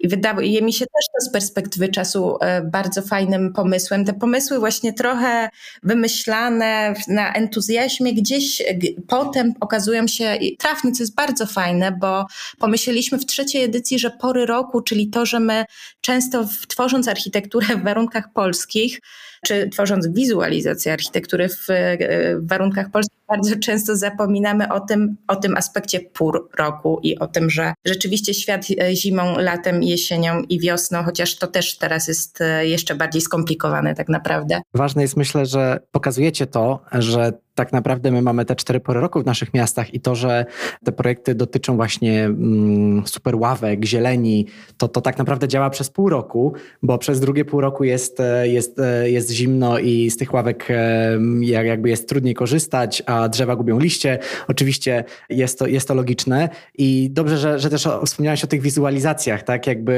i 0.00 0.08
wydaje 0.08 0.62
mi 0.62 0.72
się 0.72 0.84
też 0.84 1.04
to 1.18 1.24
z 1.24 1.32
perspektywy 1.32 1.88
czasu 1.88 2.36
e, 2.40 2.62
bardzo 2.62 3.02
fajnym 3.02 3.52
pomysłem. 3.52 4.04
Te 4.04 4.12
pomysły 4.12 4.58
właśnie 4.58 4.92
trochę 4.92 5.48
wymyślane 5.82 6.94
na 7.08 7.32
entuzjazmie 7.32 8.14
gdzieś 8.14 8.62
potem 9.08 9.52
okazują 9.60 10.06
się 10.06 10.38
trafne, 10.58 10.92
co 10.92 11.02
jest 11.02 11.14
bardzo 11.14 11.46
fajne, 11.46 11.92
bo 11.92 12.26
pomyśleliśmy 12.58 13.18
w 13.18 13.26
trzeciej 13.26 13.62
edycji, 13.62 13.98
że 13.98 14.10
pory 14.10 14.46
roku, 14.46 14.80
czyli 14.80 15.10
to, 15.10 15.26
że 15.26 15.40
my 15.40 15.64
często 16.00 16.43
tworząc 16.68 17.08
architekturę 17.08 17.66
w 17.76 17.84
warunkach 17.84 18.32
polskich, 18.32 19.00
czy 19.44 19.68
tworząc 19.68 20.08
wizualizację 20.08 20.92
architektury 20.92 21.48
w, 21.48 21.70
e, 21.70 22.36
w 22.36 22.48
warunkach 22.48 22.90
polskich, 22.90 23.18
bardzo 23.28 23.56
często 23.56 23.96
zapominamy 23.96 24.72
o 24.72 24.80
tym, 24.80 25.16
o 25.28 25.36
tym 25.36 25.56
aspekcie 25.56 26.00
pór 26.00 26.48
roku 26.58 27.00
i 27.02 27.18
o 27.18 27.26
tym, 27.26 27.50
że 27.50 27.74
rzeczywiście 27.84 28.34
świat 28.34 28.66
e, 28.80 28.96
zimą, 28.96 29.38
latem, 29.38 29.82
jesienią 29.82 30.42
i 30.48 30.60
wiosną, 30.60 31.02
chociaż 31.02 31.36
to 31.36 31.46
też 31.46 31.78
teraz 31.78 32.08
jest 32.08 32.40
e, 32.40 32.66
jeszcze 32.66 32.94
bardziej 32.94 33.22
skomplikowane 33.22 33.94
tak 33.94 34.08
naprawdę. 34.08 34.60
Ważne 34.74 35.02
jest 35.02 35.16
myślę, 35.16 35.46
że 35.46 35.80
pokazujecie 35.92 36.46
to, 36.46 36.80
że 36.92 37.32
tak 37.54 37.72
naprawdę 37.72 38.10
my 38.10 38.22
mamy 38.22 38.44
te 38.44 38.56
cztery 38.56 38.80
pory 38.80 39.00
roku 39.00 39.22
w 39.22 39.26
naszych 39.26 39.54
miastach 39.54 39.94
i 39.94 40.00
to, 40.00 40.14
że 40.14 40.46
te 40.84 40.92
projekty 40.92 41.34
dotyczą 41.34 41.76
właśnie 41.76 42.24
mm, 42.24 43.06
super 43.06 43.36
ławek, 43.36 43.84
zieleni, 43.84 44.46
to, 44.76 44.88
to 44.88 45.00
tak 45.00 45.18
naprawdę 45.18 45.48
działa 45.48 45.70
przez 45.70 45.90
pół 45.90 46.08
roku, 46.08 46.54
bo 46.82 46.98
przez 46.98 47.20
drugie 47.20 47.44
pół 47.44 47.60
roku 47.60 47.84
jest, 47.84 48.20
e, 48.20 48.48
jest, 48.48 48.80
jest 49.04 49.30
zimno 49.30 49.78
i 49.78 50.10
z 50.10 50.16
tych 50.16 50.34
ławek 50.34 50.68
jakby 51.40 51.88
jest 51.88 52.08
trudniej 52.08 52.34
korzystać, 52.34 53.02
a 53.14 53.28
drzewa 53.28 53.56
gubią 53.56 53.78
liście. 53.78 54.18
Oczywiście 54.48 55.04
jest 55.30 55.58
to, 55.58 55.66
jest 55.66 55.88
to 55.88 55.94
logiczne 55.94 56.48
i 56.78 57.10
dobrze, 57.10 57.38
że, 57.38 57.58
że 57.58 57.70
też 57.70 57.88
wspomniałeś 58.06 58.44
o 58.44 58.46
tych 58.46 58.62
wizualizacjach, 58.62 59.42
tak? 59.42 59.66
Jakby 59.66 59.94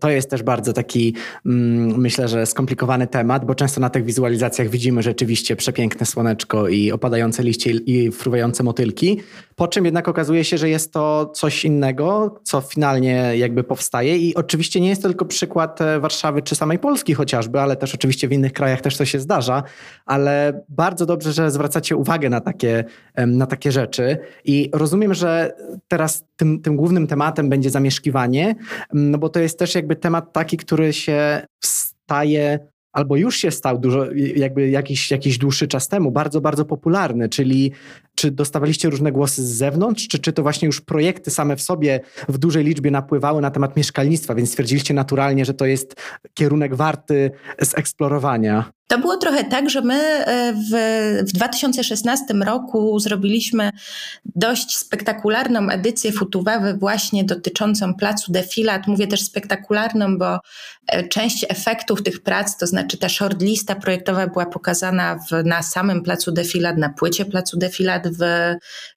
to 0.00 0.10
jest 0.10 0.30
też 0.30 0.42
bardzo 0.42 0.72
taki, 0.72 1.14
mm, 1.46 2.00
myślę, 2.00 2.28
że 2.28 2.46
skomplikowany 2.46 3.06
temat, 3.06 3.44
bo 3.44 3.54
często 3.54 3.80
na 3.80 3.90
tych 3.90 4.04
wizualizacjach 4.04 4.68
widzimy 4.68 5.02
rzeczywiście 5.02 5.56
przepiękne 5.56 6.06
słoneczko 6.06 6.68
i 6.68 6.92
opadające 6.92 7.42
liście 7.42 7.70
i 7.70 8.12
fruwające 8.12 8.62
motylki, 8.62 9.20
po 9.56 9.68
czym 9.68 9.84
jednak 9.84 10.08
okazuje 10.08 10.44
się, 10.44 10.58
że 10.58 10.68
jest 10.68 10.92
to 10.92 11.26
coś 11.34 11.64
innego, 11.64 12.40
co 12.42 12.60
finalnie 12.60 13.32
jakby 13.36 13.64
powstaje 13.64 14.18
i 14.18 14.34
oczywiście 14.34 14.80
nie 14.80 14.88
jest 14.88 15.02
to 15.02 15.08
tylko 15.08 15.24
przykład 15.24 15.80
e, 15.80 16.00
Warszawy 16.00 16.42
czy 16.42 16.54
samej 16.54 16.78
Polski 16.78 17.14
chociażby, 17.14 17.60
ale 17.60 17.76
też 17.76 17.94
oczywiście 17.94 18.28
w 18.28 18.32
innych 18.32 18.52
krajach 18.52 18.80
też 18.80 18.96
to 18.96 19.04
się 19.04 19.20
zdarza, 19.20 19.62
ale 20.06 20.62
bardzo 20.68 21.06
dobrze, 21.06 21.32
że 21.32 21.50
zwracacie 21.50 21.96
uwagę 21.96 22.30
na 22.30 22.40
takie, 22.52 22.84
na 23.26 23.46
takie 23.46 23.72
rzeczy 23.72 24.18
i 24.44 24.70
rozumiem, 24.74 25.14
że 25.14 25.52
teraz 25.88 26.24
tym, 26.36 26.62
tym 26.62 26.76
głównym 26.76 27.06
tematem 27.06 27.48
będzie 27.48 27.70
zamieszkiwanie, 27.70 28.54
no 28.92 29.18
bo 29.18 29.28
to 29.28 29.40
jest 29.40 29.58
też 29.58 29.74
jakby 29.74 29.96
temat 29.96 30.32
taki, 30.32 30.56
który 30.56 30.92
się 30.92 31.42
staje 31.64 32.58
albo 32.92 33.16
już 33.16 33.36
się 33.36 33.50
stał 33.50 33.78
dużo, 33.78 34.06
jakby 34.36 34.70
jakiś, 34.70 35.10
jakiś 35.10 35.38
dłuższy 35.38 35.68
czas 35.68 35.88
temu, 35.88 36.10
bardzo, 36.10 36.40
bardzo 36.40 36.64
popularny, 36.64 37.28
czyli 37.28 37.72
czy 38.14 38.30
dostawaliście 38.30 38.90
różne 38.90 39.12
głosy 39.12 39.46
z 39.46 39.50
zewnątrz, 39.50 40.08
czy, 40.08 40.18
czy 40.18 40.32
to 40.32 40.42
właśnie 40.42 40.66
już 40.66 40.80
projekty 40.80 41.30
same 41.30 41.56
w 41.56 41.62
sobie 41.62 42.00
w 42.28 42.38
dużej 42.38 42.64
liczbie 42.64 42.90
napływały 42.90 43.42
na 43.42 43.50
temat 43.50 43.76
mieszkalnictwa, 43.76 44.34
więc 44.34 44.50
stwierdziliście 44.50 44.94
naturalnie, 44.94 45.44
że 45.44 45.54
to 45.54 45.66
jest 45.66 45.94
kierunek 46.34 46.74
warty 46.74 47.30
zeksplorowania? 47.60 48.79
To 48.90 48.98
było 48.98 49.16
trochę 49.16 49.44
tak, 49.44 49.70
że 49.70 49.80
my 49.80 49.94
e, 49.94 50.52
w, 50.52 51.28
w 51.28 51.32
2016 51.32 52.24
roku 52.34 52.98
zrobiliśmy 52.98 53.70
dość 54.24 54.76
spektakularną 54.76 55.68
edycję 55.68 56.12
Futuwawy 56.12 56.74
właśnie 56.74 57.24
dotyczącą 57.24 57.94
placu 57.94 58.32
Defilat. 58.32 58.86
Mówię 58.86 59.06
też 59.06 59.22
spektakularną, 59.22 60.18
bo 60.18 60.38
e, 60.86 61.08
część 61.08 61.46
efektów 61.48 62.02
tych 62.02 62.22
prac, 62.22 62.56
to 62.56 62.66
znaczy 62.66 62.98
ta 62.98 63.08
shortlista 63.08 63.74
projektowa 63.74 64.26
była 64.26 64.46
pokazana 64.46 65.18
w, 65.30 65.44
na 65.44 65.62
samym 65.62 66.02
placu 66.02 66.32
Defilat, 66.32 66.76
na 66.76 66.88
płycie 66.88 67.24
placu 67.24 67.58
Defilat 67.58 68.08
w 68.08 68.22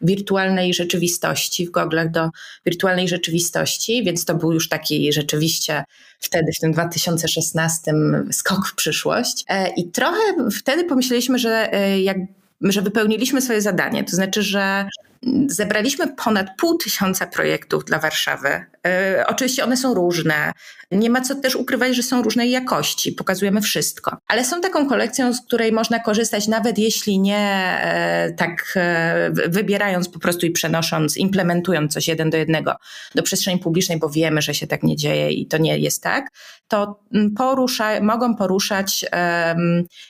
wirtualnej 0.02 0.74
rzeczywistości, 0.74 1.68
w 1.68 1.72
goglach 1.72 2.12
do 2.12 2.30
wirtualnej 2.66 3.08
rzeczywistości, 3.08 4.04
więc 4.04 4.26
to 4.26 4.36
był 4.36 4.52
już 4.52 4.70
taki 4.70 5.14
rzeczywiście 5.14 5.84
wtedy, 6.24 6.52
w 6.58 6.60
tym 6.60 6.72
2016 6.72 7.94
skok 8.32 8.68
w 8.68 8.76
przyszłość. 8.76 9.46
E, 9.50 9.70
I 9.70 9.92
trochę 9.92 10.50
wtedy 10.60 10.84
pomyśleliśmy, 10.84 11.40
że 11.40 11.74
e, 11.74 12.02
jak 12.02 12.18
że 12.62 12.82
wypełniliśmy 12.82 13.42
swoje 13.42 13.62
zadanie. 13.62 14.04
To 14.04 14.16
znaczy, 14.16 14.44
że 14.44 14.86
zebraliśmy 15.48 16.16
ponad 16.16 16.48
pół 16.58 16.78
tysiąca 16.78 17.28
projektów 17.28 17.86
dla 17.86 18.00
Warszawy. 18.00 18.66
Yy, 18.86 18.92
oczywiście 19.28 19.64
one 19.64 19.78
są 19.78 19.94
różne. 19.94 20.52
Nie 20.92 21.10
ma 21.10 21.22
co 21.22 21.36
też 21.36 21.56
ukrywać, 21.56 21.96
że 21.96 22.04
są 22.04 22.22
różnej 22.22 22.52
jakości. 22.52 23.12
Pokazujemy 23.12 23.62
wszystko. 23.62 24.18
Ale 24.28 24.46
są 24.46 24.62
taką 24.62 24.90
kolekcją, 24.90 25.34
z 25.34 25.42
której 25.42 25.72
można 25.72 26.00
korzystać, 26.00 26.48
nawet 26.48 26.78
jeśli 26.78 27.20
nie 27.20 27.78
yy, 28.28 28.36
tak 28.36 28.74
yy, 29.36 29.50
wybierając 29.50 30.10
po 30.10 30.20
prostu 30.20 30.46
i 30.46 30.52
przenosząc, 30.52 31.18
implementując 31.18 31.94
coś 31.94 32.08
jeden 32.08 32.30
do 32.30 32.38
jednego 32.38 32.76
do 33.16 33.24
przestrzeni 33.24 33.60
publicznej, 33.60 34.00
bo 34.00 34.10
wiemy, 34.10 34.42
że 34.42 34.54
się 34.54 34.68
tak 34.68 34.84
nie 34.84 34.96
dzieje 34.96 35.32
i 35.32 35.48
to 35.48 35.58
nie 35.58 35.78
jest 35.78 36.04
tak, 36.04 36.30
to 36.68 37.00
mm, 37.14 37.34
porusza, 37.34 38.02
mogą 38.02 38.36
poruszać 38.36 39.06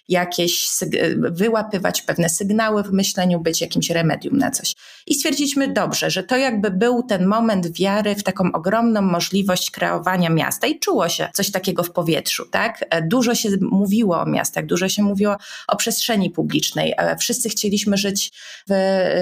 jakieś, 0.08 0.70
wyłapywać 1.18 2.02
pewne 2.02 2.30
sygnały 2.30 2.84
w 2.84 2.92
myśleniu, 2.92 3.40
być 3.40 3.62
jakimś 3.62 3.90
remedium 3.90 4.38
na 4.38 4.52
coś. 4.52 4.74
I 5.08 5.16
stwierdziliśmy 5.16 5.74
dobrze, 5.74 6.10
że 6.10 6.24
to 6.24 6.38
jakby 6.38 6.72
był 6.72 7.04
ten 7.04 7.26
moment 7.26 7.78
wiary 7.78 8.16
w 8.16 8.24
taką 8.24 8.52
ogromną 8.52 9.02
możliwość 9.02 9.72
kreowania 9.72 10.30
miasta 10.30 10.68
i 10.68 10.80
czuło 10.80 11.10
się 11.10 11.30
coś 11.34 11.52
takiego 11.52 11.84
w 11.84 11.92
powietrzu, 11.92 12.46
tak? 12.52 12.86
E, 12.90 13.02
dużo 13.08 13.36
się 13.36 13.50
mówiło 13.62 14.22
o 14.22 14.26
miastach, 14.26 14.66
dużo 14.66 14.90
się 14.90 15.04
mówiło 15.04 15.36
o 15.68 15.76
przestrzeni 15.76 16.30
publicznej. 16.30 16.94
E, 16.98 17.18
wszyscy 17.18 17.50
chcieliśmy 17.50 17.98
żyć 17.98 18.32
w 18.70 18.74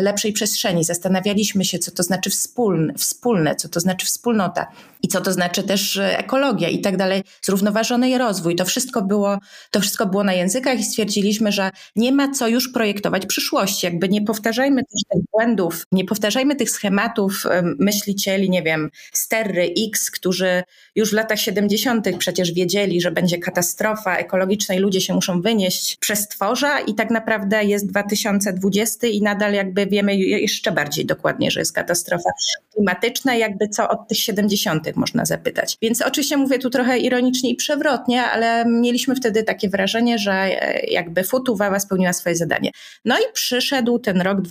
lepszej 0.02 0.34
przestrzeni, 0.34 0.84
zastanawialiśmy 0.84 1.65
się, 1.65 1.80
co 1.80 1.91
to 1.91 2.04
znaczy 2.04 2.30
wspólne, 2.30 2.94
wspólne 2.94 3.56
co 3.56 3.70
to 3.70 3.80
znaczy 3.80 4.06
wspólnota 4.06 4.67
i 5.04 5.08
co 5.08 5.22
to 5.22 5.34
znaczy 5.34 5.63
też 5.63 6.00
ekologia 6.02 6.70
i 6.70 6.82
tak 6.82 6.98
dalej, 6.98 7.24
zrównoważony 7.41 8.17
rozwój. 8.17 8.56
To 8.56 8.65
wszystko 8.65 9.02
było, 9.02 9.38
to 9.72 9.82
wszystko 9.82 10.06
było 10.06 10.24
na 10.24 10.34
językach 10.34 10.80
i 10.80 10.84
stwierdziliśmy, 10.84 11.52
że 11.52 11.72
nie 11.96 12.12
ma 12.12 12.32
co 12.32 12.48
już 12.48 12.72
projektować 12.72 13.26
przyszłości. 13.26 13.86
Jakby 13.86 14.10
nie 14.10 14.22
powtarzajmy 14.22 14.82
też 14.82 15.02
tych 15.13 15.22
błędów, 15.32 15.71
nie 15.92 16.06
powtarzajmy 16.06 16.56
tych 16.56 16.70
schematów 16.70 17.44
myślicieli, 17.80 18.50
nie 18.50 18.64
wiem, 18.64 18.90
Sterry 19.14 19.74
X, 19.88 20.12
którzy 20.12 20.64
już 20.96 21.10
w 21.10 21.14
latach 21.14 21.40
70. 21.40 22.08
przecież 22.18 22.54
wiedzieli, 22.54 23.02
że 23.02 23.12
będzie 23.12 23.38
katastrofa 23.38 24.18
ekologiczna 24.18 24.76
i 24.76 24.80
ludzie 24.80 25.02
się 25.02 25.14
muszą 25.14 25.42
wynieść 25.42 25.98
przez 26.00 26.28
tworza 26.28 26.80
i 26.80 26.96
tak 26.96 27.10
naprawdę 27.10 27.64
jest 27.64 27.88
2020 27.88 29.08
i 29.08 29.22
nadal 29.22 29.54
jakby 29.54 29.86
wiemy 29.86 30.16
jeszcze 30.16 30.72
bardziej 30.72 31.06
dokładnie, 31.06 31.52
że 31.52 31.60
jest 31.60 31.74
katastrofa 31.74 32.30
klimatyczna, 32.74 33.36
jakby 33.36 33.68
co 33.68 33.90
od 33.90 34.08
tych 34.08 34.18
70 34.18 34.96
można 34.96 35.26
zapytać. 35.26 35.78
Więc 35.82 36.02
oczywiście 36.02 36.38
mówię 36.38 36.60
tu 36.60 36.70
trochę 36.70 36.98
ironicznie 36.98 37.50
i 37.50 37.56
przewrotnie, 37.56 38.24
ale 38.24 38.66
mieliśmy 38.66 39.16
wtedy 39.16 39.44
takie 39.44 39.70
wrażenie, 39.70 40.18
że 40.20 40.34
e, 40.34 40.86
jakby 40.88 41.24
Futuwawa 41.24 41.80
spełniła 41.80 42.14
swoje 42.14 42.36
zadanie. 42.36 42.72
No 43.06 43.18
i 43.18 43.34
przyszedł 43.34 44.00
ten 44.00 44.22
rok 44.22 44.42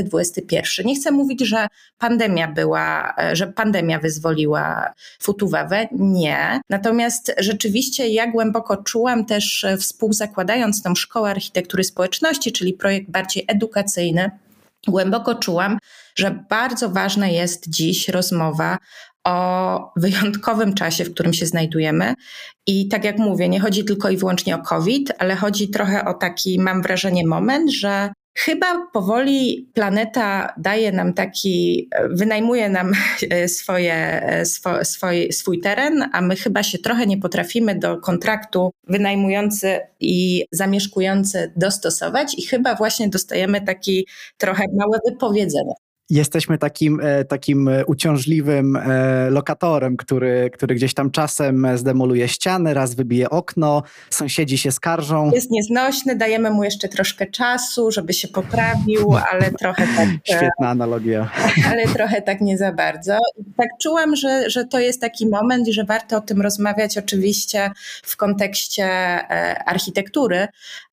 2020-2021. 0.00 0.84
Nie 0.84 0.96
chcę 0.96 1.10
mówić, 1.10 1.40
że 1.40 1.66
pandemia 1.98 2.48
była, 2.48 3.14
e, 3.18 3.36
że 3.36 3.46
pandemia 3.46 3.98
wyzwoliła 3.98 4.92
Futuwawę. 5.22 5.88
Nie. 5.92 6.60
Natomiast 6.70 7.34
rzeczywiście 7.38 8.08
ja 8.08 8.30
głęboko 8.30 8.76
czułam 8.76 9.24
też 9.24 9.64
e, 9.64 9.76
współzakładając 9.76 10.82
tą 10.82 10.94
Szkołę 10.94 11.30
Architektury 11.30 11.84
Społeczności, 11.84 12.52
czyli 12.52 12.72
projekt 12.72 13.10
bardziej 13.10 13.44
edukacyjny, 13.48 14.30
głęboko 14.88 15.34
czułam, 15.34 15.78
że 16.14 16.44
bardzo 16.50 16.90
ważna 16.90 17.28
jest 17.28 17.70
dziś 17.70 18.08
rozmowa 18.08 18.78
o 19.24 19.92
wyjątkowym 19.96 20.74
czasie, 20.74 21.04
w 21.04 21.14
którym 21.14 21.32
się 21.32 21.46
znajdujemy. 21.46 22.14
I 22.66 22.88
tak 22.88 23.04
jak 23.04 23.18
mówię, 23.18 23.48
nie 23.48 23.60
chodzi 23.60 23.84
tylko 23.84 24.10
i 24.10 24.16
wyłącznie 24.16 24.54
o 24.54 24.62
COVID, 24.62 25.12
ale 25.18 25.36
chodzi 25.36 25.68
trochę 25.68 26.04
o 26.04 26.14
taki, 26.14 26.60
mam 26.60 26.82
wrażenie, 26.82 27.26
moment, 27.26 27.72
że 27.72 28.12
Chyba 28.34 28.86
powoli 28.92 29.68
planeta 29.74 30.54
daje 30.56 30.92
nam 30.92 31.14
taki, 31.14 31.88
wynajmuje 32.10 32.68
nam 32.68 32.92
swoje, 33.46 34.22
swo, 34.44 34.84
swój, 34.84 35.32
swój 35.32 35.60
teren, 35.60 36.10
a 36.12 36.20
my 36.20 36.36
chyba 36.36 36.62
się 36.62 36.78
trochę 36.78 37.06
nie 37.06 37.18
potrafimy 37.18 37.74
do 37.78 38.00
kontraktu 38.00 38.70
wynajmujący 38.88 39.80
i 40.00 40.44
zamieszkujący 40.52 41.52
dostosować 41.56 42.38
i 42.38 42.46
chyba 42.46 42.74
właśnie 42.74 43.08
dostajemy 43.08 43.60
taki 43.60 44.06
trochę 44.38 44.64
małe 44.78 44.98
wypowiedzenie 45.08 45.74
jesteśmy 46.12 46.58
takim, 46.58 47.00
e, 47.02 47.24
takim 47.24 47.70
uciążliwym 47.86 48.76
e, 48.76 49.30
lokatorem, 49.30 49.96
który, 49.96 50.50
który 50.52 50.74
gdzieś 50.74 50.94
tam 50.94 51.10
czasem 51.10 51.66
zdemoluje 51.74 52.28
ściany, 52.28 52.74
raz 52.74 52.94
wybije 52.94 53.30
okno, 53.30 53.82
sąsiedzi 54.10 54.58
się 54.58 54.72
skarżą. 54.72 55.30
Jest 55.30 55.50
nieznośny, 55.50 56.16
dajemy 56.16 56.50
mu 56.50 56.64
jeszcze 56.64 56.88
troszkę 56.88 57.26
czasu, 57.26 57.90
żeby 57.90 58.12
się 58.12 58.28
poprawił, 58.28 59.16
ale 59.32 59.50
trochę 59.50 59.86
tak... 59.96 60.08
E, 60.08 60.36
Świetna 60.36 60.68
analogia. 60.68 61.30
Ale 61.70 61.86
trochę 61.86 62.22
tak 62.22 62.40
nie 62.40 62.58
za 62.58 62.72
bardzo. 62.72 63.18
tak 63.56 63.68
czułam, 63.82 64.16
że, 64.16 64.50
że 64.50 64.64
to 64.64 64.78
jest 64.78 65.00
taki 65.00 65.26
moment 65.26 65.68
i 65.68 65.72
że 65.72 65.84
warto 65.84 66.16
o 66.16 66.20
tym 66.20 66.42
rozmawiać 66.42 66.98
oczywiście 66.98 67.70
w 68.02 68.16
kontekście 68.16 68.88
architektury, 69.66 70.48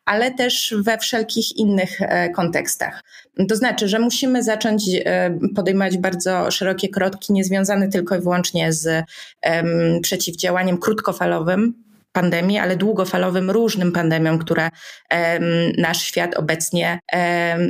ale 0.09 0.31
też 0.31 0.75
we 0.77 0.97
wszelkich 0.97 1.57
innych 1.57 2.01
e, 2.01 2.29
kontekstach. 2.29 3.03
To 3.49 3.55
znaczy, 3.55 3.87
że 3.87 3.99
musimy 3.99 4.43
zacząć 4.43 4.83
e, 5.05 5.39
podejmować 5.55 5.97
bardzo 5.97 6.51
szerokie 6.51 6.89
kroki, 6.89 7.33
niezwiązane 7.33 7.89
tylko 7.89 8.15
i 8.15 8.21
wyłącznie 8.21 8.73
z 8.73 9.05
przeciwdziałaniem 10.01 10.77
krótkofalowym 10.77 11.73
pandemii, 12.11 12.57
ale 12.57 12.75
długofalowym 12.75 13.51
różnym 13.51 13.91
pandemiom, 13.91 14.39
które 14.39 14.69
nasz 15.77 16.01
świat 16.01 16.35
obecnie 16.35 16.99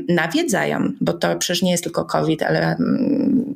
nawiedzają, 0.10 0.92
bo 1.02 1.14
to 1.14 1.36
przecież 1.36 1.62
nie 1.62 1.72
jest 1.72 1.84
tylko 1.84 2.06
COVID, 2.06 2.44
ale 2.44 2.78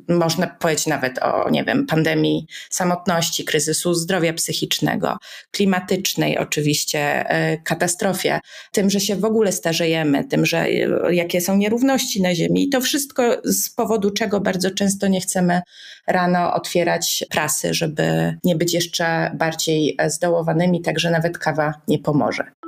można 0.08 0.46
powiedzieć 0.46 0.86
nawet 0.86 1.18
o, 1.18 1.50
nie 1.50 1.64
wiem, 1.64 1.86
pandemii 1.86 2.46
samotności, 2.70 3.44
kryzysu 3.44 3.94
zdrowia 3.94 4.32
psychicznego, 4.32 5.16
klimatycznej 5.50 6.38
oczywiście, 6.38 7.30
e, 7.30 7.58
katastrofie, 7.58 8.40
tym, 8.72 8.90
że 8.90 9.00
się 9.00 9.16
w 9.16 9.24
ogóle 9.24 9.52
starzejemy, 9.52 10.24
tym, 10.24 10.46
że 10.46 10.58
e, 10.58 11.14
jakie 11.14 11.40
są 11.40 11.56
nierówności 11.56 12.22
na 12.22 12.34
Ziemi 12.34 12.64
i 12.64 12.68
to 12.68 12.80
wszystko 12.80 13.36
z 13.44 13.70
powodu 13.70 14.10
czego 14.10 14.40
bardzo 14.40 14.70
często 14.70 15.08
nie 15.08 15.20
chcemy 15.20 15.62
rano 16.06 16.54
otwierać 16.54 17.24
prasy, 17.30 17.74
żeby 17.74 18.36
nie 18.44 18.56
być 18.56 18.74
jeszcze 18.74 19.30
bardziej 19.34 19.96
zdołowanymi, 20.06 20.82
także 20.82 21.10
nawet 21.10 21.38
kawa 21.38 21.74
nie 21.88 21.98
pomoże. 21.98 22.63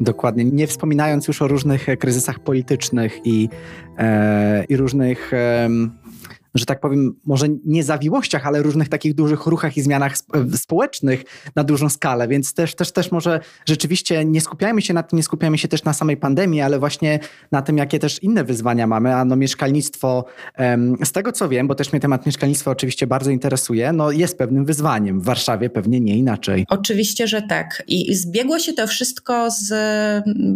Dokładnie. 0.00 0.44
Nie 0.44 0.66
wspominając 0.66 1.28
już 1.28 1.42
o 1.42 1.48
różnych 1.48 1.86
kryzysach 1.98 2.38
politycznych 2.38 3.20
i, 3.24 3.48
e, 3.98 4.64
i 4.64 4.76
różnych. 4.76 5.32
E, 5.34 5.68
że 6.58 6.66
tak 6.66 6.80
powiem, 6.80 7.20
może 7.24 7.46
nie 7.64 7.84
zawiłościach, 7.84 8.46
ale 8.46 8.62
różnych 8.62 8.88
takich 8.88 9.14
dużych 9.14 9.46
ruchach 9.46 9.76
i 9.76 9.82
zmianach 9.82 10.14
społecznych 10.56 11.24
na 11.56 11.64
dużą 11.64 11.88
skalę, 11.88 12.28
więc 12.28 12.54
też, 12.54 12.74
też, 12.74 12.92
też 12.92 13.12
może 13.12 13.40
rzeczywiście 13.66 14.24
nie 14.24 14.40
skupiajmy 14.40 14.82
się 14.82 14.94
na 14.94 15.02
tym, 15.02 15.16
nie 15.16 15.22
skupiajmy 15.22 15.58
się 15.58 15.68
też 15.68 15.84
na 15.84 15.92
samej 15.92 16.16
pandemii, 16.16 16.60
ale 16.60 16.78
właśnie 16.78 17.20
na 17.52 17.62
tym, 17.62 17.78
jakie 17.78 17.98
też 17.98 18.22
inne 18.22 18.44
wyzwania 18.44 18.86
mamy, 18.86 19.14
a 19.14 19.24
no 19.24 19.36
mieszkalnictwo, 19.36 20.24
z 21.04 21.12
tego 21.12 21.32
co 21.32 21.48
wiem, 21.48 21.68
bo 21.68 21.74
też 21.74 21.92
mnie 21.92 22.00
temat 22.00 22.26
mieszkalnictwa 22.26 22.70
oczywiście 22.70 23.06
bardzo 23.06 23.30
interesuje, 23.30 23.92
no 23.92 24.10
jest 24.10 24.38
pewnym 24.38 24.64
wyzwaniem. 24.64 25.20
W 25.20 25.24
Warszawie 25.24 25.70
pewnie 25.70 26.00
nie 26.00 26.16
inaczej. 26.16 26.66
Oczywiście, 26.68 27.28
że 27.28 27.42
tak. 27.42 27.82
I 27.88 28.14
zbiegło 28.14 28.58
się 28.58 28.72
to 28.72 28.86
wszystko 28.86 29.50
z 29.50 29.74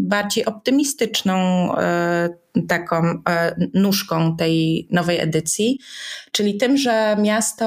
bardziej 0.00 0.44
optymistyczną 0.44 1.36
e, 1.76 2.28
taką 2.68 3.22
e, 3.28 3.54
nóżką 3.74 4.36
tej 4.36 4.88
nowej 4.90 5.20
edycji, 5.20 5.78
czyli 6.32 6.56
tym, 6.56 6.76
że 6.76 7.16
miasto 7.20 7.66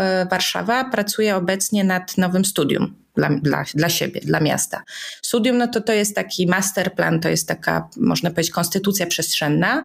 e, 0.00 0.26
Warszawa 0.30 0.84
pracuje 0.84 1.36
obecnie 1.36 1.84
nad 1.84 2.18
nowym 2.18 2.44
studium 2.44 3.03
dla, 3.16 3.28
dla, 3.28 3.64
dla 3.74 3.88
siebie, 3.88 4.20
dla 4.20 4.40
miasta. 4.40 4.82
Studium, 5.22 5.58
no 5.58 5.68
to 5.68 5.80
to 5.80 5.92
jest 5.92 6.14
taki 6.14 6.46
masterplan, 6.46 7.20
to 7.20 7.28
jest 7.28 7.48
taka, 7.48 7.88
można 7.96 8.30
powiedzieć, 8.30 8.52
konstytucja 8.52 9.06
przestrzenna, 9.06 9.82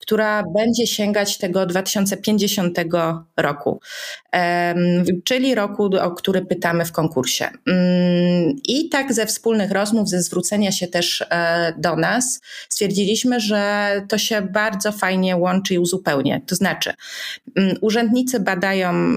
która 0.00 0.42
będzie 0.54 0.86
sięgać 0.86 1.38
tego 1.38 1.66
2050 1.66 2.78
roku, 3.36 3.80
czyli 5.24 5.54
roku, 5.54 5.90
o 6.00 6.10
który 6.10 6.46
pytamy 6.46 6.84
w 6.84 6.92
konkursie. 6.92 7.48
Mm, 7.66 8.56
I 8.64 8.88
tak 8.88 9.12
ze 9.12 9.26
wspólnych 9.26 9.70
rozmów, 9.70 10.08
ze 10.08 10.22
zwrócenia 10.22 10.72
się 10.72 10.86
też 10.86 11.24
e, 11.30 11.72
do 11.78 11.96
nas, 11.96 12.40
stwierdziliśmy, 12.68 13.40
że 13.40 13.92
to 14.08 14.18
się 14.18 14.42
bardzo 14.42 14.92
fajnie 14.92 15.36
łączy 15.36 15.74
i 15.74 15.78
uzupełnia. 15.78 16.40
To 16.46 16.54
znaczy, 16.54 16.92
mm, 17.56 17.76
urzędnicy 17.80 18.40
badają 18.40 19.16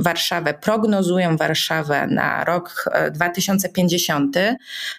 Warszawę, 0.00 0.54
prognozują 0.54 1.36
Warszawę 1.36 2.06
na 2.06 2.44
rok 2.44 2.84
2050, 3.10 4.36
e, 4.36 4.56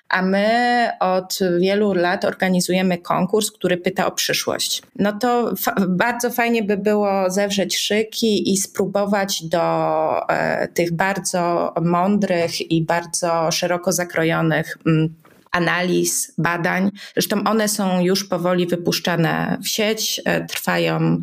a 0.09 0.21
my 0.21 0.89
od 0.99 1.39
wielu 1.59 1.93
lat 1.93 2.25
organizujemy 2.25 2.97
konkurs, 2.97 3.51
który 3.51 3.77
pyta 3.77 4.05
o 4.05 4.11
przyszłość. 4.11 4.81
No 4.95 5.13
to 5.13 5.55
fa 5.55 5.75
bardzo 5.87 6.29
fajnie 6.29 6.63
by 6.63 6.77
było 6.77 7.29
zewrzeć 7.29 7.77
szyki 7.77 8.53
i 8.53 8.57
spróbować 8.57 9.43
do 9.43 10.29
e, 10.29 10.67
tych 10.67 10.93
bardzo 10.93 11.73
mądrych 11.81 12.71
i 12.71 12.85
bardzo 12.85 13.51
szeroko 13.51 13.91
zakrojonych 13.91 14.77
mm, 14.85 15.15
analiz, 15.51 16.33
badań. 16.37 16.91
Zresztą 17.13 17.43
one 17.43 17.67
są 17.67 18.01
już 18.01 18.27
powoli 18.27 18.67
wypuszczane 18.67 19.57
w 19.63 19.67
sieć, 19.67 20.21
e, 20.25 20.45
trwają, 20.45 21.19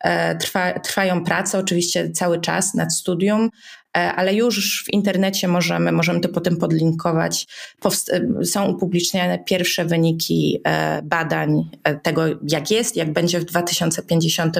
e, 0.00 0.36
trwa, 0.36 0.78
trwają 0.78 1.24
prace 1.24 1.58
oczywiście 1.58 2.10
cały 2.10 2.40
czas 2.40 2.74
nad 2.74 2.94
studium, 2.94 3.50
ale 3.94 4.34
już 4.34 4.84
w 4.84 4.92
internecie 4.92 5.48
możemy, 5.48 5.92
możemy 5.92 6.20
to 6.20 6.28
potem 6.28 6.56
podlinkować. 6.56 7.46
E, 7.84 8.44
są 8.44 8.68
upubliczniane 8.68 9.38
pierwsze 9.38 9.84
wyniki 9.84 10.60
e, 10.64 11.02
badań 11.02 11.70
tego, 12.02 12.22
jak 12.48 12.70
jest, 12.70 12.96
jak 12.96 13.12
będzie 13.12 13.40
w 13.40 13.44
2050 13.44 14.56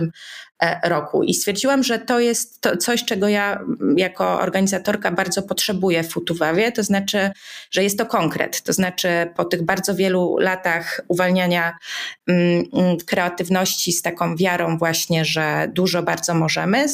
roku. 0.85 1.23
I 1.23 1.35
stwierdziłam, 1.35 1.83
że 1.83 1.99
to 1.99 2.21
jest 2.21 2.61
to 2.61 2.77
coś, 2.77 3.05
czego 3.05 3.29
ja 3.29 3.61
jako 3.97 4.41
organizatorka 4.41 5.11
bardzo 5.11 5.43
potrzebuję 5.43 6.03
w 6.03 6.11
Futuwawie, 6.11 6.73
to 6.73 6.83
znaczy, 6.83 7.31
że 7.71 7.83
jest 7.83 7.99
to 7.99 8.07
konkret. 8.07 8.63
To 8.63 8.73
znaczy, 8.73 9.09
po 9.37 9.45
tych 9.45 9.63
bardzo 9.63 9.95
wielu 9.95 10.37
latach 10.39 11.01
uwalniania 11.09 11.77
mm, 12.29 12.65
kreatywności 13.07 13.93
z 13.93 14.03
taką 14.03 14.37
wiarą, 14.37 14.79
właśnie, 14.79 15.25
że 15.25 15.69
dużo 15.73 16.03
bardzo 16.03 16.35
możemy, 16.35 16.87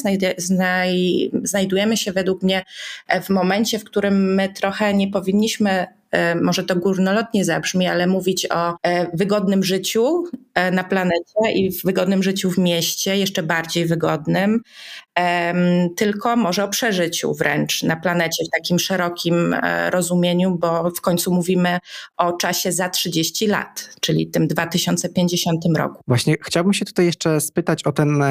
znajdujemy 1.43 1.97
się 1.97 2.11
według 2.11 2.43
mnie 2.43 2.63
e, 3.07 3.21
w 3.21 3.29
momencie, 3.29 3.79
w 3.79 3.83
którym 3.83 4.35
my 4.35 4.49
trochę 4.49 4.93
nie 4.93 5.07
powinniśmy 5.07 5.71
e, 5.71 6.00
może 6.41 6.63
to 6.63 6.75
górnolotnie 6.75 7.45
zabrzmi, 7.45 7.87
ale 7.87 8.07
mówić 8.07 8.47
o 8.51 8.75
e, 8.83 9.17
wygodnym 9.17 9.63
życiu 9.63 10.23
na 10.71 10.83
planecie 10.83 11.51
i 11.53 11.71
wygodnym 11.85 12.23
życiu 12.23 12.51
w 12.51 12.57
mieście, 12.57 13.17
jeszcze 13.17 13.43
bardziej 13.43 13.85
wygodnym, 13.85 14.61
tylko 15.97 16.35
może 16.35 16.63
o 16.63 16.67
przeżyciu 16.67 17.33
wręcz 17.33 17.83
na 17.83 17.95
planecie 17.95 18.45
w 18.45 18.49
takim 18.57 18.79
szerokim 18.79 19.55
rozumieniu, 19.89 20.57
bo 20.59 20.91
w 20.91 21.01
końcu 21.01 21.33
mówimy 21.33 21.79
o 22.17 22.33
czasie 22.33 22.71
za 22.71 22.89
30 22.89 23.47
lat, 23.47 23.89
czyli 24.01 24.27
tym 24.27 24.47
2050 24.47 25.65
roku. 25.77 26.01
Właśnie 26.07 26.35
chciałbym 26.41 26.73
się 26.73 26.85
tutaj 26.85 27.05
jeszcze 27.05 27.41
spytać 27.41 27.83
o 27.83 27.91
ten 27.91 28.23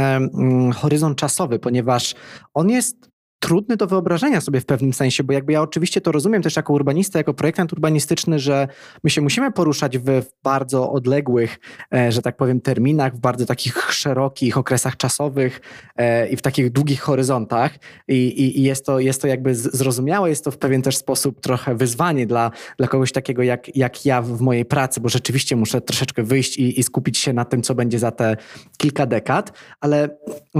horyzont 0.75 1.19
czasowy, 1.19 1.59
ponieważ 1.59 2.14
on 2.55 2.71
jest 2.71 3.10
trudny 3.40 3.76
do 3.76 3.87
wyobrażenia 3.87 4.40
sobie 4.40 4.61
w 4.61 4.66
pewnym 4.66 4.92
sensie, 4.92 5.24
bo 5.24 5.33
jakby 5.33 5.53
ja 5.53 5.62
oczywiście 5.62 6.00
to 6.00 6.12
rozumiem 6.12 6.42
też 6.42 6.57
jako 6.57 6.72
urbanista, 6.72 7.18
jako 7.18 7.35
projektant 7.35 7.72
urbanistyczny, 7.72 8.38
że 8.38 8.68
my 9.05 9.11
się 9.11 9.20
musimy 9.20 9.53
poruszać 9.53 9.98
w, 9.98 10.22
bardzo 10.42 10.92
odległych, 10.92 11.59
e, 11.94 12.12
że 12.12 12.22
tak 12.22 12.37
powiem, 12.37 12.61
terminach, 12.61 13.16
w 13.16 13.20
bardzo 13.20 13.46
takich 13.46 13.92
szerokich 13.92 14.59
okresach 14.59 14.96
czasowych 14.96 15.61
e, 15.96 16.29
i 16.29 16.37
w 16.37 16.42
takich 16.42 16.72
długich 16.72 17.00
horyzontach. 17.00 17.79
I, 18.09 18.14
i, 18.14 18.61
i, 18.61 18.62
jest, 18.62 18.87
to, 18.87 19.00
jest 19.00 19.22
to 19.22 19.26
jakby 19.26 19.55
zrozumiałe, 19.55 20.29
jest 20.29 20.44
to 20.44 20.50
w 20.50 20.59
pewien 20.59 20.83
też 20.83 20.96
sposób 20.96 21.40
trochę 21.40 21.74
wyzwanie 21.74 22.26
dla, 22.26 22.50
dla 22.79 22.88
kogoś 22.88 23.12
takiego 23.12 23.42
jak, 23.42 23.76
jak 23.76 24.07
ja 24.07 24.22
w 24.22 24.40
mojej 24.40 24.64
pracy, 24.64 25.00
bo 25.00 25.09
rzeczywiście 25.09 25.57
muszę 25.57 25.81
troszeczkę 25.81 26.22
wyjść 26.22 26.59
i, 26.59 26.81
i 26.81 26.83
skupić 26.83 27.18
się 27.18 27.33
na 27.33 27.44
tym, 27.44 27.62
co 27.62 27.74
będzie 27.74 27.98
za 27.98 28.11
te 28.11 28.37
kilka 28.79 29.07
dekad, 29.07 29.53
ale 29.81 30.18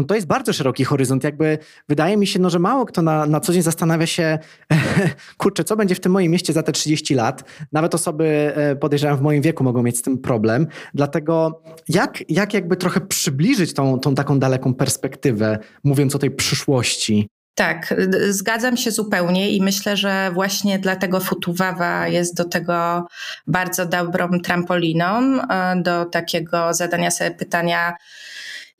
to 0.08 0.14
jest 0.14 0.26
bardzo 0.26 0.52
szeroki 0.52 0.84
horyzont, 0.84 1.24
jakby 1.24 1.58
wydaje 1.88 2.16
mi 2.16 2.26
się, 2.26 2.38
no, 2.38 2.50
że 2.50 2.58
ma 2.58 2.69
mało 2.70 2.87
kto 2.87 3.02
na, 3.02 3.26
na 3.26 3.40
co 3.40 3.52
dzień 3.52 3.62
zastanawia 3.62 4.06
się, 4.06 4.38
kurczę, 5.38 5.64
co 5.64 5.76
będzie 5.76 5.94
w 5.94 6.00
tym 6.00 6.12
moim 6.12 6.33
mieście 6.33 6.52
za 6.52 6.62
te 6.62 6.72
30 6.72 7.14
lat. 7.14 7.44
Nawet 7.72 7.94
osoby, 7.94 8.52
e, 8.56 8.76
podejrzewam, 8.76 9.18
w 9.18 9.20
moim 9.20 9.42
wieku 9.42 9.64
mogą 9.64 9.83
mieć 9.83 9.98
z 9.98 10.02
tym 10.02 10.18
problem. 10.18 10.66
Dlatego 10.94 11.62
jak, 11.88 12.30
jak 12.30 12.54
jakby 12.54 12.76
trochę 12.76 13.00
przybliżyć 13.00 13.74
tą, 13.74 14.00
tą 14.00 14.14
taką 14.14 14.38
daleką 14.38 14.74
perspektywę, 14.74 15.59
mówiąc 15.85 16.14
o 16.14 16.18
tej 16.18 16.30
przyszłości? 16.30 17.28
Tak, 17.54 17.94
zgadzam 18.28 18.76
się 18.76 18.90
zupełnie 18.90 19.50
i 19.50 19.62
myślę, 19.62 19.96
że 19.96 20.30
właśnie 20.35 20.78
dlatego 20.78 21.20
Futuwawa 21.20 22.09
jest 22.09 22.37
do 22.37 22.44
tego 22.44 23.06
bardzo 23.46 23.87
dobrą 23.87 24.40
trampoliną, 24.44 25.42
e, 25.42 25.83
do 25.83 26.04
takiego 26.04 26.74
zadania 26.74 27.11
sobie 27.11 27.30
pytania, 27.30 27.92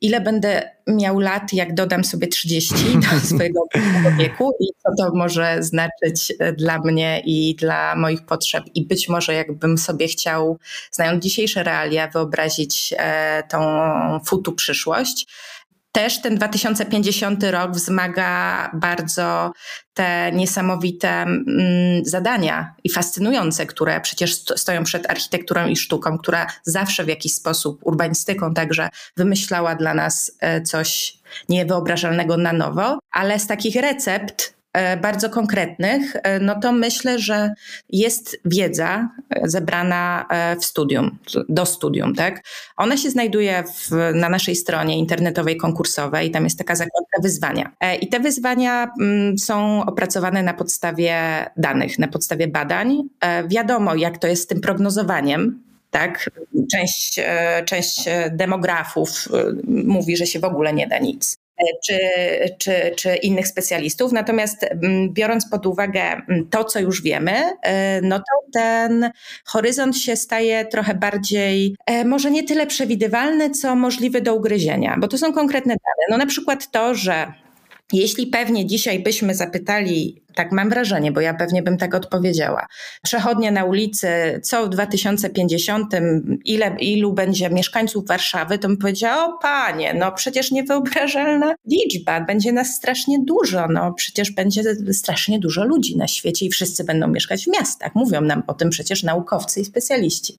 ile 0.00 0.20
będę 0.20 0.70
miał 0.86 1.18
lat, 1.18 1.52
jak 1.52 1.74
dodam 1.74 2.04
sobie 2.04 2.26
30 2.26 2.74
do 2.74 3.20
swojego 3.34 3.60
wieku 4.18 4.52
i 4.60 4.66
co 4.82 5.04
to 5.04 5.14
może 5.14 5.62
znaczyć 5.62 6.32
e, 6.38 6.52
dla 6.52 6.78
mnie 6.78 7.22
i 7.24 7.54
dla 7.54 7.96
moich 7.96 8.26
potrzeb. 8.26 8.64
I 8.74 8.86
być 8.86 9.08
może 9.08 9.34
jakbym 9.34 9.78
sobie 9.78 10.08
chciał, 10.08 10.58
znając 10.92 11.24
dzisiejsze 11.24 11.62
realia, 11.62 12.08
wyobrazić 12.08 12.94
e, 12.98 13.42
tą 13.48 13.60
futu 14.26 14.52
przyszłość, 14.52 15.26
też 15.92 16.22
ten 16.22 16.37
2050 16.37 17.44
rok 17.44 17.72
wzmaga 17.72 18.70
bardzo 18.74 19.53
te 19.94 20.33
niesamowite 20.33 21.09
mm, 21.09 22.05
zadania 22.05 22.74
i 22.85 22.90
fascynujące, 22.90 23.66
które 23.66 24.00
przecież 24.00 24.35
stoją 24.57 24.85
przed 24.85 25.11
architekturą 25.11 25.66
i 25.66 25.76
sztuką, 25.76 26.18
która 26.18 26.46
zawsze 26.62 27.05
w 27.05 27.09
jakiś 27.09 27.35
sposób, 27.35 27.81
urbanistyką 27.83 28.55
także, 28.55 28.88
wymyślała 29.16 29.74
dla 29.74 29.94
nas 29.94 30.33
e, 30.40 30.62
coś 30.62 31.18
niewyobrażalnego 31.48 32.37
na 32.37 32.53
nowo, 32.53 32.98
ale 33.11 33.38
z 33.38 33.46
takich 33.46 33.76
recept 33.76 34.60
bardzo 35.02 35.30
konkretnych, 35.30 36.16
e, 36.16 36.40
no 36.40 36.61
to 36.61 36.72
myślę, 36.72 37.18
że 37.18 37.54
jest 37.88 38.40
wiedza 38.44 39.09
e, 39.30 39.48
zebrana 39.48 40.26
w 40.61 40.64
studium, 40.64 41.18
do 41.48 41.66
studium, 41.66 42.14
tak? 42.14 42.42
Ona 42.76 42.96
się 42.96 43.11
znajduje 43.11 43.64
w, 43.74 43.90
na 44.14 44.28
naszej 44.28 44.56
stronie 44.56 44.98
internetowej 44.98 45.56
konkursowej, 45.56 46.30
tam 46.30 46.44
jest 46.44 46.59
taka 46.59 46.74
zakładka 46.74 47.22
wyzwania. 47.22 47.72
I 48.00 48.09
te 48.09 48.20
wyzwania 48.20 48.92
mm, 49.00 49.38
są 49.38 49.85
opracowane 49.87 50.42
na 50.42 50.54
podstawie 50.54 51.16
danych, 51.56 51.98
na 51.98 52.09
podstawie 52.09 52.48
badań. 52.48 52.98
Wiadomo, 53.48 53.94
jak 53.94 54.18
to 54.18 54.26
jest 54.26 54.42
z 54.42 54.46
tym 54.46 54.61
prognozowaniem, 54.61 55.62
tak? 55.90 56.30
Część, 56.72 57.20
część 57.64 58.04
demografów 58.30 59.28
mówi, 59.68 60.16
że 60.16 60.26
się 60.26 60.40
w 60.40 60.44
ogóle 60.44 60.72
nie 60.72 60.87
da 60.87 60.98
nic. 60.98 61.39
E, 61.61 61.64
czy, 61.85 61.99
czy, 62.59 62.92
czy 62.96 63.16
innych 63.16 63.49
specjalistów. 63.49 64.12
Natomiast 64.12 64.62
mm, 64.62 65.12
biorąc 65.12 65.49
pod 65.51 65.66
uwagę 65.66 66.01
mm, 66.01 66.49
to, 66.51 66.64
co 66.64 66.81
już 66.81 67.03
wiemy, 67.03 67.33
e, 67.62 68.01
no 68.01 68.18
to 68.18 68.51
ten 68.53 69.11
horyzont 69.44 69.96
się 69.96 70.16
staje 70.16 70.64
trochę 70.64 70.94
bardziej, 70.94 71.77
e, 71.87 72.05
może 72.05 72.31
nie 72.31 72.42
tyle 72.42 72.66
przewidywalny, 72.66 73.51
co 73.51 73.77
możliwy 73.77 74.20
do 74.20 74.35
ugryzienia, 74.35 74.96
bo 74.99 75.09
to 75.09 75.18
są 75.18 75.33
konkretne 75.33 75.75
dane. 75.75 76.07
No 76.11 76.16
na 76.16 76.27
przykład 76.27 76.70
to, 76.70 76.94
że 76.94 77.33
jeśli 77.92 78.27
pewnie 78.27 78.66
dzisiaj 78.66 79.01
byśmy 79.01 79.35
zapytali 79.35 80.23
tak 80.40 80.53
mam 80.53 80.70
wrażenie, 80.70 81.12
bo 81.12 81.20
ja 81.20 81.35
pewnie 81.35 81.62
bym 81.62 81.79
tak 81.79 81.94
odpowiedziała. 81.94 82.66
Przechodnie 83.03 83.50
na 83.50 83.64
ulicy, 83.64 84.40
co 84.42 84.66
w 84.66 84.68
2050, 84.68 85.94
ile, 86.44 86.76
ilu 86.81 87.12
będzie 87.12 87.50
mieszkańców 87.50 88.07
Warszawy, 88.07 88.59
to 88.59 88.68
bym 88.68 88.76
powiedziała, 88.76 89.24
o 89.24 89.38
panie, 89.38 89.94
no 89.94 90.12
przecież 90.12 90.50
niewyobrażalna 90.50 91.55
liczba, 91.66 92.20
będzie 92.20 92.53
nas 92.53 92.68
strasznie 92.68 93.18
dużo, 93.24 93.66
no 93.68 93.92
przecież 93.92 94.31
będzie 94.31 94.62
strasznie 94.92 95.38
dużo 95.38 95.64
ludzi 95.64 95.96
na 95.96 96.09
świecie 96.09 96.46
i 96.46 96.50
wszyscy 96.50 96.85
będą 96.85 97.09
mieszkać 97.09 97.44
w 97.44 97.48
miastach. 97.48 97.94
Mówią 97.94 98.20
nam 98.20 98.42
o 98.46 98.55
tym 98.55 98.70
przecież 98.70 99.03
naukowcy 99.03 99.61
i 99.61 99.64
specjaliści. 99.64 100.38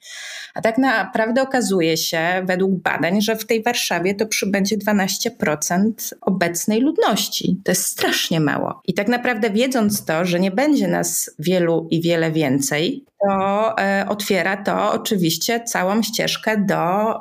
A 0.53 0.61
tak 0.61 0.77
naprawdę 0.77 1.41
okazuje 1.41 1.97
się, 1.97 2.43
według 2.45 2.71
badań, 2.71 3.21
że 3.21 3.35
w 3.35 3.45
tej 3.45 3.63
Warszawie 3.63 4.15
to 4.15 4.25
przybędzie 4.25 4.77
12% 4.77 5.91
obecnej 6.21 6.81
ludności. 6.81 7.61
To 7.63 7.71
jest 7.71 7.85
strasznie 7.85 8.39
mało. 8.39 8.81
I 8.87 8.93
tak 8.93 9.07
naprawdę 9.07 9.49
wiedząc, 9.49 9.90
widząc 9.91 10.05
to, 10.05 10.25
że 10.25 10.39
nie 10.39 10.51
będzie 10.51 10.87
nas 10.87 11.31
wielu 11.39 11.87
i 11.91 12.01
wiele 12.01 12.31
więcej, 12.31 13.05
to 13.21 13.77
e, 13.77 14.05
otwiera 14.09 14.57
to 14.57 14.91
oczywiście 14.91 15.63
całą 15.63 16.03
ścieżkę 16.03 16.57
do 16.57 17.19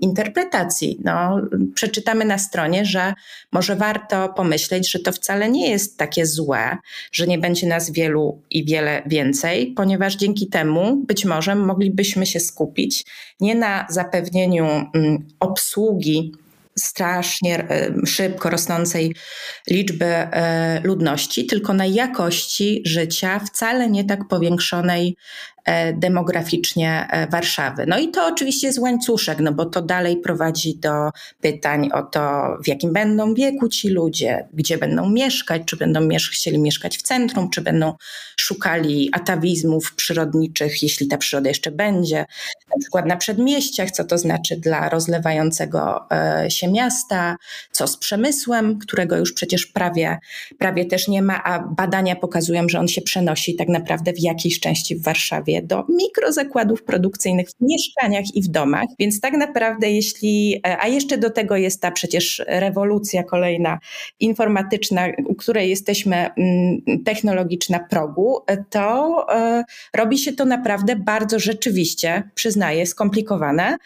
interpretacji. 0.00 0.98
No, 1.04 1.40
przeczytamy 1.74 2.24
na 2.24 2.38
stronie, 2.38 2.84
że 2.84 3.14
może 3.52 3.76
warto 3.76 4.28
pomyśleć, 4.28 4.90
że 4.90 4.98
to 4.98 5.12
wcale 5.12 5.48
nie 5.48 5.70
jest 5.70 5.98
takie 5.98 6.26
złe, 6.26 6.76
że 7.12 7.26
nie 7.26 7.38
będzie 7.38 7.66
nas 7.66 7.90
wielu 7.90 8.38
i 8.50 8.64
wiele 8.64 9.02
więcej, 9.06 9.72
ponieważ 9.76 10.16
dzięki 10.16 10.46
temu 10.46 10.96
być 10.96 11.24
może 11.24 11.54
moglibyśmy 11.54 12.26
się 12.26 12.40
skupić 12.40 13.04
nie 13.40 13.54
na 13.54 13.86
zapewnieniu 13.90 14.66
mm, 14.94 15.26
obsługi 15.40 16.32
strasznie 16.78 17.68
e, 17.70 17.92
szybko 18.06 18.50
rosnącej 18.50 19.14
liczby 19.70 20.06
e, 20.06 20.80
ludności, 20.84 21.46
tylko 21.46 21.72
na 21.72 21.86
jakości 21.86 22.82
życia 22.86 23.38
wcale 23.38 23.90
nie 23.90 24.04
tak 24.04 24.28
powiększonej 24.28 25.16
demograficznie 25.92 27.06
e, 27.10 27.26
Warszawy. 27.26 27.84
No 27.88 27.98
i 27.98 28.08
to 28.08 28.26
oczywiście 28.26 28.66
jest 28.66 28.78
łańcuszek, 28.78 29.38
no 29.40 29.52
bo 29.52 29.66
to 29.66 29.82
dalej 29.82 30.16
prowadzi 30.16 30.76
do 30.76 31.10
pytań 31.40 31.90
o 31.92 32.02
to, 32.02 32.20
w 32.64 32.68
jakim 32.68 32.92
będą 32.92 33.34
wieku 33.34 33.68
ci 33.68 33.88
ludzie, 33.88 34.48
gdzie 34.52 34.78
będą 34.78 35.10
mieszkać, 35.10 35.62
czy 35.66 35.76
będą 35.76 36.00
miesz 36.00 36.30
chcieli 36.30 36.58
mieszkać 36.58 36.98
w 36.98 37.02
centrum, 37.02 37.50
czy 37.50 37.60
będą 37.60 37.94
szukali 38.36 39.10
atawizmów 39.12 39.94
przyrodniczych, 39.94 40.82
jeśli 40.82 41.08
ta 41.08 41.18
przyroda 41.18 41.48
jeszcze 41.48 41.70
będzie, 41.70 42.24
na 42.70 42.80
przykład 42.80 43.06
na 43.06 43.16
przedmieściach, 43.16 43.90
co 43.90 44.04
to 44.04 44.18
znaczy 44.18 44.56
dla 44.56 44.88
rozlewającego 44.88 46.06
e, 46.10 46.50
się 46.50 46.68
miasta, 46.68 47.36
co 47.72 47.86
z 47.86 47.96
przemysłem, 47.96 48.78
którego 48.78 49.16
już 49.16 49.32
przecież 49.32 49.66
prawie, 49.66 50.18
prawie 50.58 50.84
też 50.84 51.08
nie 51.08 51.22
ma, 51.22 51.44
a 51.44 51.58
badania 51.58 52.16
pokazują, 52.16 52.68
że 52.68 52.80
on 52.80 52.88
się 52.88 53.02
przenosi 53.02 53.56
tak 53.56 53.68
naprawdę 53.68 54.12
w 54.12 54.20
jakiejś 54.20 54.60
części 54.60 54.96
w 54.96 55.02
Warszawie 55.02 55.53
do 55.62 55.84
mikrozakładów 55.88 56.82
produkcyjnych 56.82 57.48
w 57.50 57.54
mieszkaniach 57.60 58.24
i 58.34 58.42
w 58.42 58.48
domach. 58.48 58.86
Więc 58.98 59.20
tak 59.20 59.34
naprawdę, 59.34 59.90
jeśli, 59.90 60.60
e, 60.66 60.78
a 60.80 60.88
jeszcze 60.88 61.18
do 61.18 61.30
tego 61.30 61.56
jest 61.56 61.80
ta 61.80 61.90
przecież 61.90 62.42
rewolucja 62.46 63.22
kolejna 63.22 63.78
informatyczna, 64.20 65.06
u 65.26 65.34
której 65.34 65.70
jesteśmy 65.70 66.16
mm, 66.16 67.04
technologiczna 67.04 67.80
progu, 67.90 68.38
e, 68.46 68.64
to 68.70 69.26
e, 69.34 69.64
robi 69.94 70.18
się 70.18 70.32
to 70.32 70.44
naprawdę 70.44 70.96
bardzo 70.96 71.38
rzeczywiście, 71.38 72.22
przyznaję, 72.34 72.86
skomplikowane. 72.86 73.76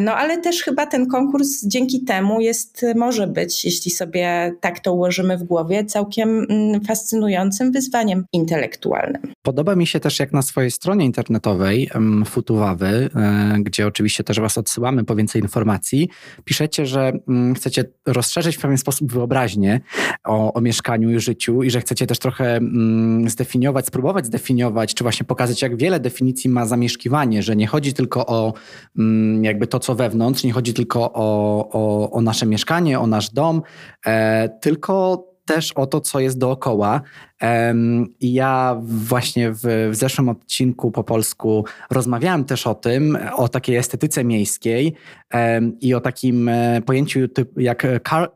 No 0.00 0.14
ale 0.14 0.38
też 0.38 0.62
chyba 0.62 0.86
ten 0.86 1.06
konkurs 1.06 1.66
dzięki 1.66 2.04
temu 2.04 2.40
jest, 2.40 2.86
może 2.96 3.26
być, 3.26 3.64
jeśli 3.64 3.90
sobie 3.90 4.52
tak 4.60 4.80
to 4.80 4.92
ułożymy 4.92 5.38
w 5.38 5.42
głowie, 5.42 5.84
całkiem 5.84 6.46
mm, 6.50 6.84
fascynującym 6.84 7.72
wyzwaniem 7.72 8.24
intelektualnym. 8.32 9.32
Podoba 9.42 9.76
mi 9.76 9.86
się 9.86 10.00
też, 10.00 10.18
jak 10.18 10.32
na 10.32 10.42
swojej 10.42 10.70
stronie 10.70 11.04
internetowej 11.10 11.90
Futuwawy, 12.24 13.10
e, 13.16 13.56
gdzie 13.60 13.86
oczywiście 13.86 14.24
też 14.24 14.40
Was 14.40 14.58
odsyłamy 14.58 15.04
po 15.04 15.16
więcej 15.16 15.42
informacji, 15.42 16.08
piszecie, 16.44 16.86
że 16.86 17.12
mm, 17.28 17.54
chcecie 17.54 17.84
rozszerzyć 18.06 18.56
w 18.56 18.60
pewien 18.60 18.78
sposób 18.78 19.12
wyobraźnię 19.12 19.80
o, 20.24 20.52
o 20.52 20.60
mieszkaniu 20.60 21.10
i 21.10 21.20
życiu 21.20 21.62
i 21.62 21.70
że 21.70 21.80
chcecie 21.80 22.06
też 22.06 22.18
trochę 22.18 22.56
mm, 22.56 23.28
zdefiniować, 23.30 23.86
spróbować 23.86 24.26
zdefiniować, 24.26 24.94
czy 24.94 25.04
właśnie 25.04 25.26
pokazać, 25.26 25.62
jak 25.62 25.76
wiele 25.76 26.00
definicji 26.00 26.50
ma 26.50 26.66
zamieszkiwanie, 26.66 27.42
że 27.42 27.56
nie 27.56 27.66
chodzi 27.66 27.92
tylko 27.92 28.26
o 28.26 28.54
mm, 28.98 29.44
jakby 29.44 29.66
to, 29.66 29.78
co 29.78 29.94
wewnątrz, 29.94 30.44
nie 30.44 30.52
chodzi 30.52 30.74
tylko 30.74 31.12
o, 31.12 31.68
o, 31.72 32.10
o 32.10 32.22
nasze 32.22 32.46
mieszkanie, 32.46 33.00
o 33.00 33.06
nasz 33.06 33.30
dom, 33.30 33.62
e, 34.06 34.48
tylko 34.60 35.29
też 35.54 35.72
o 35.72 35.86
to, 35.86 36.00
co 36.00 36.20
jest 36.20 36.38
dookoła. 36.38 37.00
I 38.20 38.32
ja 38.32 38.80
właśnie 38.82 39.52
w, 39.52 39.60
w, 39.90 39.96
zeszłym 39.96 40.28
odcinku 40.28 40.90
po 40.90 41.04
polsku 41.04 41.64
rozmawiałem 41.90 42.44
też 42.44 42.66
o 42.66 42.74
tym, 42.74 43.18
o 43.36 43.48
takiej 43.48 43.76
estetyce 43.76 44.24
miejskiej 44.24 44.94
i 45.80 45.94
o 45.94 46.00
takim 46.00 46.48
e, 46.48 46.82
pojęciu 46.82 47.20
jak 47.56 47.86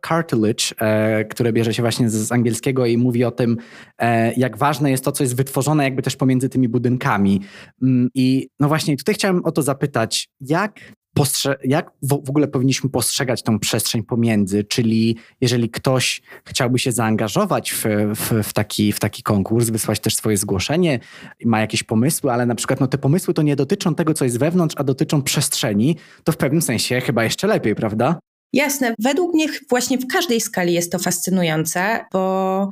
cartilage, 0.09 0.65
e, 0.81 1.25
które 1.25 1.53
bierze 1.53 1.75
się 1.75 1.83
właśnie 1.83 2.11
z 2.11 2.33
angielskiego 2.33 2.87
i 2.87 2.99
mówi 2.99 3.25
o 3.25 3.31
tym, 3.31 3.57
e, 3.99 4.33
jak 4.35 4.57
ważne 4.57 4.91
jest 4.91 5.05
to, 5.05 5.13
co 5.13 5.25
jest 5.25 5.37
wytworzone 5.37 5.85
jakby 5.85 6.03
też 6.03 6.17
pomiędzy 6.17 6.49
tymi 6.49 6.69
budynkami. 6.69 7.41
Mm, 7.83 8.09
I 8.15 8.49
no 8.61 8.69
właśnie 8.69 8.97
tutaj 8.97 9.15
chciałem 9.15 9.45
o 9.45 9.53
to 9.53 9.63
zapytać, 9.63 10.29
jak 10.41 10.81
postrze- 11.15 11.57
jak 11.65 11.91
w, 12.03 12.09
w 12.09 12.31
ogóle 12.31 12.49
powinniśmy 12.49 12.91
postrzegać 12.91 13.43
tą 13.43 13.59
przestrzeń 13.59 14.03
pomiędzy, 14.03 14.65
czyli 14.65 15.17
jeżeli 15.41 15.71
ktoś 15.71 16.23
chciałby 16.45 16.79
się 16.79 16.93
zaangażować 16.93 17.73
w, 17.73 17.85
w, 18.15 18.49
w, 18.49 18.53
taki, 18.53 18.93
w 18.93 19.01
taki 19.01 19.23
konkurs, 19.23 19.71
wysłać 19.71 20.01
też 20.01 20.17
swoje 20.17 20.37
zgłoszenie, 20.37 21.01
ma 21.45 21.61
jakieś 21.61 21.83
pomysły, 21.83 22.33
ale 22.33 22.47
na 22.47 22.55
przykład 22.55 22.81
no, 22.81 22.87
te 22.87 22.99
pomysły 22.99 23.35
to 23.35 23.43
nie 23.43 23.57
dotyczą 23.57 23.95
tego, 23.95 24.15
co 24.15 24.25
jest 24.25 24.39
wewnątrz, 24.39 24.75
a 24.79 24.85
dotyczą 24.85 25.23
przestrzeni, 25.23 25.97
to 26.25 26.33
w 26.33 26.37
pewnym 26.37 26.63
sensie 26.63 27.01
chyba 27.01 27.25
jeszcze 27.25 27.47
lepiej, 27.47 27.75
prawda? 27.75 28.19
Jasne. 28.53 28.95
Według 28.99 29.35
mnie 29.35 29.47
właśnie 29.71 29.99
w 29.99 30.07
każdej 30.07 30.41
skali 30.41 30.73
jest 30.73 30.93
to 30.93 30.99
fascynujące, 30.99 32.05
bo 32.13 32.71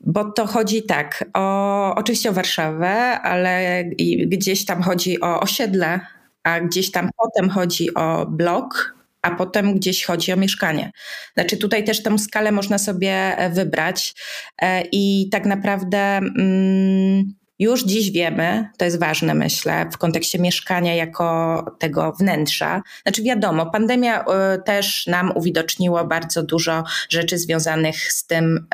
bo 0.00 0.24
to 0.24 0.46
chodzi 0.46 0.82
tak, 0.82 1.24
o, 1.34 1.94
oczywiście 1.94 2.30
o 2.30 2.32
Warszawę, 2.32 3.20
ale 3.20 3.84
gdzieś 4.26 4.64
tam 4.64 4.82
chodzi 4.82 5.20
o 5.20 5.40
osiedle 5.40 6.00
a 6.46 6.60
gdzieś 6.60 6.90
tam 6.90 7.10
potem 7.16 7.50
chodzi 7.50 7.94
o 7.94 8.26
blok, 8.26 8.96
a 9.22 9.30
potem 9.30 9.74
gdzieś 9.74 10.04
chodzi 10.04 10.32
o 10.32 10.36
mieszkanie. 10.36 10.92
Znaczy 11.34 11.56
tutaj 11.56 11.84
też 11.84 12.02
tę 12.02 12.18
skalę 12.18 12.52
można 12.52 12.78
sobie 12.78 13.12
e, 13.38 13.50
wybrać 13.50 14.14
e, 14.62 14.82
i 14.92 15.28
tak 15.32 15.46
naprawdę 15.46 15.98
mm, 15.98 17.34
już 17.58 17.84
dziś 17.84 18.10
wiemy, 18.10 18.68
to 18.78 18.84
jest 18.84 19.00
ważne 19.00 19.34
myślę, 19.34 19.86
w 19.92 19.98
kontekście 19.98 20.38
mieszkania 20.38 20.94
jako 20.94 21.64
tego 21.78 22.12
wnętrza. 22.12 22.82
Znaczy 23.02 23.22
wiadomo, 23.22 23.70
pandemia 23.70 24.24
e, 24.24 24.58
też 24.58 25.06
nam 25.06 25.32
uwidoczniło 25.34 26.04
bardzo 26.04 26.42
dużo 26.42 26.84
rzeczy 27.08 27.38
związanych 27.38 28.12
z 28.12 28.26
tym, 28.26 28.66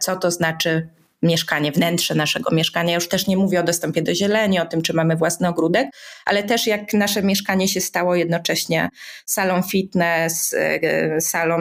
co 0.00 0.16
to 0.16 0.30
znaczy 0.30 0.88
mieszkanie, 1.22 1.72
wnętrze 1.72 2.14
naszego 2.14 2.54
mieszkania. 2.54 2.94
Już 2.94 3.08
też 3.08 3.26
nie 3.26 3.36
mówię 3.36 3.60
o 3.60 3.62
dostępie 3.62 4.02
do 4.02 4.14
zieleni, 4.14 4.60
o 4.60 4.66
tym, 4.66 4.82
czy 4.82 4.94
mamy 4.94 5.16
własny 5.16 5.48
ogródek, 5.48 5.88
ale 6.24 6.42
też 6.42 6.66
jak 6.66 6.92
nasze 6.92 7.22
mieszkanie 7.22 7.68
się 7.68 7.80
stało 7.80 8.14
jednocześnie 8.14 8.88
salą 9.26 9.62
fitness, 9.62 10.54
e, 10.54 11.20
salą 11.20 11.58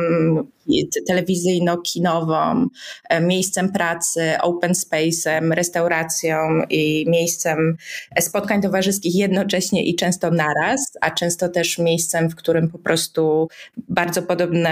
telewizyjno-kinową, 1.07 2.67
e, 3.09 3.22
miejscem 3.22 3.72
pracy, 3.72 4.32
open 4.41 4.72
space'em, 4.72 5.53
restauracją 5.53 6.38
i 6.70 7.05
miejscem 7.07 7.78
spotkań 8.20 8.61
towarzyskich 8.61 9.15
jednocześnie 9.15 9.84
i 9.84 9.95
często 9.95 10.32
naraz, 10.32 10.97
a 11.01 11.11
często 11.11 11.49
też 11.49 11.78
miejscem, 11.78 12.30
w 12.30 12.36
którym 12.36 12.70
po 12.70 12.80
prostu 12.80 13.47
bardzo 13.78 14.22
podobne, 14.22 14.70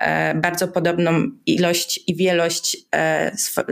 e, 0.00 0.34
bardzo 0.34 0.68
podobną 0.68 1.30
ilość 1.46 2.00
i 2.06 2.16
wielość 2.16 2.76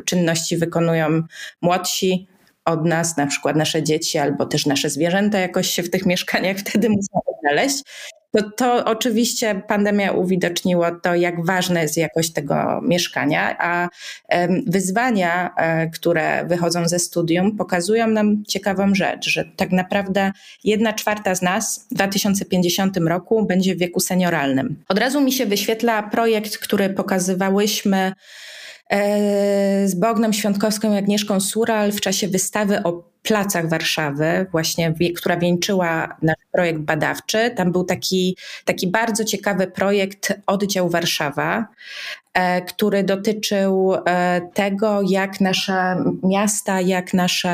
czynności 0.04 0.56
wykonują 0.56 1.22
młodsi 1.62 2.26
od 2.64 2.86
nas, 2.86 3.16
na 3.16 3.26
przykład 3.26 3.56
nasze 3.56 3.82
dzieci 3.82 4.18
albo 4.18 4.46
też 4.46 4.66
nasze 4.66 4.90
zwierzęta 4.90 5.38
jakoś 5.38 5.70
się 5.70 5.82
w 5.82 5.90
tych 5.90 6.06
mieszkaniach 6.06 6.56
wtedy 6.66 6.88
muszą 6.88 7.20
odnaleźć. 7.26 7.82
To, 8.32 8.50
to 8.50 8.84
oczywiście 8.84 9.62
pandemia 9.68 10.12
uwidoczniła 10.12 10.90
to, 10.90 11.14
jak 11.14 11.46
ważna 11.46 11.82
jest 11.82 11.96
jakość 11.96 12.32
tego 12.32 12.80
mieszkania, 12.82 13.56
a 13.58 13.88
wyzwania, 14.66 15.54
e, 15.56 15.90
które 15.90 16.44
wychodzą 16.44 16.88
ze 16.88 16.98
studium, 16.98 17.56
pokazują 17.56 18.06
nam 18.06 18.44
ciekawą 18.44 18.94
rzecz, 18.94 19.28
że 19.28 19.44
tak 19.56 19.70
naprawdę 19.70 20.32
jedna 20.64 20.92
czwarta 20.92 21.34
z 21.34 21.42
nas 21.42 21.86
w 21.90 21.94
2050 21.94 22.96
roku 22.96 23.46
będzie 23.46 23.74
w 23.74 23.78
wieku 23.78 24.00
senioralnym. 24.00 24.76
Od 24.88 24.98
razu 24.98 25.20
mi 25.20 25.32
się 25.32 25.46
wyświetla 25.46 26.02
projekt, 26.02 26.58
który 26.58 26.90
pokazywałyśmy 26.90 28.12
E, 28.90 29.88
z 29.88 29.94
Bogną 29.94 30.32
Świątkowską 30.32 30.94
i 30.94 30.96
Agnieszką 30.96 31.40
Sural 31.40 31.92
w 31.92 32.00
czasie 32.00 32.28
wystawy 32.28 32.82
o 32.82 33.09
placach 33.22 33.68
Warszawy, 33.68 34.46
właśnie, 34.50 34.94
która 35.16 35.36
wieńczyła 35.36 36.16
nasz 36.22 36.36
projekt 36.52 36.80
badawczy. 36.80 37.50
Tam 37.56 37.72
był 37.72 37.84
taki, 37.84 38.36
taki 38.64 38.86
bardzo 38.86 39.24
ciekawy 39.24 39.66
projekt 39.66 40.34
Oddział 40.46 40.88
Warszawa, 40.88 41.66
e, 42.34 42.62
który 42.62 43.04
dotyczył 43.04 43.94
e, 44.06 44.40
tego, 44.54 45.00
jak 45.08 45.40
nasze 45.40 46.04
miasta, 46.22 46.80
jak 46.80 47.14
nasze 47.14 47.50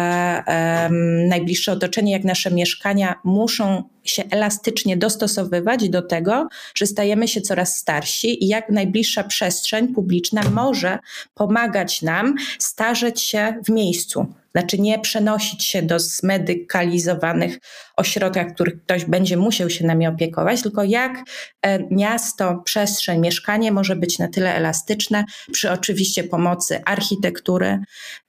najbliższe 1.29 1.73
otoczenie, 1.73 2.13
jak 2.13 2.25
nasze 2.25 2.51
mieszkania 2.51 3.15
muszą 3.25 3.83
się 4.11 4.25
elastycznie 4.31 4.97
dostosowywać 4.97 5.89
do 5.89 6.03
tego, 6.03 6.49
że 6.75 6.87
stajemy 6.87 7.29
się 7.29 7.41
coraz 7.41 7.77
starsi 7.77 8.45
i 8.45 8.49
jak 8.49 8.71
najbliższa 8.71 9.25
przestrzeń 9.25 9.95
publiczna 9.95 10.43
może 10.51 10.99
pomagać 11.35 12.03
nam 12.03 12.35
starzeć 12.59 13.23
się 13.23 13.55
w 13.67 13.71
miejscu. 13.71 14.27
Znaczy 14.57 14.79
nie 14.79 14.99
przenosić 14.99 15.65
się 15.65 15.83
do 15.83 16.01
zmedykalizowanych 16.01 17.59
ośrodkach, 17.97 18.55
których 18.55 18.83
ktoś 18.83 19.05
będzie 19.05 19.37
musiał 19.37 19.71
się 19.71 19.87
nami 19.87 20.07
opiekować, 20.07 20.63
tylko 20.63 20.85
jak 20.85 21.19
e, 21.63 21.79
miasto, 21.91 22.63
przestrzeń, 22.65 23.21
mieszkanie 23.21 23.73
może 23.73 23.97
być 23.97 24.19
na 24.19 24.29
tyle 24.29 24.55
elastyczne, 24.55 25.25
przy 25.53 25.71
oczywiście 25.71 26.25
pomocy 26.25 26.85
architektury, 26.85 27.79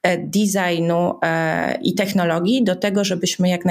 e, 0.03 0.17
designu 0.17 1.19
e, 1.23 1.79
i 1.81 1.95
technologii, 1.95 2.63
do 2.63 2.75
tego, 2.75 3.03
żebyśmy 3.03 3.49
jak, 3.49 3.61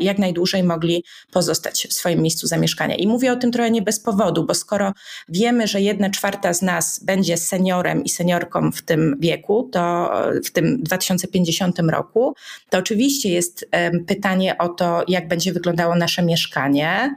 jak 0.00 0.18
najdłużej 0.18 0.62
mogli 0.62 1.04
pozostać 1.32 1.86
w 1.90 1.92
swoim 1.92 2.22
miejscu 2.22 2.46
zamieszkania. 2.46 2.94
I 2.94 3.06
mówię 3.06 3.32
o 3.32 3.36
tym 3.36 3.52
trochę 3.52 3.70
nie 3.70 3.82
bez 3.82 4.00
powodu, 4.00 4.44
bo 4.44 4.54
skoro 4.54 4.92
wiemy, 5.28 5.66
że 5.66 5.80
jedna 5.80 6.10
czwarta 6.10 6.52
z 6.52 6.62
nas 6.62 7.04
będzie 7.04 7.36
seniorem 7.36 8.04
i 8.04 8.08
seniorką 8.08 8.72
w 8.72 8.82
tym 8.82 9.16
wieku, 9.20 9.68
to 9.72 10.10
w 10.44 10.50
tym 10.50 10.82
2050 10.82 11.78
roku, 11.78 12.34
to 12.70 12.78
oczywiście 12.78 13.28
jest 13.28 13.68
pytanie 14.06 14.58
o 14.58 14.68
to, 14.68 15.04
jak 15.08 15.28
będzie 15.28 15.52
wyglądało 15.52 15.94
nasze 15.96 16.22
mieszkanie. 16.22 17.16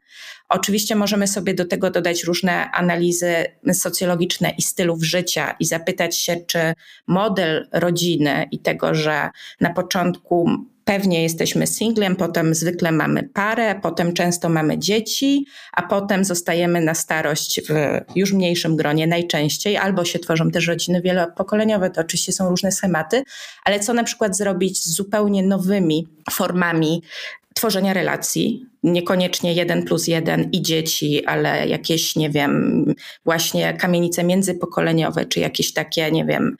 Oczywiście 0.50 0.96
możemy 0.96 1.28
sobie 1.28 1.54
do 1.54 1.66
tego 1.66 1.92
dodać 1.92 2.24
różne 2.24 2.72
analizy 2.72 3.46
socjologiczne 3.74 4.54
i 4.58 4.62
stylów 4.62 5.04
życia 5.04 5.56
i 5.60 5.66
zapytać 5.66 6.18
się, 6.18 6.36
czy 6.48 6.74
model 7.08 7.68
rodziny 7.72 8.48
i 8.52 8.60
tego, 8.60 8.96
że 8.96 9.30
na 9.62 9.74
początku 9.74 10.50
pewnie 10.92 11.24
jesteśmy 11.24 11.68
singlem, 11.68 12.16
potem 12.16 12.56
zwykle 12.56 12.92
mamy 12.92 13.24
parę, 13.24 13.76
potem 13.82 14.14
często 14.14 14.50
mamy 14.50 14.80
dzieci, 14.80 15.46
a 15.74 15.82
potem 15.82 16.26
zostajemy 16.26 16.82
na 16.82 16.94
starość 16.94 17.62
w 17.70 18.00
już 18.16 18.34
mniejszym 18.34 18.76
gronie 18.76 19.08
najczęściej, 19.08 19.78
albo 19.78 20.06
się 20.06 20.20
tworzą 20.20 20.52
też 20.52 20.68
rodziny 20.68 21.02
wielopokoleniowe, 21.02 21.90
to 21.90 22.02
oczywiście 22.02 22.32
są 22.32 22.50
różne 22.50 22.72
schematy, 22.72 23.24
ale 23.66 23.80
co 23.80 23.94
na 23.94 24.04
przykład 24.04 24.38
zrobić 24.38 24.84
z 24.84 24.96
zupełnie 24.96 25.44
nowymi 25.44 26.08
formami 26.32 27.02
tworzenia 27.54 27.94
relacji, 27.94 28.71
niekoniecznie 28.84 29.54
jeden 29.54 29.84
plus 29.84 30.08
jeden 30.08 30.50
i 30.52 30.62
dzieci, 30.62 31.26
ale 31.26 31.68
jakieś, 31.68 32.16
nie 32.16 32.30
wiem, 32.30 32.86
właśnie 33.26 33.74
kamienice 33.74 34.24
międzypokoleniowe, 34.24 35.26
czy 35.26 35.40
jakieś 35.40 35.74
takie, 35.74 36.12
nie 36.12 36.26
wiem, 36.26 36.56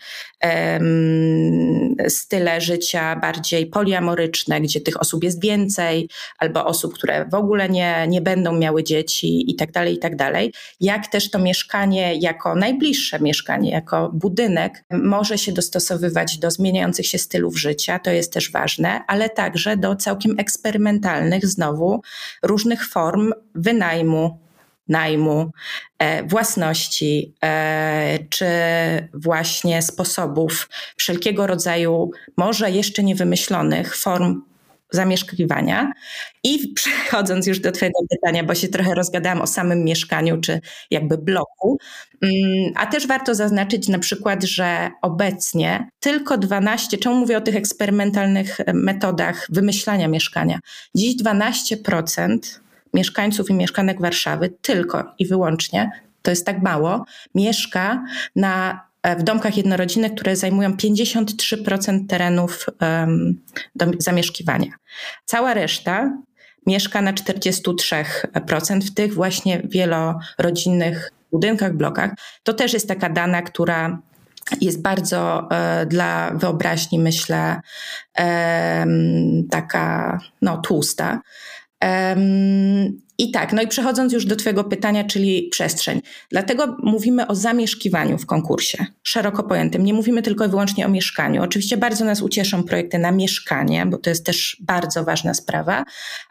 style 2.08 2.62
życia 2.62 3.16
bardziej 3.16 3.66
poliamoryczne, 3.66 4.62
gdzie 4.62 4.82
tych 4.82 5.02
osób 5.02 5.24
jest 5.24 5.42
więcej, 5.42 6.10
albo 6.38 6.66
osób, 6.66 6.94
które 6.94 7.26
w 7.26 7.34
ogóle 7.34 7.70
nie, 7.70 8.06
nie 8.08 8.22
będą 8.22 8.54
miały 8.54 8.84
dzieci 8.84 9.52
i 9.52 9.56
tak 9.56 9.72
dalej, 9.72 9.96
i 9.96 10.00
tak 10.00 10.16
dalej. 10.16 10.54
Jak 10.80 11.08
też 11.08 11.30
to 11.30 11.40
mieszkanie 11.40 12.16
jako 12.16 12.56
najbliższe 12.56 13.20
mieszkanie, 13.20 13.72
jako 13.72 14.12
budynek 14.14 14.84
może 14.92 15.38
się 15.38 15.52
dostosowywać 15.52 16.38
do 16.38 16.52
zmieniających 16.52 17.08
się 17.08 17.18
stylów 17.18 17.60
życia, 17.60 18.00
to 18.00 18.12
jest 18.12 18.34
też 18.34 18.52
ważne, 18.52 19.02
ale 19.08 19.30
także 19.30 19.78
do 19.78 19.96
całkiem 19.96 20.40
eksperymentalnych 20.40 21.48
znowu 21.48 22.02
różnych 22.44 22.88
form 22.88 23.34
wynajmu, 23.56 24.40
najmu, 24.88 25.52
e, 26.00 26.24
własności, 26.24 27.34
e, 27.44 28.20
czy 28.30 28.46
właśnie 29.14 29.82
sposobów 29.82 30.70
wszelkiego 30.96 31.48
rodzaju, 31.48 32.12
może 32.38 32.72
jeszcze 32.72 33.04
niewymyślonych 33.04 33.98
form 33.98 34.42
zamieszkiwania. 34.92 35.92
I 36.44 36.68
przechodząc 36.76 37.48
już 37.48 37.60
do 37.60 37.72
Twojego 37.72 38.00
pytania, 38.10 38.44
bo 38.44 38.56
się 38.56 38.68
trochę 38.68 38.96
rozgadałam 38.96 39.42
o 39.42 39.48
samym 39.48 39.84
mieszkaniu, 39.84 40.42
czy 40.42 40.62
jakby 40.92 41.18
bloku, 41.18 41.78
mm, 42.22 42.74
a 42.76 42.86
też 42.86 43.08
warto 43.08 43.36
zaznaczyć 43.36 43.88
na 43.88 44.00
przykład, 44.00 44.44
że 44.44 44.92
obecnie 45.02 45.90
tylko 46.00 46.38
12, 46.38 46.98
czemu 46.98 47.16
mówię 47.16 47.38
o 47.38 47.42
tych 47.42 47.56
eksperymentalnych 47.56 48.58
metodach 48.74 49.48
wymyślania 49.50 50.08
mieszkania? 50.08 50.60
Dziś 50.96 51.16
12% 51.16 52.62
mieszkańców 52.94 53.50
i 53.50 53.54
mieszkanek 53.54 54.02
Warszawy 54.02 54.54
tylko 54.62 55.14
i 55.20 55.28
wyłącznie, 55.28 55.92
to 56.22 56.32
jest 56.32 56.46
tak 56.46 56.62
mało, 56.62 57.06
mieszka 57.36 58.06
na 58.36 58.82
E, 58.82 58.91
w 59.18 59.24
domkach 59.24 59.58
jednorodzinnych, 59.58 60.16
które 60.16 60.36
zajmują 60.36 60.74
53% 60.74 62.08
terenów 62.08 62.66
um, 62.82 63.42
zamieszkiwania. 64.00 64.72
Cała 65.26 65.54
reszta 65.54 66.18
mieszka 66.68 67.02
na 67.02 67.14
43% 67.14 68.82
w 68.82 68.94
tych 68.94 69.14
właśnie 69.14 69.62
wielorodzinnych 69.66 71.12
budynkach, 71.32 71.74
blokach. 71.74 72.12
To 72.44 72.54
też 72.54 72.74
jest 72.74 72.88
taka 72.88 73.10
dana, 73.10 73.42
która 73.42 74.00
jest 74.62 74.82
bardzo 74.82 75.48
e, 75.52 75.86
dla 75.86 76.32
wyobraźni, 76.36 77.00
myślę, 77.00 77.62
e, 78.20 78.86
taka 79.52 80.20
no, 80.42 80.58
tłusta. 80.58 81.22
I 83.18 83.32
tak, 83.32 83.54
no 83.54 83.62
i 83.62 83.68
przechodząc 83.68 84.14
już 84.14 84.26
do 84.26 84.36
Twojego 84.36 84.64
pytania, 84.64 85.04
czyli 85.04 85.48
przestrzeń. 85.52 86.02
Dlatego 86.30 86.78
mówimy 86.84 87.28
o 87.28 87.36
zamieszkiwaniu 87.36 88.18
w 88.18 88.26
konkursie, 88.26 88.86
szeroko 89.04 89.44
pojętym. 89.44 89.86
Nie 89.86 89.94
mówimy 89.94 90.22
tylko 90.22 90.46
i 90.46 90.50
wyłącznie 90.50 90.86
o 90.86 90.90
mieszkaniu. 90.90 91.44
Oczywiście 91.44 91.78
bardzo 91.78 92.06
nas 92.06 92.22
ucieszą 92.22 92.64
projekty 92.64 93.00
na 93.00 93.12
mieszkanie, 93.12 93.86
bo 93.86 93.98
to 93.98 94.10
jest 94.10 94.26
też 94.26 94.58
bardzo 94.60 95.04
ważna 95.04 95.34
sprawa, 95.34 95.84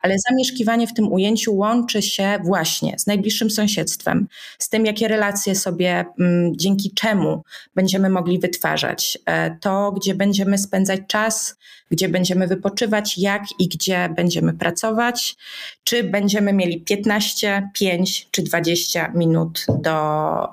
ale 0.03 0.15
zamieszkiwanie 0.31 0.87
w 0.87 0.95
tym 0.95 1.13
ujęciu 1.13 1.55
łączy 1.55 2.03
się 2.03 2.39
właśnie 2.45 2.99
z 2.99 3.07
najbliższym 3.07 3.51
sąsiedztwem, 3.51 4.29
z 4.59 4.69
tym, 4.69 4.87
jakie 4.87 5.09
relacje 5.09 5.55
sobie 5.55 5.91
m, 5.99 6.07
mm, 6.19 6.53
dzięki 6.57 6.95
czemu 6.95 7.43
będziemy 7.75 8.11
mogli 8.11 8.39
wytwarzać. 8.39 9.19
E, 9.27 9.57
to, 9.61 9.93
gdzie 9.93 10.15
będziemy 10.15 10.59
spędzać 10.59 11.01
czas, 11.09 11.57
gdzie 11.91 12.09
będziemy 12.09 12.47
wypoczywać, 12.47 13.19
jak 13.19 13.43
i 13.59 13.69
gdzie 13.69 14.09
będziemy 14.17 14.53
pracować, 14.53 15.37
czy 15.85 16.05
będziemy 16.05 16.53
mieli 16.53 16.80
15, 16.85 17.69
5 17.75 18.29
czy 18.31 18.43
20 18.43 19.13
minut 19.15 19.67
do 19.83 19.91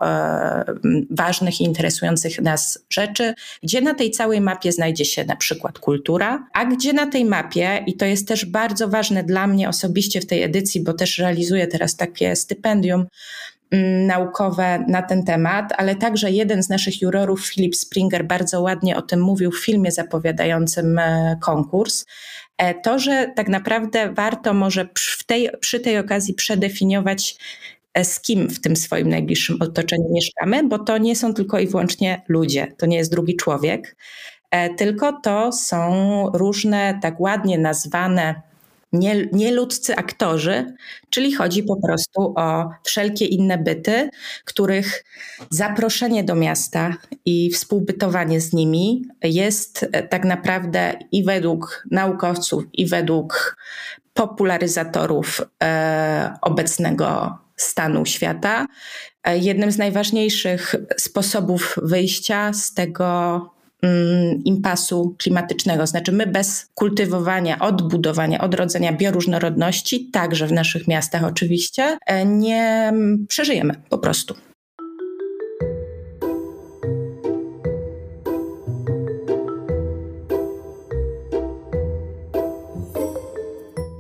e, 0.02 0.66
ważnych 1.10 1.62
i 1.62 1.64
interesujących 1.64 2.42
nas 2.42 2.80
rzeczy, 2.90 3.34
gdzie 3.64 3.82
na 3.82 3.94
tej 3.94 4.12
całej 4.12 4.42
mapie 4.42 4.72
znajdzie 4.72 5.06
się 5.06 5.26
na 5.26 5.36
przykład 5.36 5.80
kultura, 5.80 6.48
a 6.54 6.66
gdzie 6.66 6.94
na 6.94 7.08
tej 7.08 7.26
mapie, 7.26 7.84
i 7.88 7.98
to 7.98 8.06
jest 8.06 8.28
też 8.28 8.46
bardzo 8.46 8.88
ważne 8.88 9.24
dla 9.24 9.48
mnie 9.48 9.70
osobiście 9.70 10.22
w 10.22 10.26
tej 10.26 10.44
edycji, 10.44 10.84
bo 10.84 10.94
też 10.94 11.18
realizuję 11.18 11.68
teraz 11.68 11.96
takie 11.96 12.36
stypendium, 12.36 13.06
naukowe 14.08 14.86
na 14.88 15.02
ten 15.02 15.24
temat, 15.24 15.74
ale 15.78 15.96
także 15.96 16.32
jeden 16.32 16.64
z 16.64 16.70
naszych 16.70 17.02
jurorów, 17.02 17.48
Philip 17.48 17.76
Springer, 17.76 18.26
bardzo 18.26 18.62
ładnie 18.62 18.98
o 18.98 19.02
tym 19.02 19.22
mówił 19.22 19.52
w 19.52 19.66
filmie 19.66 19.92
zapowiadającym 19.92 21.00
e, 21.00 21.38
konkurs, 21.42 22.06
E, 22.58 22.74
to, 22.74 23.00
że 23.00 23.32
tak 23.36 23.50
naprawdę 23.50 24.14
warto 24.14 24.54
może 24.54 24.90
w 25.20 25.24
tej, 25.24 25.50
przy 25.60 25.80
tej 25.80 25.98
okazji 25.98 26.34
przedefiniować, 26.34 27.38
e, 27.94 28.06
z 28.06 28.20
kim 28.20 28.50
w 28.50 28.62
tym 28.62 28.76
swoim 28.76 29.10
najbliższym 29.10 29.58
otoczeniu 29.62 30.10
mieszkamy, 30.12 30.64
bo 30.64 30.80
to 30.80 30.98
nie 30.98 31.16
są 31.16 31.34
tylko 31.34 31.60
i 31.60 31.68
wyłącznie 31.68 32.22
ludzie, 32.28 32.68
to 32.78 32.86
nie 32.86 32.98
jest 32.98 33.12
drugi 33.12 33.36
człowiek, 33.36 33.96
tylko 34.78 35.20
to 35.24 35.52
są 35.52 35.92
różne 36.34 37.00
tak 37.02 37.20
ładnie 37.20 37.58
nazwane 37.58 38.42
nie, 38.94 39.26
nieludzcy 39.32 39.96
aktorzy, 39.96 40.76
czyli 41.10 41.34
chodzi 41.34 41.64
po 41.64 41.82
prostu 41.82 42.34
o 42.36 42.70
wszelkie 42.84 43.26
inne 43.26 43.58
byty, 43.58 44.10
których 44.46 45.04
zaproszenie 45.50 46.24
do 46.24 46.36
miasta 46.36 46.98
i 47.26 47.52
współbytowanie 47.52 48.42
z 48.42 48.54
nimi 48.54 49.06
jest 49.24 49.86
e, 49.92 50.04
tak 50.04 50.26
naprawdę 50.26 50.94
i 51.12 51.24
według 51.24 51.84
naukowców, 51.92 52.64
i 52.74 52.86
według 52.86 53.58
popularyzatorów 54.14 55.42
e, 55.64 56.34
obecnego 56.42 57.38
stanu 57.56 58.06
świata. 58.06 58.66
E, 59.24 59.38
jednym 59.38 59.72
z 59.72 59.78
najważniejszych 59.78 60.76
sposobów 60.98 61.76
wyjścia 61.84 62.54
z 62.54 62.74
tego 62.74 63.57
impasu 64.46 65.16
klimatycznego. 65.18 65.88
Znaczy, 65.88 66.12
my 66.12 66.28
bez 66.28 66.70
kultywowania, 66.74 67.60
odbudowania, 67.60 68.42
odrodzenia 68.42 68.94
bioróżnorodności, 68.94 70.10
także 70.12 70.48
w 70.48 70.52
naszych 70.52 70.88
miastach 70.88 71.24
oczywiście, 71.24 71.98
e, 72.06 72.26
nie 72.26 72.94
przeżyjemy 73.28 73.74
po 73.90 73.98
prostu. 73.98 74.36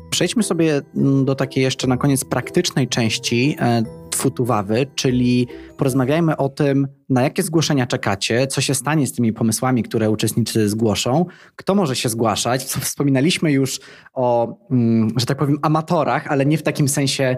Przejdźmy 0.10 0.44
sobie 0.44 0.82
mm, 0.96 1.26
do 1.26 1.36
takiej 1.36 1.64
jeszcze 1.64 1.88
na 1.88 1.98
koniec 1.98 2.26
praktycznej 2.26 2.88
części 2.88 3.56
e, 3.60 3.84
Futuwawy, 4.16 4.88
czyli 4.96 5.48
porozmawiajmy 5.78 6.38
o 6.38 6.50
tym, 6.50 6.88
na 7.10 7.22
jakie 7.22 7.43
zgłoszenia 7.43 7.88
czekacie, 7.88 8.47
co 8.47 8.62
się 8.62 8.74
stanie 8.74 9.08
z 9.08 9.14
tymi 9.14 9.34
pomysłami, 9.34 9.84
które 9.84 10.10
uczestnicy 10.10 10.70
zgłoszą, 10.70 11.26
kto 11.55 11.76
może 11.76 11.95
się 11.95 12.10
zgłaszać. 12.10 12.64
Wspominaliśmy 12.64 13.51
już 13.51 13.80
o, 14.14 14.58
mm, 14.72 15.10
że 15.16 15.26
tak 15.26 15.38
powiem, 15.38 15.58
amatorach, 15.62 16.28
ale 16.28 16.45
nie 16.45 16.58
w 16.58 16.64
takim 16.64 16.88
sensie 16.88 17.38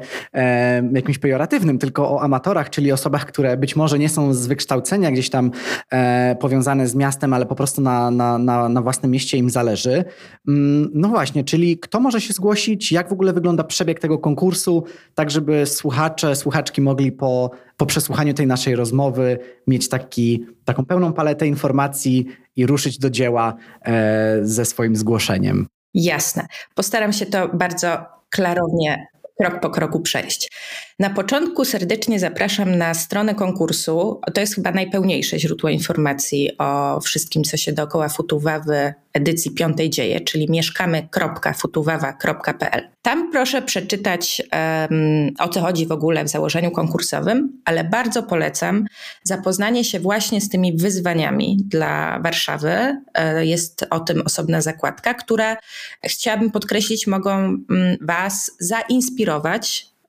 jakimś 0.93 1.17
pejoratywnym, 1.17 1.77
tylko 1.77 2.11
o 2.11 2.21
amatorach, 2.21 2.69
czyli 2.69 2.91
osobach, 2.91 3.25
które 3.25 3.57
być 3.57 3.75
może 3.75 3.99
nie 3.99 4.09
są 4.09 4.33
z 4.33 4.47
wykształcenia 4.47 5.11
gdzieś 5.11 5.29
tam 5.29 5.51
e, 5.91 6.35
powiązane 6.39 6.87
z 6.87 6.95
miastem, 6.95 7.33
ale 7.33 7.45
po 7.45 7.55
prostu 7.55 7.81
na, 7.81 8.11
na, 8.11 8.37
na, 8.37 8.69
na 8.69 8.81
własnym 8.81 9.11
mieście 9.11 9.37
im 9.37 9.49
zależy. 9.49 10.03
Mm, 10.47 10.89
no 10.93 11.07
właśnie, 11.07 11.43
czyli 11.43 11.77
kto 11.77 11.99
może 11.99 12.21
się 12.21 12.33
zgłosić, 12.33 12.91
jak 12.91 13.09
w 13.09 13.13
ogóle 13.13 13.33
wygląda 13.33 13.63
przebieg 13.63 13.99
tego 13.99 14.17
konkursu, 14.17 14.83
tak 15.15 15.31
żeby 15.31 15.65
słuchacze, 15.65 16.35
słuchaczki 16.35 16.81
mogli 16.81 17.11
po, 17.11 17.51
po 17.79 17.85
przesłuchaniu 17.85 18.33
tej 18.33 18.47
naszej 18.47 18.75
rozmowy 18.75 19.39
mieć 19.67 19.89
taki, 19.89 20.45
taką 20.65 20.85
pełną 20.85 21.13
paletę 21.13 21.47
informacji 21.47 22.25
i 22.55 22.65
ruszyć 22.65 22.99
do 22.99 23.09
dzieła 23.09 23.55
e, 23.81 24.39
ze 24.41 24.65
swoim 24.65 24.95
zgłoszeniem. 24.95 25.67
Jasne. 25.93 26.47
Postaram 26.75 27.13
się 27.13 27.25
to 27.25 27.47
bardzo 27.53 28.05
klarownie 28.29 29.07
krok 29.39 29.59
po 29.59 29.69
kroku 29.69 29.99
przejść. 29.99 30.51
Na 30.99 31.09
początku 31.09 31.65
serdecznie 31.65 32.19
zapraszam 32.19 32.75
na 32.75 32.93
stronę 32.93 33.35
konkursu. 33.35 34.21
To 34.33 34.41
jest 34.41 34.55
chyba 34.55 34.71
najpełniejsze 34.71 35.39
źródło 35.39 35.69
informacji 35.69 36.57
o 36.57 36.99
wszystkim, 36.99 37.43
co 37.43 37.57
się 37.57 37.73
dookoła 37.73 38.09
Futuwawy 38.09 38.93
edycji 39.13 39.51
piątej 39.51 39.89
dzieje, 39.89 40.21
czyli 40.21 40.49
mieszkamy.futuwawa.pl. 40.49 42.89
Tam 43.01 43.31
proszę 43.31 43.61
przeczytać 43.61 44.41
um, 44.51 45.31
o 45.39 45.49
co 45.49 45.61
chodzi 45.61 45.87
w 45.87 45.91
ogóle 45.91 46.23
w 46.23 46.29
założeniu 46.29 46.71
konkursowym, 46.71 47.61
ale 47.65 47.83
bardzo 47.83 48.23
polecam 48.23 48.85
zapoznanie 49.23 49.83
się 49.83 49.99
właśnie 49.99 50.41
z 50.41 50.49
tymi 50.49 50.77
wyzwaniami 50.77 51.57
dla 51.65 52.19
Warszawy. 52.19 53.01
E, 53.13 53.45
jest 53.45 53.85
o 53.89 53.99
tym 53.99 54.21
osobna 54.25 54.61
zakładka, 54.61 55.13
która 55.13 55.57
chciałabym 56.05 56.51
podkreślić, 56.51 57.07
mogą 57.07 57.31
mm, 57.31 57.97
Was 58.01 58.51
zainspirować 58.59 59.28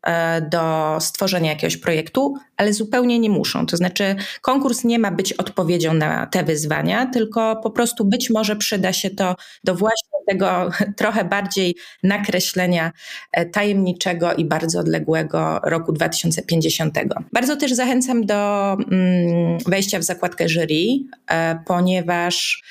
E, 0.06 0.40
do 0.40 0.96
stworzenia 1.00 1.50
jakiegoś 1.50 1.76
projektu, 1.76 2.34
ale 2.56 2.72
zupełnie 2.72 3.18
nie 3.18 3.30
muszą. 3.30 3.66
To 3.66 3.76
znaczy, 3.76 4.16
konkurs 4.40 4.84
nie 4.84 4.98
ma 4.98 5.10
być 5.10 5.32
odpowiedzią 5.32 5.94
na 5.94 6.26
te 6.26 6.44
wyzwania, 6.44 7.06
tylko 7.06 7.56
po 7.56 7.70
prostu 7.70 8.04
być 8.04 8.30
może 8.30 8.56
przyda 8.56 8.92
się 8.92 9.10
to 9.10 9.36
do 9.64 9.74
właśnie 9.74 10.18
tego 10.28 10.70
trochę 10.96 11.24
bardziej 11.24 11.76
nakreślenia 12.02 12.92
e, 13.32 13.46
tajemniczego 13.46 14.34
i 14.34 14.44
bardzo 14.44 14.80
odległego 14.80 15.60
roku 15.64 15.92
2050. 15.92 16.98
Bardzo 17.32 17.56
też 17.56 17.72
zachęcam 17.72 18.26
do 18.26 18.72
mm, 18.72 19.58
wejścia 19.66 19.98
w 19.98 20.02
zakładkę 20.02 20.48
jury, 20.48 20.84
e, 21.30 21.58
ponieważ 21.66 22.62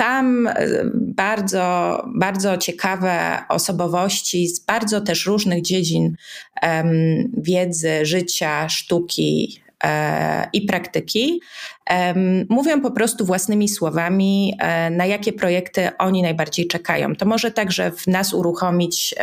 tam 0.00 0.46
e, 0.46 0.54
bardzo, 0.94 2.02
bardzo 2.14 2.56
ciekawe 2.56 3.38
osobowości 3.48 4.48
z 4.48 4.60
bardzo 4.60 5.00
też 5.00 5.26
różnych 5.26 5.62
dziedzin 5.62 6.16
um, 6.62 7.32
wiedzy, 7.36 8.06
życia, 8.06 8.68
sztuki, 8.68 9.60
e, 9.84 10.48
i 10.52 10.62
praktyki, 10.62 11.40
mówią 12.48 12.80
po 12.80 12.90
prostu 12.90 13.24
własnymi 13.24 13.68
słowami, 13.68 14.54
e, 14.58 14.90
na 14.90 15.06
jakie 15.06 15.32
projekty 15.32 15.88
oni 15.98 16.22
najbardziej 16.22 16.66
czekają. 16.66 17.16
To 17.16 17.26
może 17.26 17.50
także 17.50 17.90
w 17.90 18.06
nas 18.06 18.34
uruchomić 18.34 19.14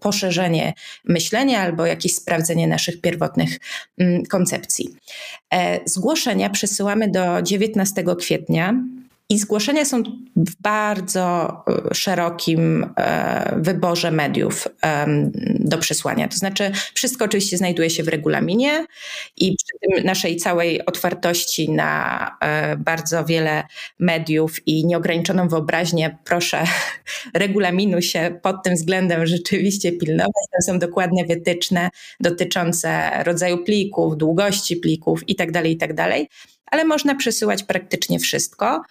poszerzenie 0.00 0.72
myślenia 1.04 1.60
albo 1.60 1.86
jakieś 1.86 2.14
sprawdzenie 2.14 2.66
naszych 2.66 3.00
pierwotnych 3.00 3.58
mm, 3.98 4.26
koncepcji. 4.26 4.88
Zgłoszenia 5.84 6.50
przesyłamy 6.50 7.10
do 7.10 7.42
19 7.42 8.04
kwietnia. 8.18 8.74
I 9.32 9.38
zgłoszenia 9.38 9.84
są 9.84 10.02
w 10.36 10.62
bardzo 10.62 11.56
e, 11.90 11.94
szerokim 11.94 12.86
e, 12.96 13.54
wyborze 13.56 14.10
mediów 14.10 14.68
do 15.60 15.78
przesłania. 15.78 16.28
To 16.28 16.36
znaczy, 16.36 16.72
wszystko 16.94 17.24
oczywiście 17.24 17.58
znajduje 17.58 17.90
się 17.90 18.02
w 18.02 18.08
regulaminie 18.08 18.86
i 19.36 19.56
przy 19.56 19.78
tym 19.80 20.04
naszej 20.04 20.36
całej 20.36 20.86
otwartości 20.86 21.70
na 21.70 22.30
e, 22.40 22.76
bardzo 22.76 23.24
wiele 23.24 23.62
mediów 23.98 24.66
i 24.66 24.86
nieograniczoną 24.86 25.48
wyobraźnię, 25.48 26.18
proszę 26.24 26.64
regulaminu 27.34 28.02
się 28.02 28.38
pod 28.42 28.62
tym 28.64 28.74
względem 28.74 29.26
rzeczywiście 29.26 29.92
pilnować. 29.92 30.44
Tam 30.52 30.62
są 30.74 30.78
dokładne 30.78 31.24
wytyczne 31.24 31.90
dotyczące 32.20 33.10
rodzaju 33.24 33.64
plików, 33.64 34.16
długości 34.16 34.76
plików 34.76 35.28
itd., 35.28 35.52
tak 35.52 35.66
itd. 35.66 36.26
Ale 36.72 36.84
można 36.84 37.14
przesyłać 37.14 37.62
praktycznie 37.62 38.18
wszystko. 38.18 38.82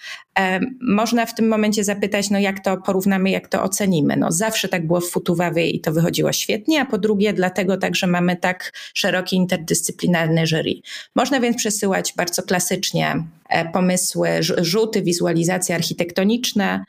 Można 0.82 1.26
w 1.26 1.36
tym 1.36 1.48
momencie 1.48 1.84
zapytać, 1.84 2.30
no 2.30 2.40
jak 2.40 2.60
to 2.60 2.78
porównamy, 2.78 3.30
jak 3.30 3.48
to 3.48 3.64
ocenimy. 3.64 4.18
No 4.18 4.32
zawsze 4.32 4.68
tak 4.68 4.88
było 4.88 5.02
w 5.02 5.10
Futuwawie 5.10 5.70
i 5.70 5.80
to 5.80 5.92
wychodziło 5.92 6.32
świetnie, 6.32 6.82
a 6.82 6.86
po 6.86 6.98
drugie 6.98 7.34
dlatego 7.34 7.78
także 7.78 8.08
mamy 8.08 8.36
tak 8.36 8.74
szeroki 8.94 9.36
interdyscyplinarny 9.36 10.48
jury. 10.48 10.74
Można 11.16 11.40
więc 11.40 11.58
przesyłać 11.58 12.14
bardzo 12.18 12.44
klasycznie 12.44 13.24
e, 13.50 13.72
pomysły, 13.72 14.30
rzuty, 14.58 15.02
wizualizacje 15.02 15.76
architektoniczne, 15.76 16.84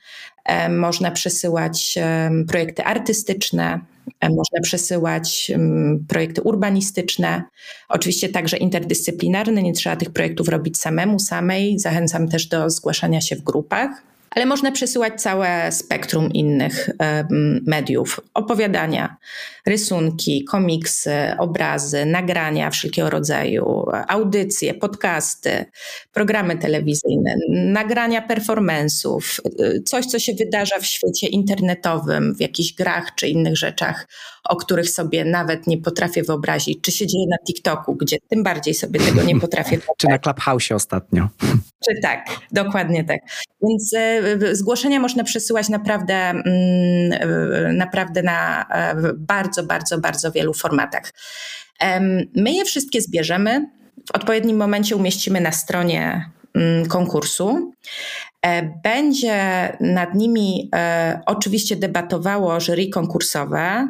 można 0.71 1.11
przesyłać 1.11 1.99
projekty 2.49 2.85
artystyczne, 2.85 3.81
można 4.23 4.61
przesyłać 4.63 5.53
projekty 6.09 6.43
urbanistyczne, 6.43 7.43
oczywiście 7.89 8.29
także 8.29 8.57
interdyscyplinarne, 8.57 9.63
nie 9.63 9.73
trzeba 9.73 9.97
tych 9.97 10.11
projektów 10.11 10.49
robić 10.49 10.79
samemu, 10.79 11.19
samej. 11.19 11.79
Zachęcam 11.79 12.29
też 12.29 12.47
do 12.47 12.71
zgłaszania 12.71 13.21
się 13.21 13.37
w 13.37 13.43
grupach 13.43 14.12
ale 14.35 14.47
można 14.47 14.73
przesyłać 14.73 15.23
całe 15.23 15.73
spektrum 15.73 16.33
innych 16.33 16.91
mediów. 17.67 18.21
Opowiadania, 18.35 19.17
rysunki, 19.67 20.45
komiksy, 20.45 21.15
obrazy, 21.39 22.07
nagrania 22.07 22.71
wszelkiego 22.71 23.11
rodzaju, 23.11 23.85
audycje, 24.09 24.75
podcasty, 24.75 25.65
programy 26.13 26.59
telewizyjne, 26.59 27.35
nagrania 27.49 28.29
performance'ów, 28.29 29.41
coś, 29.87 30.07
co 30.07 30.19
się 30.19 30.35
wydarza 30.35 30.79
w 30.79 30.87
świecie 30.87 31.27
internetowym, 31.27 32.35
w 32.35 32.41
jakichś 32.41 32.73
grach 32.73 33.15
czy 33.15 33.29
innych 33.29 33.57
rzeczach, 33.57 34.09
o 34.49 34.57
których 34.57 34.91
sobie 34.91 35.25
nawet 35.25 35.67
nie 35.67 35.79
potrafię 35.79 36.23
wyobrazić, 36.23 36.79
czy 36.83 36.93
się 36.93 37.07
dzieje 37.07 37.27
na 37.31 37.37
TikToku, 37.47 37.95
gdzie 37.95 38.17
tym 38.29 38.43
bardziej 38.43 38.75
sobie 38.75 39.01
tego 39.01 39.23
nie 39.23 39.41
potrafię 39.41 39.71
wyobrazić. 39.71 39.97
czy 40.01 40.09
na 40.09 40.19
Clubhouse 40.19 40.73
ostatnio. 40.73 41.29
Czy 41.89 42.01
tak, 42.03 42.27
dokładnie 42.53 43.05
tak. 43.05 43.21
Więc 43.63 43.95
e, 43.95 44.57
zgłoszenia 44.57 45.01
można 45.01 45.25
przesyłać 45.25 45.69
naprawdę, 45.69 46.15
e, 46.15 47.73
naprawdę 47.73 48.23
na 48.23 48.67
e, 48.71 48.95
bardzo, 49.17 49.63
bardzo, 49.63 49.99
bardzo 49.99 50.33
wielu 50.33 50.55
formatach. 50.55 51.13
My 52.37 52.53
je 52.53 52.65
wszystkie 52.65 53.01
zbierzemy, 53.01 53.67
w 54.07 54.11
odpowiednim 54.17 54.57
momencie 54.57 54.97
umieścimy 54.97 55.41
na 55.41 55.53
stronie 55.53 56.31
mm, 56.55 56.87
konkursu. 56.87 57.73
Będzie 58.85 59.37
nad 59.81 60.15
nimi 60.15 60.71
oczywiście 61.27 61.77
debatowało 61.77 62.61
jury 62.61 62.89
konkursowe, 62.89 63.89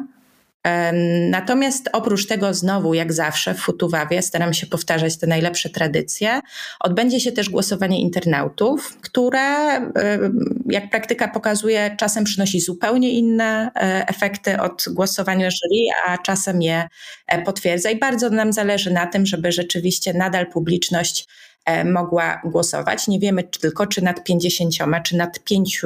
Natomiast 1.29 1.89
oprócz 1.93 2.27
tego 2.27 2.53
znowu, 2.53 2.93
jak 2.93 3.13
zawsze 3.13 3.53
w 3.53 3.59
Futuwawie, 3.59 4.21
staram 4.21 4.53
się 4.53 4.67
powtarzać 4.67 5.17
te 5.17 5.27
najlepsze 5.27 5.69
tradycje, 5.69 6.39
odbędzie 6.79 7.19
się 7.19 7.31
też 7.31 7.49
głosowanie 7.49 8.01
internautów, 8.01 8.97
które, 9.01 9.41
jak 10.65 10.89
praktyka 10.89 11.27
pokazuje, 11.27 11.95
czasem 11.99 12.23
przynosi 12.23 12.59
zupełnie 12.59 13.09
inne 13.09 13.71
e, 13.75 14.07
efekty 14.07 14.61
od 14.61 14.85
głosowania 14.91 15.49
jury, 15.49 15.85
a 16.07 16.17
czasem 16.17 16.61
je 16.61 16.87
e, 17.27 17.41
potwierdza. 17.41 17.89
I 17.89 17.99
bardzo 17.99 18.29
nam 18.29 18.53
zależy 18.53 18.91
na 18.91 19.07
tym, 19.07 19.25
żeby 19.25 19.51
rzeczywiście 19.51 20.13
nadal 20.13 20.47
publiczność 20.47 21.27
mogła 21.85 22.41
głosować. 22.45 23.07
Nie 23.07 23.19
wiemy 23.19 23.43
tylko, 23.43 23.87
czy 23.87 24.01
nad 24.01 24.23
50, 24.23 24.73
czy 25.03 25.17
nad 25.17 25.39
5, 25.39 25.81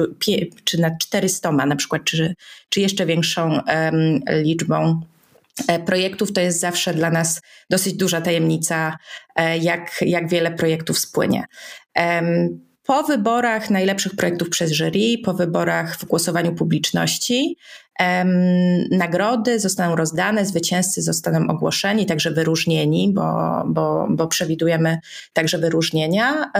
czy 0.64 0.80
nad 0.80 0.92
400 0.98 1.52
na 1.52 1.76
przykład, 1.76 2.04
czy, 2.04 2.34
czy 2.68 2.80
jeszcze 2.80 3.06
większą 3.06 3.60
liczbą 4.28 5.00
e, 5.68 5.78
projektów. 5.78 6.32
To 6.32 6.40
jest 6.40 6.60
zawsze 6.60 6.94
dla 6.94 7.10
nas 7.10 7.40
dosyć 7.70 7.94
duża 7.94 8.20
tajemnica, 8.20 8.98
e, 9.36 9.58
jak, 9.58 9.90
jak 10.00 10.28
wiele 10.28 10.50
projektów 10.50 10.98
spłynie. 10.98 11.44
Po 12.82 13.02
wyborach 13.02 13.70
najlepszych 13.70 14.16
projektów 14.16 14.48
przez 14.48 14.72
jury, 14.72 15.18
po 15.24 15.34
wyborach 15.34 15.98
w 15.98 16.04
głosowaniu 16.04 16.54
publiczności, 16.54 17.56
nagrody 18.90 19.60
zostaną 19.60 19.96
rozdane, 19.96 20.46
zwycięzcy 20.46 21.02
zostaną 21.02 21.46
ogłoszeni, 21.48 22.06
także 22.06 22.30
wyróżnieni, 22.30 23.12
bo, 23.12 23.62
bo, 23.66 24.06
bo 24.10 24.26
przewidujemy 24.26 24.98
także 25.32 25.58
wyróżnienia. 25.58 26.50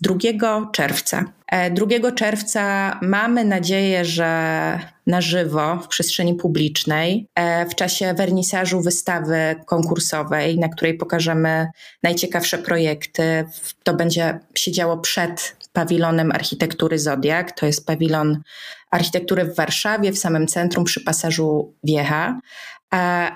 2 0.00 0.70
czerwca. 0.72 1.24
2 1.70 1.86
e, 2.08 2.12
czerwca 2.12 2.98
mamy 3.02 3.44
nadzieję, 3.44 4.04
że 4.04 4.78
na 5.06 5.20
żywo 5.20 5.76
w 5.76 5.88
przestrzeni 5.88 6.34
publicznej 6.34 7.26
e, 7.34 7.66
w 7.66 7.74
czasie 7.74 8.14
wernisażu 8.14 8.80
wystawy 8.80 9.54
konkursowej, 9.66 10.58
na 10.58 10.68
której 10.68 10.94
pokażemy 10.94 11.66
najciekawsze 12.02 12.58
projekty. 12.58 13.44
To 13.82 13.94
będzie 13.94 14.38
się 14.54 14.72
działo 14.72 14.96
przed 14.96 15.56
pawilonem 15.74 16.32
architektury 16.32 16.98
Zodiak. 16.98 17.52
To 17.52 17.66
jest 17.66 17.86
pawilon 17.86 18.42
architektury 18.90 19.44
w 19.44 19.56
Warszawie, 19.56 20.12
w 20.12 20.18
samym 20.18 20.46
centrum 20.46 20.84
przy 20.84 21.00
pasażu 21.00 21.74
Wiecha. 21.84 22.40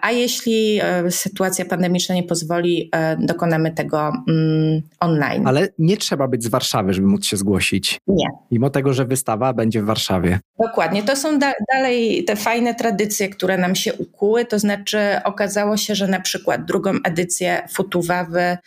A 0.01 0.11
jeśli 0.11 0.81
e, 0.83 1.11
sytuacja 1.11 1.65
pandemiczna 1.65 2.15
nie 2.15 2.23
pozwoli, 2.23 2.89
e, 2.93 3.17
dokonamy 3.17 3.71
tego 3.71 4.13
mm, 4.29 4.83
online. 5.01 5.47
Ale 5.47 5.69
nie 5.79 5.97
trzeba 5.97 6.29
być 6.29 6.45
z 6.45 6.49
Warszawy, 6.49 6.93
żeby 6.93 7.07
móc 7.07 7.27
się 7.27 7.37
zgłosić. 7.37 8.01
Nie. 8.07 8.27
Mimo 8.51 8.71
tego, 8.71 8.93
że 8.93 9.05
wystawa 9.05 9.53
będzie 9.53 9.83
w 9.83 9.85
Warszawie. 9.85 10.41
Dokładnie. 10.61 11.03
To 11.03 11.17
są 11.17 11.39
da 11.39 11.53
dalej 11.73 12.25
te 12.25 12.37
fajne 12.37 12.75
tradycje, 12.75 13.29
które 13.29 13.59
nam 13.59 13.75
się 13.75 13.95
ukuły. 13.95 14.45
To 14.45 14.59
znaczy, 14.59 14.99
okazało 15.25 15.77
się, 15.77 15.95
że 15.95 16.09
na 16.09 16.21
przykład 16.21 16.65
drugą 16.65 16.93
edycję 17.05 17.63
Futuwawy 17.73 18.59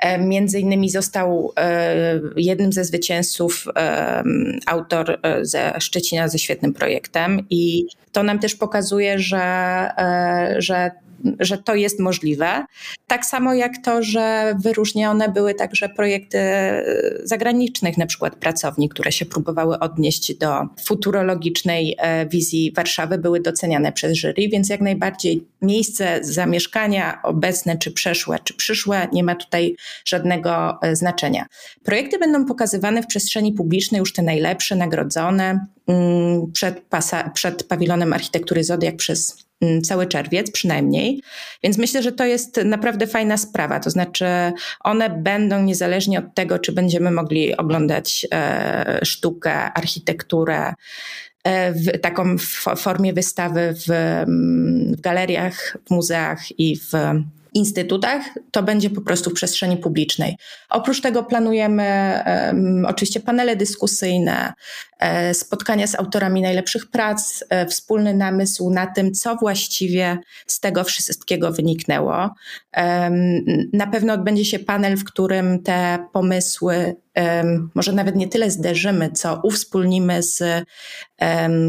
E, 0.00 0.18
między 0.18 0.60
innymi 0.60 0.90
został 0.90 1.52
e, 1.56 2.20
jednym 2.36 2.72
ze 2.72 2.84
zwycięzców 2.84 3.66
e, 3.76 4.22
autor 4.66 5.20
ze 5.42 5.80
Szczecina 5.80 6.28
ze 6.28 6.38
świetnym 6.38 6.72
projektem 6.72 7.46
i 7.50 7.86
to 8.12 8.22
nam 8.22 8.38
też 8.38 8.54
pokazuje, 8.54 9.18
że, 9.18 9.90
że 10.58 10.90
że 11.40 11.58
to 11.58 11.74
jest 11.74 12.00
możliwe. 12.00 12.64
Tak 13.06 13.26
samo 13.26 13.54
jak 13.54 13.72
to, 13.84 14.02
że 14.02 14.54
wyróżnione 14.64 15.28
były 15.28 15.54
także 15.54 15.88
projekty 15.88 16.38
zagranicznych, 17.24 17.98
na 17.98 18.06
przykład 18.06 18.36
pracowni, 18.36 18.88
które 18.88 19.12
się 19.12 19.26
próbowały 19.26 19.78
odnieść 19.78 20.34
do 20.34 20.66
futurologicznej 20.84 21.96
e, 21.98 22.26
wizji 22.26 22.72
Warszawy, 22.76 23.18
były 23.18 23.40
doceniane 23.40 23.92
przez 23.92 24.16
jury, 24.16 24.48
więc 24.52 24.68
jak 24.68 24.80
najbardziej 24.80 25.46
miejsce 25.62 26.18
zamieszkania 26.22 27.20
obecne, 27.22 27.78
czy 27.78 27.92
przeszłe, 27.92 28.38
czy 28.44 28.54
przyszłe, 28.54 29.08
nie 29.12 29.24
ma 29.24 29.34
tutaj 29.34 29.76
żadnego 30.04 30.78
e, 30.82 30.96
znaczenia. 30.96 31.46
Projekty 31.84 32.18
będą 32.18 32.44
pokazywane 32.44 33.02
w 33.02 33.06
przestrzeni 33.06 33.52
publicznej, 33.52 33.98
już 33.98 34.12
te 34.12 34.22
najlepsze, 34.22 34.76
nagrodzone, 34.76 35.66
mm, 35.86 36.52
przed, 36.52 36.80
pasa, 36.80 37.30
przed 37.30 37.64
pawilonem 37.64 38.12
architektury 38.12 38.64
Zodiak 38.64 38.96
przez 38.96 39.49
cały 39.82 40.06
czerwiec 40.06 40.50
przynajmniej. 40.50 41.22
Więc 41.62 41.78
myślę, 41.78 42.02
że 42.02 42.12
to 42.12 42.24
jest 42.24 42.60
naprawdę 42.64 43.06
fajna 43.06 43.36
sprawa. 43.36 43.80
To 43.80 43.90
znaczy, 43.90 44.26
one 44.80 45.10
będą 45.10 45.62
niezależnie 45.62 46.18
od 46.18 46.34
tego, 46.34 46.58
czy 46.58 46.72
będziemy 46.72 47.10
mogli 47.10 47.56
oglądać 47.56 48.26
e, 48.32 49.00
sztukę, 49.02 49.72
architekturę, 49.72 50.74
e, 51.44 51.72
w 51.72 52.00
taką 52.00 52.36
formie 52.76 53.12
wystawy 53.12 53.74
w, 53.86 53.90
mm, 53.90 54.94
w 54.96 55.00
galeriach, 55.00 55.76
w 55.86 55.90
muzeach 55.90 56.58
i 56.58 56.76
w 56.76 56.92
instytutach, 57.54 58.22
to 58.50 58.62
będzie 58.62 58.90
po 58.90 59.00
prostu 59.00 59.30
w 59.30 59.34
przestrzeni 59.34 59.76
publicznej. 59.76 60.36
Oprócz 60.70 61.00
tego 61.00 61.22
planujemy 61.22 62.20
um, 62.26 62.86
oczywiście 62.86 63.20
panele 63.20 63.56
dyskusyjne, 63.56 64.52
e, 64.98 65.34
spotkania 65.34 65.86
z 65.86 65.94
autorami 65.94 66.42
najlepszych 66.42 66.90
prac, 66.90 67.44
e, 67.48 67.66
wspólny 67.66 68.14
namysł 68.14 68.70
na 68.70 68.86
tym, 68.86 69.12
co 69.12 69.36
właściwie 69.36 70.18
z 70.46 70.60
tego 70.60 70.84
wszystkiego 70.84 71.52
wyniknęło. 71.52 72.30
na 73.72 73.86
pewno 73.86 74.12
odbędzie 74.12 74.44
się 74.44 74.58
panel, 74.58 74.96
w 74.96 75.04
którym 75.04 75.62
te 75.62 75.98
pomysły 76.12 76.96
może 77.74 77.92
nawet 77.92 78.16
nie 78.16 78.28
tyle 78.28 78.50
zderzymy, 78.50 79.10
co 79.12 79.40
uwspólnimy 79.44 80.22
z 80.22 80.42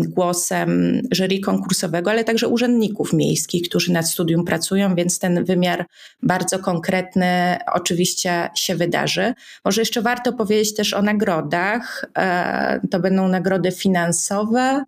głosem 0.07 1.01
jury 1.11 1.39
konkursowego, 1.39 2.11
ale 2.11 2.23
także 2.23 2.47
urzędników 2.47 3.13
miejskich, 3.13 3.69
którzy 3.69 3.91
nad 3.91 4.09
studium 4.09 4.45
pracują, 4.45 4.95
więc 4.95 5.19
ten 5.19 5.45
wymiar 5.45 5.85
bardzo 6.23 6.59
konkretny 6.59 7.57
oczywiście 7.73 8.49
się 8.55 8.75
wydarzy. 8.75 9.33
Może 9.65 9.81
jeszcze 9.81 10.01
warto 10.01 10.33
powiedzieć 10.33 10.75
też 10.75 10.93
o 10.93 11.01
nagrodach. 11.01 12.05
E, 12.17 12.79
to 12.91 12.99
będą 12.99 13.27
nagrody 13.27 13.71
finansowe. 13.71 14.83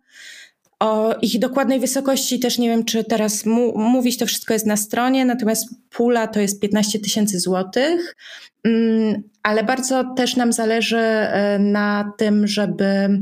O 0.84 1.14
ich 1.22 1.38
dokładnej 1.38 1.80
wysokości. 1.80 2.40
Też 2.40 2.58
nie 2.58 2.68
wiem, 2.68 2.84
czy 2.84 3.04
teraz 3.04 3.46
mu 3.46 3.78
mówić, 3.78 4.18
to 4.18 4.26
wszystko 4.26 4.54
jest 4.54 4.66
na 4.66 4.76
stronie, 4.76 5.24
natomiast 5.24 5.68
pula 5.90 6.26
to 6.26 6.40
jest 6.40 6.60
15 6.60 6.98
tysięcy 6.98 7.40
złotych, 7.40 8.16
mm, 8.64 9.22
ale 9.42 9.64
bardzo 9.64 10.14
też 10.16 10.36
nam 10.36 10.52
zależy 10.52 10.98
e, 10.98 11.58
na 11.58 12.12
tym, 12.18 12.46
żeby 12.46 13.20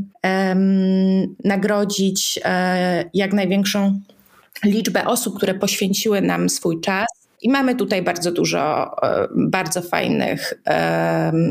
nagrodzić 1.45 2.41
e, 2.45 3.05
jak 3.15 3.33
największą 3.33 4.01
liczbę 4.65 5.07
osób, 5.07 5.37
które 5.37 5.55
poświęciły 5.55 6.21
nam 6.21 6.49
swój 6.49 6.81
czas 6.81 7.22
i 7.43 7.49
mamy 7.49 7.75
tutaj 7.75 8.03
bardzo 8.03 8.33
dużo 8.33 8.91
e, 9.03 9.29
bardzo 9.37 9.83
fajnych 9.83 10.55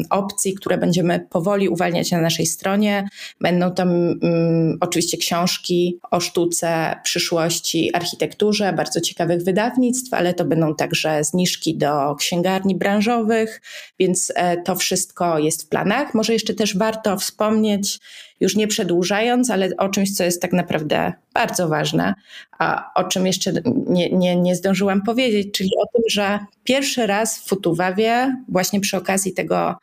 opcji, 0.10 0.54
które 0.54 0.78
będziemy 0.78 1.28
powoli 1.30 1.70
uwalniać 1.70 2.12
na 2.12 2.22
naszej 2.22 2.46
stronie. 2.46 3.10
Będą 3.42 3.74
tam 3.74 3.89
mm, 3.89 4.78
oczywiście 4.82 5.18
książki 5.18 6.00
o 6.12 6.20
sztuce, 6.20 6.96
przyszłości, 7.04 7.96
architekturze, 7.96 8.74
bardzo 8.74 9.02
ciekawych 9.02 9.44
wydawnictw, 9.44 10.14
ale 10.14 10.34
to 10.34 10.46
będą 10.46 10.76
także 10.76 11.24
zniżki 11.24 11.78
do 11.78 12.16
księgarni 12.16 12.76
branżowych, 12.76 13.62
więc 14.00 14.34
e, 14.36 14.58
to 14.58 14.76
wszystko 14.76 15.39
jest 15.39 15.64
w 15.64 15.70
planach. 15.70 16.14
Może 16.14 16.34
jeszcze 16.34 16.54
też 16.54 16.78
warto 16.78 17.18
wspomnieć, 17.18 18.00
już 18.42 18.56
nie 18.56 18.68
przedłużając, 18.68 19.50
ale 19.50 19.70
o 19.78 19.89
czymś, 19.89 20.12
co 20.12 20.24
jest 20.24 20.42
tak 20.42 20.54
naprawdę 20.54 21.14
bardzo 21.34 21.68
ważne, 21.68 22.14
a 22.60 22.92
o 22.96 23.04
czym 23.04 23.28
jeszcze 23.28 23.54
nie, 23.88 24.10
nie, 24.10 24.36
nie 24.36 24.56
zdążyłam 24.56 25.02
powiedzieć, 25.02 25.48
czyli 25.54 25.70
o 25.78 25.86
tym, 25.94 26.04
że 26.10 26.39
pierwszy 26.64 27.08
raz 27.08 27.39
w 27.39 27.48
Futuwawie, 27.48 28.36
właśnie 28.48 28.80
przy 28.80 28.98
okazji 28.98 29.34
tego 29.34 29.76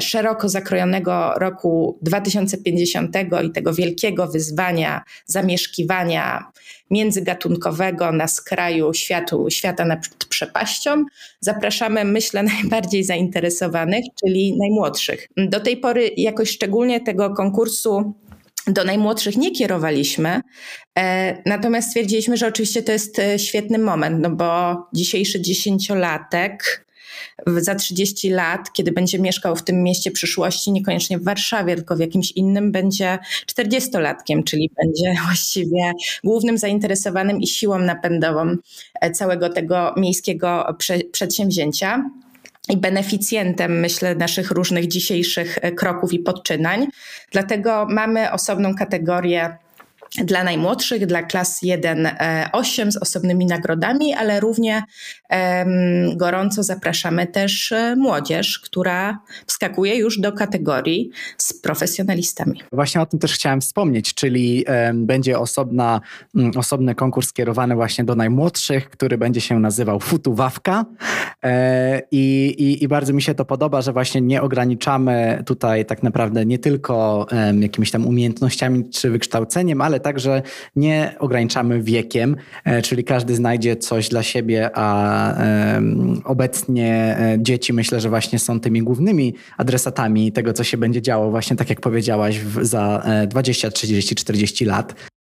szeroko 0.00 0.48
zakrojonego 0.48 1.32
roku 1.36 1.98
2050 2.02 3.16
i 3.44 3.50
tego 3.52 3.74
wielkiego 3.74 4.26
wyzwania 4.26 5.02
zamieszkiwania 5.26 6.52
międzygatunkowego 6.90 8.12
na 8.12 8.28
skraju 8.28 8.94
światu, 8.94 9.46
świata 9.50 9.84
nad 9.84 10.08
przepaścią, 10.28 11.04
zapraszamy, 11.40 12.04
myślę, 12.04 12.42
najbardziej 12.62 13.04
zainteresowanych, 13.04 14.04
czyli 14.20 14.56
najmłodszych. 14.58 15.28
Do 15.36 15.60
tej 15.60 15.76
pory 15.76 16.10
jakoś 16.16 16.50
szczególnie 16.50 17.00
tego 17.00 17.34
konkursu 17.34 18.14
do 18.66 18.84
najmłodszych 18.84 19.36
nie 19.36 19.50
kierowaliśmy, 19.50 20.40
e, 20.98 21.42
natomiast 21.46 21.88
stwierdziliśmy, 21.88 22.36
że 22.36 22.46
oczywiście 22.46 22.82
to 22.82 22.92
jest 22.92 23.18
e, 23.18 23.38
świetny 23.38 23.78
moment, 23.78 24.18
no 24.22 24.30
bo 24.30 24.76
dzisiejszy 24.92 25.40
dziesięciolatek 25.40 26.86
za 27.46 27.74
30 27.74 28.30
lat, 28.30 28.72
kiedy 28.72 28.92
będzie 28.92 29.18
mieszkał 29.18 29.56
w 29.56 29.62
tym 29.62 29.82
mieście 29.82 30.10
przyszłości, 30.10 30.72
niekoniecznie 30.72 31.18
w 31.18 31.24
Warszawie, 31.24 31.76
tylko 31.76 31.96
w 31.96 32.00
jakimś 32.00 32.32
innym, 32.32 32.72
będzie 32.72 33.18
40-latkiem, 33.46 34.44
czyli 34.44 34.70
będzie 34.82 35.20
właściwie 35.26 35.92
głównym 36.24 36.58
zainteresowanym 36.58 37.40
i 37.40 37.46
siłą 37.46 37.78
napędową 37.78 38.56
e, 39.00 39.10
całego 39.10 39.48
tego 39.48 39.94
miejskiego 39.96 40.76
przedsięwzięcia 41.12 42.04
i 42.68 42.76
beneficjentem, 42.76 43.80
myślę, 43.80 44.14
naszych 44.14 44.50
różnych 44.50 44.88
dzisiejszych 44.88 45.58
e, 45.62 45.72
kroków 45.72 46.12
i 46.12 46.18
podczynań. 46.18 46.86
Dlatego 47.32 47.86
mamy 47.90 48.32
osobną 48.32 48.74
kategorię 48.74 49.56
dla 50.18 50.44
najmłodszych, 50.44 51.06
dla 51.06 51.22
klas 51.22 51.62
1-8 51.62 52.90
z 52.90 52.96
osobnymi 52.96 53.46
nagrodami, 53.46 54.14
ale 54.14 54.40
równie 54.40 54.82
gorąco 56.16 56.62
zapraszamy 56.62 57.26
też 57.26 57.72
e, 57.72 57.96
młodzież, 57.96 58.58
która 58.58 59.18
wskakuje 59.46 59.96
już 59.96 60.20
do 60.20 60.32
kategorii 60.32 61.10
z 61.38 61.60
profesjonalistami. 61.60 62.60
Właśnie 62.72 63.00
o 63.00 63.06
tym 63.06 63.18
też 63.18 63.32
chciałem 63.32 63.60
wspomnieć, 63.60 64.14
czyli 64.14 64.64
będzie 64.94 65.38
osobna, 65.38 66.00
um, 66.34 66.50
osobny 66.56 66.94
konkurs 66.94 67.28
skierowany 67.28 67.74
właśnie 67.74 68.04
do 68.04 68.14
najmłodszych, 68.14 68.90
który 68.90 69.18
będzie 69.18 69.40
się 69.40 69.60
nazywał 69.60 70.00
Futuwawka 70.00 70.84
e, 71.44 72.02
i, 72.10 72.54
i, 72.58 72.84
i, 72.84 72.88
bardzo 72.88 73.12
mi 73.12 73.22
się 73.22 73.34
to 73.34 73.44
podoba, 73.44 73.82
że 73.82 73.92
właśnie 73.92 74.20
nie 74.20 74.42
ograniczamy 74.42 75.42
tutaj 75.46 75.86
tak 75.86 76.02
naprawdę 76.02 76.46
nie 76.46 76.58
tylko 76.58 77.26
jakimiś 77.60 77.90
tam 77.90 78.06
umiejętnościami 78.06 78.90
czy 78.90 79.10
wykształceniem, 79.10 79.80
ale 79.80 80.00
także 80.00 80.42
nie 80.76 81.14
ograniczamy 81.18 81.82
wiekiem, 81.82 82.36
e, 82.64 82.82
czyli 82.82 83.04
każdy 83.04 83.34
znajdzie 83.34 83.76
coś 83.76 84.08
dla 84.08 84.22
siebie, 84.22 84.70
a 84.74 85.21
obecnie 86.24 87.16
e, 87.18 87.36
dzieci 87.38 87.72
myślę, 87.72 88.00
że 88.00 88.08
właśnie 88.08 88.38
są 88.38 88.60
tymi 88.60 88.82
głównymi 88.82 89.34
adresatami 89.56 90.32
tego, 90.32 90.52
co 90.52 90.64
się 90.64 90.76
będzie 90.76 91.02
działo, 91.02 91.30
właśnie 91.30 91.56
tak 91.56 91.70
jak 91.70 91.80
powiedziałaś, 91.80 92.40
za 92.62 93.02
20, 93.28 93.70
30, 93.70 94.14
40 94.14 94.64
lat. 94.64 95.11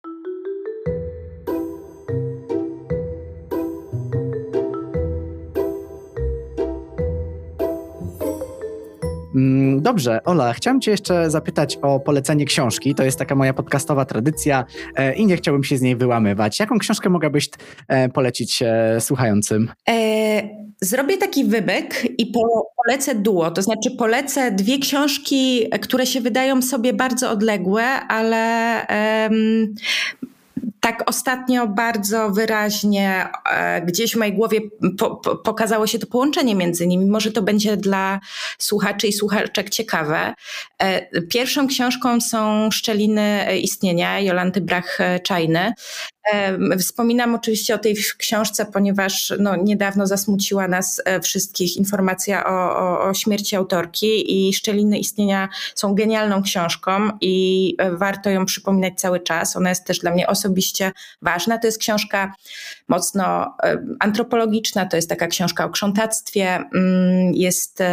Dobrze, 9.77 10.23
Ola, 10.23 10.53
chciałem 10.53 10.81
Cię 10.81 10.91
jeszcze 10.91 11.29
zapytać 11.29 11.77
o 11.81 11.99
polecenie 11.99 12.45
książki. 12.45 12.95
To 12.95 13.03
jest 13.03 13.19
taka 13.19 13.35
moja 13.35 13.53
podcastowa 13.53 14.05
tradycja 14.05 14.65
e, 14.95 15.13
i 15.13 15.25
nie 15.25 15.37
chciałbym 15.37 15.63
się 15.63 15.77
z 15.77 15.81
niej 15.81 15.95
wyłamywać. 15.95 16.59
Jaką 16.59 16.79
książkę 16.79 17.09
mogłabyś 17.09 17.49
e, 17.87 18.09
polecić 18.09 18.61
e, 18.61 18.97
słuchającym? 19.01 19.69
zrobię 20.81 21.17
taki 21.17 21.45
wybyk 21.45 22.07
i 22.17 22.25
po, 22.25 22.71
polecę 22.85 23.15
duo, 23.15 23.51
to 23.51 23.61
znaczy 23.61 23.91
polecę 23.97 24.51
dwie 24.51 24.79
książki, 24.79 25.69
które 25.81 26.05
się 26.05 26.21
wydają 26.21 26.61
sobie 26.61 26.93
bardzo 26.93 27.31
odległe, 27.31 27.83
ale 28.07 28.81
tak 30.79 31.03
ostatnio 31.09 31.67
bardzo 31.67 32.29
wyraźnie 32.29 33.27
e, 33.51 33.81
gdzieś 33.81 34.13
w 34.13 34.15
mojej 34.15 34.33
głowie 34.33 34.59
po, 34.97 35.15
po, 35.15 35.35
pokazało 35.35 35.87
się 35.87 35.99
to 35.99 36.07
połączenie 36.07 36.55
między 36.55 36.87
nimi. 36.87 37.05
Może 37.05 37.31
to 37.31 37.41
będzie 37.41 37.77
dla 37.77 38.19
słuchaczy 38.57 39.07
i 39.07 39.13
słuchaczek 39.13 39.69
ciekawe. 39.69 40.33
E, 40.79 41.21
pierwszą 41.21 41.67
książką 41.67 42.21
są 42.21 42.71
Szczeliny 42.71 43.45
istnienia 43.61 44.19
Jolanty 44.19 44.61
Brach-Czajny. 44.61 45.71
Wspominam 46.79 47.35
oczywiście 47.35 47.75
o 47.75 47.77
tej 47.77 47.95
książce, 48.17 48.65
ponieważ 48.65 49.33
no, 49.39 49.55
niedawno 49.55 50.07
zasmuciła 50.07 50.67
nas 50.67 51.01
e, 51.05 51.19
wszystkich 51.19 51.77
informacja 51.77 52.45
o, 52.45 52.77
o, 52.77 53.01
o, 53.09 53.13
śmierci 53.13 53.55
autorki 53.55 54.47
i 54.49 54.53
Szczeliny 54.53 54.99
Istnienia 54.99 55.49
są 55.75 55.95
genialną 55.95 56.43
książką 56.43 57.09
i 57.21 57.75
e, 57.77 57.91
warto 57.91 58.29
ją 58.29 58.45
przypominać 58.45 58.93
cały 58.99 59.19
czas. 59.19 59.55
Ona 59.55 59.69
jest 59.69 59.85
też 59.85 59.99
dla 59.99 60.11
mnie 60.11 60.27
osobiście 60.27 60.91
ważna. 61.21 61.57
To 61.57 61.67
jest 61.67 61.79
książka 61.79 62.33
mocno 62.87 63.55
e, 63.63 63.77
antropologiczna, 63.99 64.85
to 64.85 64.95
jest 64.95 65.09
taka 65.09 65.27
książka 65.27 65.65
o 65.65 65.69
krzątactwie, 65.69 66.59
mm, 66.73 67.33
jest, 67.33 67.83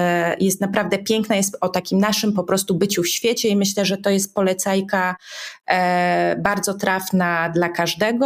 jest 0.40 0.60
naprawdę 0.60 0.98
piękna, 0.98 1.36
jest 1.36 1.56
o 1.60 1.68
takim 1.68 1.98
naszym 1.98 2.32
po 2.32 2.44
prostu 2.44 2.74
byciu 2.74 3.02
w 3.02 3.08
świecie 3.08 3.48
i 3.48 3.56
myślę, 3.56 3.84
że 3.84 3.96
to 3.96 4.10
jest 4.10 4.34
polecajka 4.34 5.16
bardzo 6.38 6.74
trafna 6.74 7.50
dla 7.54 7.68
każdego 7.68 8.17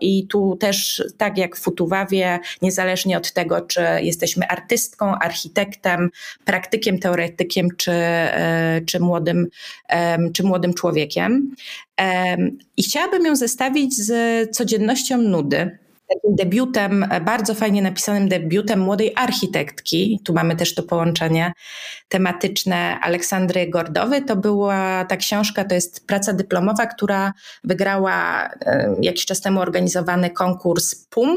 i 0.00 0.26
tu 0.26 0.56
też, 0.56 1.02
tak 1.16 1.38
jak 1.38 1.56
w 1.56 1.60
Futuwawie, 1.60 2.38
niezależnie 2.62 3.16
od 3.16 3.32
tego, 3.32 3.60
czy 3.60 3.82
jesteśmy 4.00 4.48
artystką, 4.48 5.14
architektem, 5.14 6.10
praktykiem, 6.44 6.98
teoretykiem, 6.98 7.68
czy, 7.76 7.92
e, 7.92 8.80
czy, 8.86 9.00
młodym, 9.00 9.46
czy 10.32 10.42
młodym 10.42 10.74
człowiekiem. 10.74 11.54
I 12.76 12.82
chciałabym 12.82 13.26
ją 13.26 13.36
zestawić 13.36 13.96
z 13.96 14.10
codziennością 14.56 15.18
nudy 15.18 15.78
takim 16.14 16.36
debiutem, 16.36 17.06
bardzo 17.24 17.54
fajnie 17.54 17.82
napisanym 17.82 18.28
debiutem 18.28 18.80
młodej 18.80 19.12
architektki. 19.16 20.20
Tu 20.24 20.34
mamy 20.34 20.56
też 20.56 20.74
to 20.74 20.82
połączenie 20.82 21.52
tematyczne 22.08 22.98
Aleksandry 23.02 23.68
Gordowy. 23.68 24.22
To 24.22 24.36
była 24.36 25.04
ta 25.04 25.16
książka, 25.16 25.64
to 25.64 25.74
jest 25.74 26.06
praca 26.06 26.32
dyplomowa, 26.32 26.86
która 26.86 27.32
wygrała 27.64 28.46
e, 28.46 28.94
jakiś 29.00 29.26
czas 29.26 29.40
temu 29.40 29.60
organizowany 29.60 30.30
konkurs 30.30 30.94
PUM, 30.94 31.36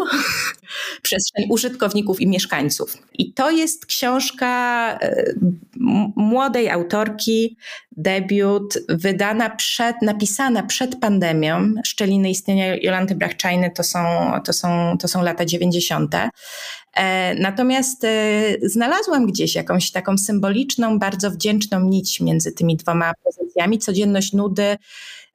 Przestrzeń 1.02 1.46
Użytkowników 1.50 2.22
i 2.22 2.28
Mieszkańców. 2.28 2.98
I 3.14 3.34
to 3.34 3.52
jest 3.52 3.86
książka 3.86 4.50
e, 5.02 5.34
młodej 6.16 6.70
autorki, 6.70 7.58
debiut, 7.98 8.78
wydana 8.90 9.50
przed, 9.50 10.02
napisana 10.02 10.64
przed 10.64 10.96
pandemią. 10.96 11.74
Szczeliny 11.86 12.30
istnienia 12.30 12.76
Jolanty 12.76 13.16
Brachczajny 13.16 13.72
to 13.72 13.84
są, 13.84 14.32
to 14.46 14.54
są, 14.54 14.98
to 14.98 15.08
są 15.08 15.24
lata 15.24 15.46
90. 15.46 16.16
E, 16.96 17.36
natomiast 17.36 18.04
e, 18.04 18.10
znalazłam 18.62 19.26
gdzieś 19.26 19.56
jakąś 19.56 19.92
taką 19.92 20.18
symboliczną, 20.18 21.00
bardzo 21.00 21.32
wdzięczną 21.32 21.80
nić 21.80 22.20
między 22.20 22.52
tymi 22.52 22.78
dwoma 22.78 23.14
pozycjami. 23.24 23.80
Codzienność 23.80 24.34
nudy, 24.34 24.78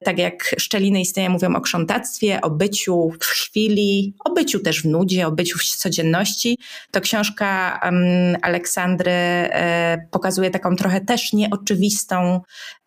tak 0.04 0.18
jak 0.18 0.54
szczeliny 0.58 1.00
istnienia 1.00 1.30
mówią 1.30 1.54
o 1.54 1.60
krzątactwie, 1.60 2.40
o 2.40 2.50
byciu 2.50 3.10
w 3.20 3.24
chwili, 3.24 4.14
o 4.24 4.32
byciu 4.32 4.60
też 4.60 4.82
w 4.82 4.84
nudzie, 4.84 5.26
o 5.26 5.32
byciu 5.32 5.58
w 5.58 5.64
codzienności, 5.64 6.58
to 6.90 7.00
książka 7.00 7.80
um, 7.84 7.96
Aleksandry 8.42 9.12
e, 9.12 10.06
pokazuje 10.10 10.50
taką 10.50 10.76
trochę 10.76 11.00
też 11.00 11.32
nieoczywistą, 11.32 12.40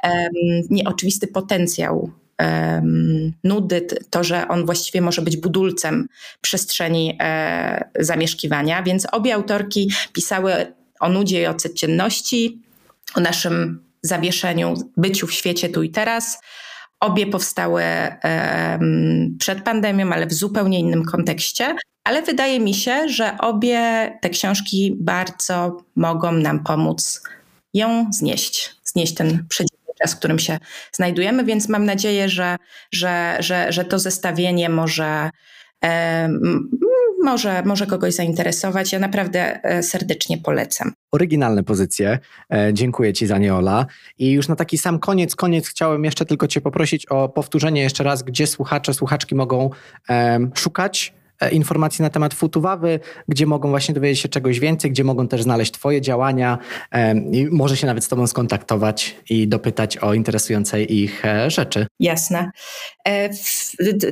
um, 0.03 0.31
nieoczywisty 0.69 1.27
potencjał 1.27 2.11
um, 2.39 3.33
nudy, 3.43 3.87
to, 4.09 4.23
że 4.23 4.47
on 4.47 4.65
właściwie 4.65 5.01
może 5.01 5.21
być 5.21 5.37
budulcem 5.37 6.07
przestrzeni 6.41 7.17
e, 7.19 7.89
zamieszkiwania. 7.99 8.83
Więc 8.83 9.07
obie 9.11 9.35
autorki 9.35 9.91
pisały 10.13 10.53
o 10.99 11.09
nudzie 11.09 11.41
i 11.41 11.47
o 11.47 11.53
codzienności, 11.53 12.61
o 13.15 13.19
naszym 13.19 13.83
zawieszeniu, 14.01 14.73
byciu 14.97 15.27
w 15.27 15.33
świecie 15.33 15.69
tu 15.69 15.83
i 15.83 15.89
teraz. 15.89 16.41
Obie 17.01 17.27
powstały 17.27 17.83
przed 19.39 19.63
pandemią, 19.63 20.13
ale 20.13 20.27
w 20.27 20.33
zupełnie 20.33 20.79
innym 20.79 21.05
kontekście. 21.05 21.75
Ale 22.03 22.21
wydaje 22.21 22.59
mi 22.59 22.73
się, 22.73 23.09
że 23.09 23.37
obie 23.39 24.11
te 24.21 24.29
książki 24.29 24.95
bardzo 24.99 25.83
mogą 25.95 26.31
nam 26.31 26.63
pomóc 26.63 27.23
ją 27.73 28.05
znieść, 28.13 28.75
znieść 28.83 29.13
ten 29.13 29.45
przedział 29.49 29.77
czas, 30.01 30.13
w 30.13 30.17
którym 30.17 30.39
się 30.39 30.59
znajdujemy, 30.91 31.43
więc 31.43 31.69
mam 31.69 31.85
nadzieję, 31.85 32.29
że, 32.29 32.57
że, 32.91 33.37
że, 33.39 33.71
że 33.71 33.85
to 33.85 33.99
zestawienie 33.99 34.69
może, 34.69 35.29
może, 37.23 37.63
może 37.65 37.87
kogoś 37.87 38.13
zainteresować. 38.13 38.93
Ja 38.93 38.99
naprawdę 38.99 39.63
e, 39.63 39.83
serdecznie 39.83 40.37
polecam. 40.37 40.91
Oryginalne 41.11 41.63
pozycje. 41.63 42.19
E, 42.53 42.73
dziękuję 42.73 43.13
Ci 43.13 43.27
za 43.27 43.37
nie, 43.37 43.55
Ola. 43.55 43.85
I 44.17 44.31
już 44.31 44.47
na 44.47 44.55
taki 44.55 44.77
sam 44.77 44.99
koniec, 44.99 45.35
koniec 45.35 45.67
chciałem 45.67 46.05
jeszcze 46.05 46.25
tylko 46.25 46.47
Cię 46.47 46.61
poprosić 46.61 47.05
o 47.05 47.29
powtórzenie 47.29 47.81
jeszcze 47.81 48.03
raz, 48.03 48.23
gdzie 48.23 48.47
słuchacze, 48.47 48.93
słuchaczki 48.93 49.35
mogą 49.35 49.69
szukać 50.53 51.13
E, 51.15 51.20
informacji 51.51 52.03
na 52.03 52.09
temat 52.09 52.33
Futuwawy, 52.33 52.99
gdzie 53.27 53.45
mogą 53.45 53.69
właśnie 53.69 53.93
dowiedzieć 53.93 54.19
się 54.19 54.29
czegoś 54.29 54.59
więcej, 54.59 54.91
gdzie 54.91 55.03
mogą 55.03 55.27
też 55.27 55.43
znaleźć 55.43 55.71
Twoje 55.71 56.01
działania 56.01 56.57
i 57.31 57.47
może 57.51 57.77
się 57.77 57.87
nawet 57.87 58.03
z 58.03 58.07
Tobą 58.07 58.27
skontaktować 58.27 59.15
i 59.29 59.47
dopytać 59.47 59.97
o 59.97 60.13
interesujące 60.13 60.83
ich 60.83 61.25
e, 61.25 61.49
rzeczy. 61.49 61.87
Jasne. 61.99 62.51
E, 63.07 63.29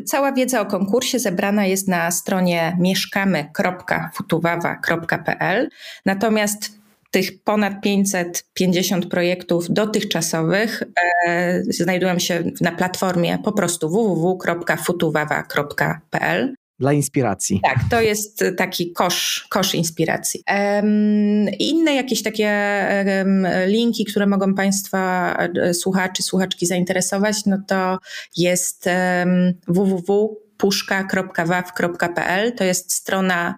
cała 0.05 0.31
wiedza 0.31 0.61
o 0.61 0.65
konkursie 0.65 1.19
zebrana 1.19 1.65
jest 1.65 1.87
na 1.87 2.11
stronie 2.11 2.77
mieszkamy.futuwawa.pl. 2.79 5.69
Natomiast 6.05 6.79
tych 7.11 7.43
ponad 7.43 7.81
550 7.81 9.05
projektów 9.05 9.65
dotychczasowych 9.69 10.83
e, 11.27 11.63
znajdują 11.63 12.19
się 12.19 12.43
na 12.61 12.71
platformie 12.71 13.37
po 13.43 13.51
prostu 13.51 13.89
www.futuwawa.pl 13.89 16.55
dla 16.79 16.93
inspiracji. 16.93 17.61
Tak, 17.63 17.77
to 17.89 18.01
jest 18.01 18.43
taki 18.57 18.91
kosz, 18.91 19.47
kosz 19.49 19.75
inspiracji. 19.75 20.43
Um, 20.47 21.49
inne 21.59 21.95
jakieś 21.95 22.23
takie 22.23 22.51
um, 23.19 23.47
linki, 23.65 24.05
które 24.05 24.27
mogą 24.27 24.53
Państwa 24.53 25.33
e, 25.55 25.73
słuchaczy, 25.73 26.23
słuchaczki 26.23 26.65
zainteresować, 26.65 27.45
no 27.45 27.57
to 27.67 27.99
jest 28.37 28.85
um, 28.85 29.53
www 29.67 30.39
puszka.waw.pl. 30.59 32.55
To 32.55 32.63
jest 32.63 32.93
strona 32.93 33.55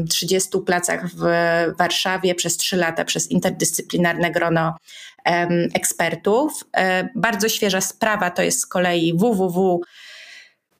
30 0.10 0.50
mm, 0.54 0.66
placach 0.66 1.08
w 1.08 1.24
Warszawie 1.78 2.36
przez 2.36 2.58
3 2.58 2.78
lata 2.78 3.06
przez 3.06 3.32
interdyscyplinarne 3.32 4.32
grono 4.32 4.78
ekspertów. 5.74 6.64
E, 6.78 7.10
bardzo 7.16 7.50
świeża 7.50 7.82
sprawa 7.82 8.32
to 8.32 8.42
jest 8.42 8.60
z 8.60 8.66
kolei 8.66 9.14
www 9.18 9.82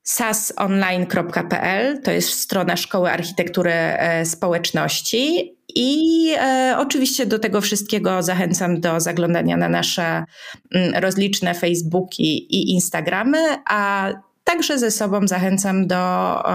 sasonline.pl 0.06 2.02
to 2.02 2.12
jest 2.12 2.30
strona 2.30 2.78
Szkoły 2.78 3.12
Architektury 3.12 3.72
e, 3.72 4.26
Społeczności. 4.26 5.55
I 5.76 6.32
e, 6.38 6.76
oczywiście 6.80 7.26
do 7.26 7.40
tego 7.40 7.62
wszystkiego 7.62 8.24
zachęcam 8.24 8.82
do 8.82 9.00
zaglądania 9.00 9.58
na 9.58 9.70
nasze 9.70 10.24
mm, 10.72 11.04
rozliczne 11.04 11.54
Facebooki 11.54 12.56
i 12.56 12.72
Instagramy, 12.72 13.40
a 13.70 14.12
Także 14.46 14.80
ze 14.80 14.92
sobą 14.92 15.28
zachęcam 15.28 15.88
do 15.88 15.96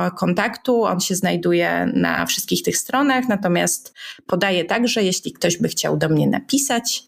e, 0.06 0.10
kontaktu. 0.10 0.84
On 0.84 1.00
się 1.00 1.14
znajduje 1.14 1.92
na 1.94 2.26
wszystkich 2.26 2.62
tych 2.62 2.76
stronach, 2.76 3.28
natomiast 3.28 3.94
podaję 4.26 4.64
także, 4.64 5.02
jeśli 5.02 5.32
ktoś 5.32 5.56
by 5.56 5.68
chciał 5.68 5.96
do 5.96 6.08
mnie 6.08 6.26
napisać 6.26 7.02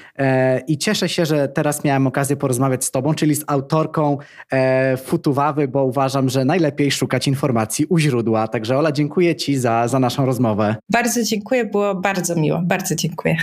i 0.68 0.78
cieszę 0.78 1.08
się, 1.08 1.26
że 1.26 1.48
teraz 1.48 1.84
miałem 1.84 2.06
okazję 2.06 2.36
porozmawiać 2.36 2.84
z 2.84 2.90
tobą, 2.90 3.14
czyli 3.14 3.34
z 3.34 3.44
autorką 3.46 4.18
e, 4.52 4.96
Futu 4.96 5.31
Wawy, 5.32 5.68
bo 5.68 5.84
uważam, 5.84 6.28
że 6.28 6.44
najlepiej 6.44 6.90
szukać 6.90 7.28
informacji 7.28 7.86
u 7.88 7.98
źródła. 7.98 8.48
Także 8.48 8.78
Ola, 8.78 8.92
dziękuję 8.92 9.36
Ci 9.36 9.58
za, 9.58 9.88
za 9.88 9.98
naszą 9.98 10.26
rozmowę. 10.26 10.76
Bardzo 10.90 11.22
dziękuję, 11.22 11.64
było 11.64 11.94
bardzo 11.94 12.34
miło. 12.34 12.60
Bardzo 12.64 12.94
dziękuję. 12.94 13.36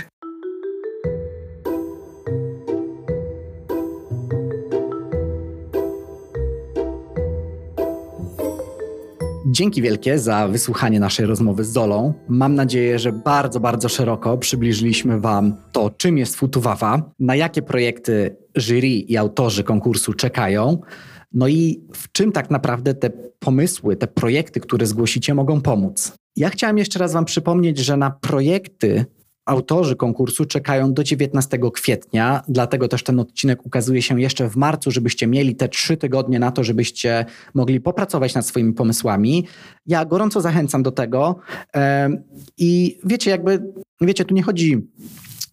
Dzięki 9.52 9.82
wielkie 9.82 10.18
za 10.18 10.48
wysłuchanie 10.48 11.00
naszej 11.00 11.26
rozmowy 11.26 11.64
z 11.64 11.68
Zolą. 11.72 12.14
Mam 12.28 12.54
nadzieję, 12.54 12.98
że 12.98 13.12
bardzo, 13.12 13.60
bardzo 13.60 13.88
szeroko 13.88 14.38
przybliżyliśmy 14.38 15.20
Wam 15.20 15.56
to, 15.72 15.90
czym 15.90 16.18
jest 16.18 16.36
Futuwawa, 16.36 17.02
na 17.18 17.36
jakie 17.36 17.62
projekty 17.62 18.36
jury 18.56 18.88
i 18.88 19.16
autorzy 19.16 19.64
konkursu 19.64 20.12
czekają, 20.14 20.80
no 21.32 21.48
i 21.48 21.80
w 21.94 22.12
czym 22.12 22.32
tak 22.32 22.50
naprawdę 22.50 22.94
te 22.94 23.10
pomysły, 23.38 23.96
te 23.96 24.06
projekty, 24.06 24.60
które 24.60 24.86
zgłosicie, 24.86 25.34
mogą 25.34 25.60
pomóc? 25.60 26.12
Ja 26.36 26.50
chciałem 26.50 26.78
jeszcze 26.78 26.98
raz 26.98 27.12
Wam 27.12 27.24
przypomnieć, 27.24 27.78
że 27.78 27.96
na 27.96 28.10
projekty 28.10 29.04
autorzy 29.46 29.96
konkursu 29.96 30.44
czekają 30.44 30.94
do 30.94 31.04
19 31.04 31.58
kwietnia, 31.74 32.42
dlatego 32.48 32.88
też 32.88 33.02
ten 33.02 33.20
odcinek 33.20 33.66
ukazuje 33.66 34.02
się 34.02 34.20
jeszcze 34.20 34.48
w 34.48 34.56
marcu, 34.56 34.90
żebyście 34.90 35.26
mieli 35.26 35.56
te 35.56 35.68
trzy 35.68 35.96
tygodnie 35.96 36.38
na 36.38 36.50
to, 36.50 36.64
żebyście 36.64 37.24
mogli 37.54 37.80
popracować 37.80 38.34
nad 38.34 38.46
swoimi 38.46 38.72
pomysłami. 38.72 39.46
Ja 39.86 40.04
gorąco 40.04 40.40
zachęcam 40.40 40.82
do 40.82 40.92
tego 40.92 41.36
i 42.58 42.98
wiecie, 43.04 43.30
jakby, 43.30 43.72
wiecie, 44.00 44.24
tu 44.24 44.34
nie 44.34 44.42
chodzi 44.42 44.88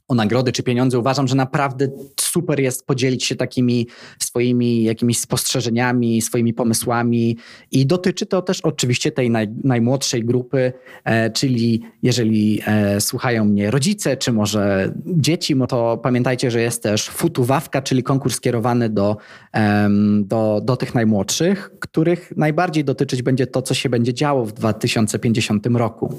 o 0.08 0.16
nagrody 0.16 0.52
czy 0.52 0.64
pieniądze, 0.64 1.00
uważam, 1.00 1.28
że 1.28 1.36
naprawdę 1.36 1.88
super 2.20 2.60
jest 2.60 2.86
podzielić 2.86 3.26
się 3.26 3.36
takimi 3.36 3.88
swoimi 4.20 4.84
jakimiś 4.84 5.20
spostrzeżeniami, 5.20 6.22
swoimi 6.22 6.54
pomysłami 6.54 7.38
i 7.72 7.86
dotyczy 7.86 8.26
to 8.26 8.42
też 8.42 8.62
oczywiście 8.62 9.12
tej 9.12 9.30
naj, 9.30 9.48
najmłodszej 9.64 10.26
grupy, 10.26 10.74
e, 11.04 11.32
czyli 11.32 11.82
jeżeli 12.04 12.62
e, 12.66 13.02
słuchają 13.02 13.46
mnie 13.46 13.72
rodzice, 13.72 14.18
czy 14.18 14.32
może 14.32 14.94
dzieci, 15.06 15.56
to 15.70 15.98
pamiętajcie, 15.98 16.52
że 16.52 16.62
jest 16.62 16.84
też 16.84 17.10
Futuwawka, 17.10 17.82
czyli 17.82 18.04
konkurs 18.04 18.36
skierowany 18.36 18.90
do, 18.90 19.18
e, 19.54 19.90
do, 20.22 20.62
do 20.64 20.78
tych 20.78 20.96
najmłodszych, 20.96 21.72
których 21.80 22.34
najbardziej 22.38 22.84
dotyczyć 22.84 23.22
będzie 23.22 23.48
to, 23.48 23.62
co 23.62 23.74
się 23.74 23.90
będzie 23.90 24.14
działo 24.14 24.46
w 24.46 24.54
2050 24.54 25.68
roku. 25.68 26.18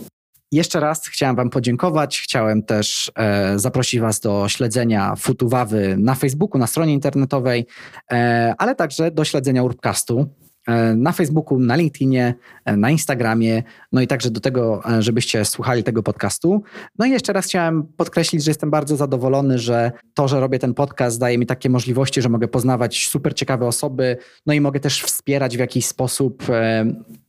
Jeszcze 0.53 0.81
raz 0.81 1.07
chciałem 1.09 1.37
Wam 1.37 1.51
podziękować. 1.51 2.21
Chciałem 2.21 2.63
też 2.63 3.13
e, 3.17 3.59
zaprosić 3.59 4.01
Was 4.01 4.21
do 4.21 4.49
śledzenia 4.49 5.17
Futuwawy 5.17 5.97
na 5.99 6.15
Facebooku, 6.15 6.61
na 6.61 6.67
stronie 6.67 6.93
internetowej, 6.93 7.67
e, 8.13 8.55
ale 8.59 8.75
także 8.75 9.11
do 9.11 9.25
śledzenia 9.25 9.63
Urbcastu 9.63 10.27
e, 10.67 10.95
na 10.95 11.13
Facebooku, 11.13 11.59
na 11.59 11.77
LinkedInie, 11.77 12.35
e, 12.65 12.77
na 12.77 12.91
Instagramie, 12.91 13.63
no 13.93 14.01
i 14.01 14.07
także 14.07 14.31
do 14.31 14.41
tego, 14.41 14.83
e, 14.91 15.03
żebyście 15.03 15.45
słuchali 15.45 15.85
tego 15.85 16.03
podcastu. 16.03 16.63
No 16.99 17.07
i 17.07 17.11
jeszcze 17.11 17.33
raz 17.33 17.47
chciałem 17.47 17.85
podkreślić, 17.97 18.45
że 18.45 18.51
jestem 18.51 18.71
bardzo 18.71 18.97
zadowolony, 18.97 19.59
że 19.59 19.93
to, 20.15 20.29
że 20.29 20.41
robię 20.41 20.59
ten 20.59 20.75
podcast, 20.75 21.21
daje 21.21 21.39
mi 21.39 21.47
takie 21.47 21.71
możliwości, 21.71 22.23
że 22.23 22.29
mogę 22.29 22.49
poznawać 22.49 23.07
super 23.07 23.35
ciekawe 23.35 23.67
osoby, 23.67 24.17
no 24.47 24.55
i 24.55 24.61
mogę 24.61 24.81
też 24.81 25.03
wspierać 25.03 25.57
w 25.57 25.61
jakiś 25.61 25.87
sposób 25.87 26.43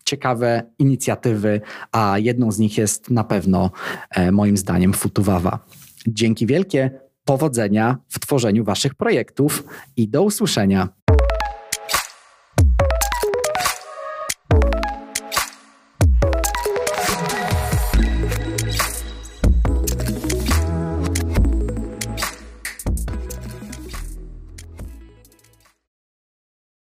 ciekawe 0.09 0.63
inicjatywy, 0.79 1.61
a 1.91 2.19
jedną 2.19 2.51
z 2.51 2.59
nich 2.59 2.77
jest 2.77 3.09
na 3.09 3.23
pewno 3.23 3.71
e, 4.09 4.31
moim 4.31 4.57
zdaniem 4.57 4.93
Futuwawa. 4.93 5.59
Dzięki 6.07 6.45
wielkie, 6.45 6.91
powodzenia 7.25 7.97
w 8.07 8.19
tworzeniu 8.19 8.63
Waszych 8.63 8.95
projektów 8.95 9.63
i 9.97 10.07
do 10.07 10.23
usłyszenia. 10.23 10.89